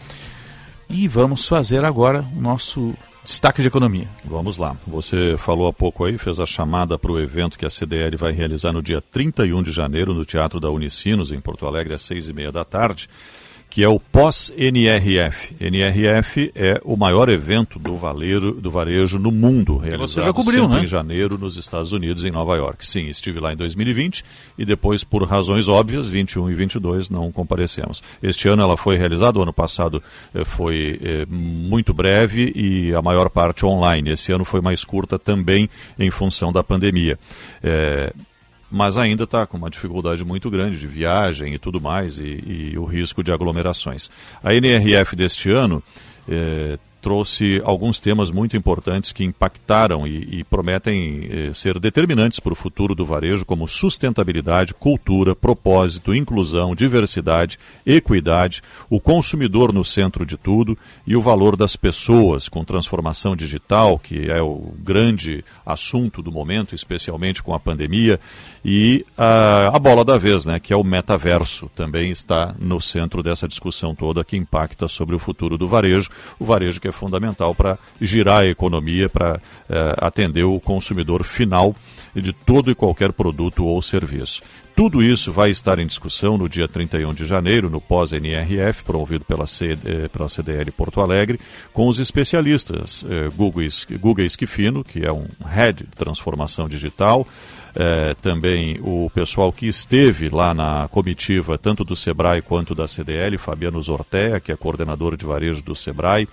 E 0.90 1.08
vamos 1.08 1.48
fazer 1.48 1.86
agora 1.86 2.26
o 2.36 2.42
nosso 2.42 2.96
Destaque 3.30 3.62
de 3.62 3.68
economia. 3.68 4.08
Vamos 4.26 4.58
lá. 4.58 4.76
Você 4.88 5.36
falou 5.38 5.68
há 5.68 5.74
pouco 5.74 6.04
aí, 6.04 6.18
fez 6.18 6.40
a 6.40 6.48
chamada 6.48 6.98
para 6.98 7.12
o 7.12 7.20
evento 7.20 7.60
que 7.60 7.66
a 7.66 7.70
CDL 7.70 8.18
vai 8.18 8.32
realizar 8.32 8.74
no 8.74 8.82
dia 8.82 9.02
31 9.02 9.62
de 9.62 9.72
janeiro 9.72 10.16
no 10.16 10.26
Teatro 10.26 10.60
da 10.60 10.72
Unicinos, 10.72 11.32
em 11.32 11.40
Porto 11.40 11.68
Alegre, 11.68 11.94
às 11.94 12.02
seis 12.02 12.28
e 12.28 12.34
meia 12.34 12.52
da 12.52 12.66
tarde 12.66 13.08
que 13.70 13.84
é 13.84 13.88
o 13.88 14.00
pós-NRF. 14.00 15.56
NRF 15.60 16.52
é 16.56 16.82
o 16.84 16.98
maior 16.98 17.30
evento 17.30 17.78
do, 17.78 17.96
valeiro, 17.96 18.54
do 18.54 18.72
varejo 18.72 19.20
no 19.20 19.32
mundo, 19.32 19.78
realizado 19.78 20.08
Você 20.08 20.22
já 20.24 20.34
cobriu, 20.34 20.62
sempre 20.64 20.78
né? 20.78 20.84
em 20.84 20.88
janeiro 20.88 21.38
nos 21.38 21.56
Estados 21.56 21.92
Unidos, 21.92 22.24
em 22.24 22.32
Nova 22.32 22.56
York. 22.56 22.86
Sim, 22.86 23.08
estive 23.08 23.40
lá 23.40 23.54
em 23.54 23.56
2020 23.56 24.26
e 24.58 24.66
depois, 24.66 25.04
por 25.04 25.24
razões 25.24 25.68
óbvias, 25.68 26.08
21 26.08 26.50
e 26.50 26.56
22 26.56 27.10
não 27.10 27.32
comparecemos. 27.32 28.02
Este 28.24 28.48
ano 28.48 28.64
ela 28.64 28.76
foi 28.76 28.98
realizada, 28.98 29.38
o 29.38 29.44
ano 29.44 29.54
passado 29.54 30.02
eh, 30.34 30.44
foi 30.44 31.00
eh, 31.02 31.26
muito 31.30 31.94
breve 31.94 32.52
e 32.56 32.94
a 32.96 33.02
maior 33.02 33.30
parte 33.30 33.66
online. 33.66 34.12
Esse 34.12 34.32
ano 34.32 34.46
foi 34.46 34.62
mais 34.62 34.84
curta 34.84 35.20
também 35.20 35.70
em 35.98 36.10
função 36.10 36.52
da 36.52 36.64
pandemia. 36.64 37.20
Eh, 37.64 38.14
mas 38.72 38.98
ainda 38.98 39.24
está 39.24 39.46
com 39.46 39.58
uma 39.58 39.70
dificuldade 39.70 40.24
muito 40.24 40.50
grande 40.50 40.80
de 40.80 40.88
viagem 40.88 41.54
e 41.54 41.60
tudo 41.60 41.82
mais, 41.82 42.20
e, 42.20 42.72
e 42.74 42.78
o 42.78 42.84
risco 42.84 43.24
de 43.24 43.32
aglomerações. 43.32 44.10
A 44.44 44.54
NRF 44.54 45.16
deste 45.16 45.50
ano 45.50 45.84
eh, 46.28 46.78
trouxe 47.02 47.62
alguns 47.64 48.00
temas 48.00 48.32
muito 48.32 48.58
importantes 48.58 49.12
que 49.12 49.24
impactaram 49.24 50.06
e, 50.06 50.40
e 50.40 50.44
prometem 50.44 51.28
eh, 51.30 51.54
ser 51.54 51.80
determinantes 51.80 52.40
para 52.40 52.54
o 52.54 52.56
futuro 52.56 52.94
do 52.94 53.06
varejo, 53.06 53.46
como 53.46 53.68
sustentabilidade, 53.68 54.74
cultura, 54.74 55.36
propósito, 55.36 56.14
inclusão, 56.14 56.76
diversidade, 56.76 57.58
equidade, 57.86 58.62
o 58.90 59.00
consumidor 59.00 59.72
no 59.74 59.84
centro 59.86 60.26
de 60.26 60.38
tudo 60.38 60.78
e 61.08 61.16
o 61.16 61.22
valor 61.22 61.56
das 61.56 61.76
pessoas 61.76 62.50
com 62.50 62.64
transformação 62.64 63.36
digital, 63.36 63.98
que 63.98 64.30
é 64.30 64.42
o 64.42 64.74
grande 64.80 65.44
assunto 65.66 66.22
do 66.22 66.32
momento, 66.32 66.76
especialmente 66.76 67.42
com 67.42 67.54
a 67.54 67.60
pandemia, 67.60 68.20
e 68.64 69.06
a, 69.18 69.76
a 69.76 69.80
bola 69.80 70.04
da 70.04 70.18
vez, 70.18 70.44
né, 70.44 70.60
que 70.60 70.74
é 70.74 70.76
o 70.76 70.84
metaverso, 70.84 71.70
também 71.74 72.12
está 72.12 72.54
no 72.60 72.82
centro 72.82 73.24
dessa 73.24 73.48
discussão 73.48 73.96
toda 73.96 74.24
que 74.24 74.36
impacta 74.36 74.88
sobre 74.88 75.16
o 75.16 75.20
futuro 75.20 75.58
do 75.58 75.68
varejo, 75.68 76.10
o 76.38 76.46
varejo 76.46 76.82
que 76.82 76.89
é 76.90 76.92
fundamental 76.92 77.56
para 77.56 77.78
girar 78.02 78.44
a 78.44 78.48
economia, 78.48 79.08
para 79.10 79.42
eh, 79.70 79.96
atender 79.98 80.44
o 80.44 80.60
consumidor 80.60 81.24
final 81.24 81.76
de 82.16 82.34
todo 82.34 82.72
e 82.72 82.76
qualquer 82.76 83.14
produto 83.14 83.66
ou 83.66 83.82
serviço. 83.82 84.42
Tudo 84.76 85.04
isso 85.04 85.32
vai 85.32 85.50
estar 85.50 85.78
em 85.78 85.86
discussão 85.86 86.38
no 86.38 86.48
dia 86.48 86.66
31 86.66 87.14
de 87.14 87.26
janeiro, 87.26 87.70
no 87.70 87.82
pós-NRF, 87.82 88.84
promovido 88.86 89.26
pela, 89.26 89.46
C, 89.46 89.78
eh, 89.86 90.08
pela 90.08 90.30
CDL 90.30 90.72
Porto 90.72 91.02
Alegre, 91.02 91.38
com 91.74 91.88
os 91.88 92.00
especialistas 92.00 93.06
eh, 93.10 93.30
Google, 93.36 93.68
Google 94.00 94.24
Esquifino, 94.26 94.84
que 94.84 95.06
é 95.06 95.12
um 95.12 95.28
head 95.46 95.84
de 95.84 95.96
transformação 95.98 96.70
digital, 96.70 97.28
eh, 97.76 98.16
também 98.22 98.80
o 98.82 99.12
pessoal 99.14 99.52
que 99.52 99.68
esteve 99.68 100.30
lá 100.30 100.54
na 100.54 100.88
comitiva, 100.88 101.58
tanto 101.58 101.84
do 101.84 101.96
SEBRAE 101.96 102.42
quanto 102.42 102.74
da 102.74 102.88
CDL, 102.88 103.38
Fabiano 103.38 103.82
Zortea, 103.82 104.40
que 104.40 104.52
é 104.52 104.56
coordenador 104.56 105.18
de 105.18 105.26
varejo 105.26 105.62
do 105.62 105.76
SEBRAE, 105.76 106.26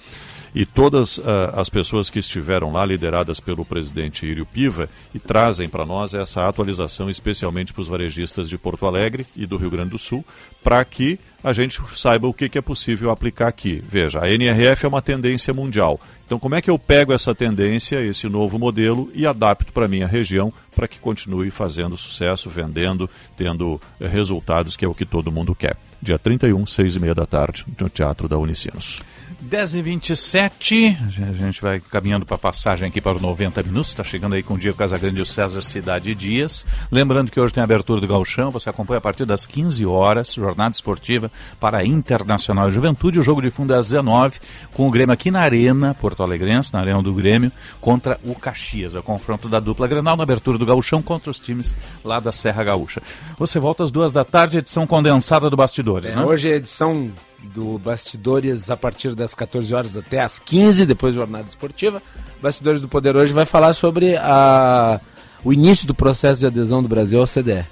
e 0.56 0.64
todas 0.64 1.18
uh, 1.18 1.22
as 1.52 1.68
pessoas 1.68 2.08
que 2.08 2.18
estiveram 2.18 2.72
lá, 2.72 2.82
lideradas 2.82 3.38
pelo 3.38 3.62
presidente 3.62 4.24
Írio 4.24 4.46
Piva, 4.46 4.88
e 5.14 5.18
trazem 5.18 5.68
para 5.68 5.84
nós 5.84 6.14
essa 6.14 6.48
atualização, 6.48 7.10
especialmente 7.10 7.74
para 7.74 7.82
os 7.82 7.88
varejistas 7.88 8.48
de 8.48 8.56
Porto 8.56 8.86
Alegre 8.86 9.26
e 9.36 9.44
do 9.44 9.58
Rio 9.58 9.70
Grande 9.70 9.90
do 9.90 9.98
Sul, 9.98 10.24
para 10.64 10.82
que 10.82 11.20
a 11.44 11.52
gente 11.52 11.78
saiba 11.94 12.26
o 12.26 12.32
que, 12.32 12.48
que 12.48 12.56
é 12.56 12.62
possível 12.62 13.10
aplicar 13.10 13.48
aqui. 13.48 13.84
Veja, 13.86 14.20
a 14.22 14.30
NRF 14.32 14.86
é 14.86 14.88
uma 14.88 15.02
tendência 15.02 15.52
mundial. 15.52 16.00
Então, 16.24 16.38
como 16.38 16.54
é 16.54 16.62
que 16.62 16.70
eu 16.70 16.78
pego 16.78 17.12
essa 17.12 17.34
tendência, 17.34 18.02
esse 18.02 18.26
novo 18.26 18.58
modelo, 18.58 19.10
e 19.14 19.26
adapto 19.26 19.72
para 19.74 19.84
a 19.84 19.88
minha 19.88 20.06
região 20.06 20.50
para 20.74 20.88
que 20.88 20.98
continue 20.98 21.50
fazendo 21.50 21.98
sucesso, 21.98 22.48
vendendo, 22.48 23.08
tendo 23.36 23.80
eh, 24.00 24.08
resultados, 24.08 24.76
que 24.76 24.84
é 24.84 24.88
o 24.88 24.94
que 24.94 25.06
todo 25.06 25.30
mundo 25.30 25.54
quer. 25.54 25.76
Dia 26.02 26.18
31, 26.18 26.66
6 26.66 26.96
e 26.96 27.00
meia 27.00 27.14
da 27.14 27.26
tarde, 27.26 27.64
no 27.78 27.88
Teatro 27.88 28.28
da 28.28 28.36
Unicinos. 28.38 29.02
10 29.38 29.74
e 29.74 29.82
27 29.82 30.98
a 31.28 31.32
gente 31.32 31.60
vai 31.60 31.78
caminhando 31.78 32.24
para 32.24 32.36
a 32.36 32.38
passagem 32.38 32.88
aqui 32.88 33.00
para 33.00 33.16
os 33.16 33.22
90 33.22 33.62
minutos, 33.62 33.90
está 33.90 34.02
chegando 34.02 34.34
aí 34.34 34.42
com 34.42 34.54
o 34.54 34.58
Diego 34.58 34.76
Casagrande 34.76 35.18
e 35.18 35.22
o 35.22 35.26
César 35.26 35.60
Cidade 35.60 36.14
Dias. 36.14 36.64
Lembrando 36.90 37.30
que 37.30 37.38
hoje 37.38 37.52
tem 37.52 37.60
a 37.60 37.64
abertura 37.64 38.00
do 38.00 38.08
Galchão, 38.08 38.50
você 38.50 38.70
acompanha 38.70 38.98
a 38.98 39.00
partir 39.00 39.26
das 39.26 39.44
15 39.44 39.84
horas, 39.84 40.34
jornada 40.34 40.72
esportiva 40.74 41.30
para 41.60 41.78
a 41.78 41.84
Internacional 41.84 42.70
Juventude, 42.70 43.20
o 43.20 43.22
jogo 43.22 43.42
de 43.42 43.50
fundo 43.50 43.74
é 43.74 43.76
às 43.76 43.86
19 43.86 44.40
com 44.72 44.88
o 44.88 44.90
Grêmio 44.90 45.12
aqui 45.12 45.30
na 45.30 45.40
Arena, 45.40 45.94
Porto 45.94 46.22
Alegrense, 46.22 46.72
na 46.72 46.80
Arena 46.80 47.02
do 47.02 47.12
Grêmio, 47.12 47.52
contra 47.80 48.18
o 48.24 48.34
Caxias, 48.34 48.94
é 48.94 48.98
o 48.98 49.02
confronto 49.02 49.48
da 49.48 49.60
dupla 49.60 49.86
Granal 49.86 50.16
na 50.16 50.22
abertura 50.22 50.56
do 50.56 50.66
Galchão 50.66 51.02
contra 51.02 51.30
os 51.30 51.38
times 51.38 51.76
lá 52.02 52.18
da 52.18 52.32
Serra 52.32 52.64
Gaúcha. 52.64 53.02
Você 53.38 53.58
volta 53.60 53.84
às 53.84 53.90
duas 53.90 54.12
da 54.12 54.24
tarde, 54.24 54.58
edição 54.58 54.86
condensada 54.86 55.50
do 55.50 55.56
Bastidores, 55.56 56.10
É, 56.12 56.16
né? 56.16 56.24
Hoje 56.24 56.50
é 56.50 56.54
edição 56.54 57.12
do 57.54 57.78
Bastidores 57.78 58.70
a 58.70 58.76
partir 58.76 59.14
das 59.14 59.34
14 59.34 59.74
horas 59.74 59.96
até 59.96 60.20
as 60.20 60.38
15, 60.38 60.84
depois 60.84 61.14
jornada 61.14 61.46
esportiva. 61.48 62.02
Bastidores 62.42 62.80
do 62.80 62.88
Poder 62.88 63.16
hoje 63.16 63.32
vai 63.32 63.46
falar 63.46 63.72
sobre 63.74 64.16
a, 64.16 65.00
o 65.44 65.52
início 65.52 65.86
do 65.86 65.94
processo 65.94 66.40
de 66.40 66.46
adesão 66.46 66.82
do 66.82 66.88
Brasil 66.88 67.20
ao 67.20 67.26
CDE. 67.26 67.64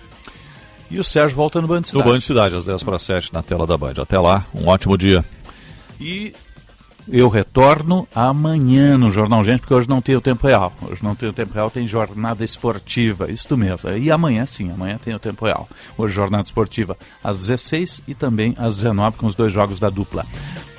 E 0.91 0.99
o 0.99 1.05
Sérgio 1.05 1.37
volta 1.37 1.61
no 1.61 1.67
Band 1.67 1.81
No 1.81 1.87
Cidade. 1.87 2.09
Band 2.09 2.21
Cidade, 2.21 2.57
às 2.57 2.65
10 2.65 2.83
para 2.83 2.99
7, 2.99 3.33
na 3.33 3.43
tela 3.43 3.67
da 3.67 3.77
Band. 3.77 3.95
Até 3.99 4.19
lá, 4.19 4.47
um 4.55 4.69
ótimo 4.69 4.97
dia. 4.97 5.25
E 6.01 6.33
eu 7.09 7.29
retorno 7.29 8.09
amanhã 8.15 8.97
no 8.97 9.11
Jornal 9.11 9.45
Gente, 9.45 9.61
porque 9.61 9.75
hoje 9.75 9.89
não 9.89 10.01
tem 10.01 10.17
o 10.17 10.21
tempo 10.21 10.47
real. 10.47 10.73
Hoje 10.83 11.03
não 11.03 11.15
tem 11.15 11.29
o 11.29 11.33
tempo 11.33 11.55
real, 11.55 11.71
tem 11.71 11.87
jornada 11.87 12.45
esportiva, 12.45 13.31
isto 13.31 13.57
mesmo. 13.57 13.91
E 13.91 14.11
amanhã 14.11 14.47
sim, 14.47 14.71
amanhã 14.73 14.99
tem 15.03 15.15
o 15.15 15.19
tempo 15.19 15.45
real. 15.45 15.69
Hoje 15.97 16.15
jornada 16.15 16.45
esportiva 16.45 16.97
às 17.23 17.39
16 17.39 18.03
e 18.09 18.15
também 18.15 18.55
às 18.59 18.77
19 18.77 19.17
com 19.17 19.27
os 19.27 19.35
dois 19.35 19.53
jogos 19.53 19.79
da 19.79 19.91
dupla. 19.91 20.27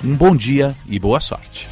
Um 0.04 0.14
bom 0.14 0.34
dia 0.34 0.76
e 0.86 0.98
boa 0.98 1.20
sorte. 1.20 1.68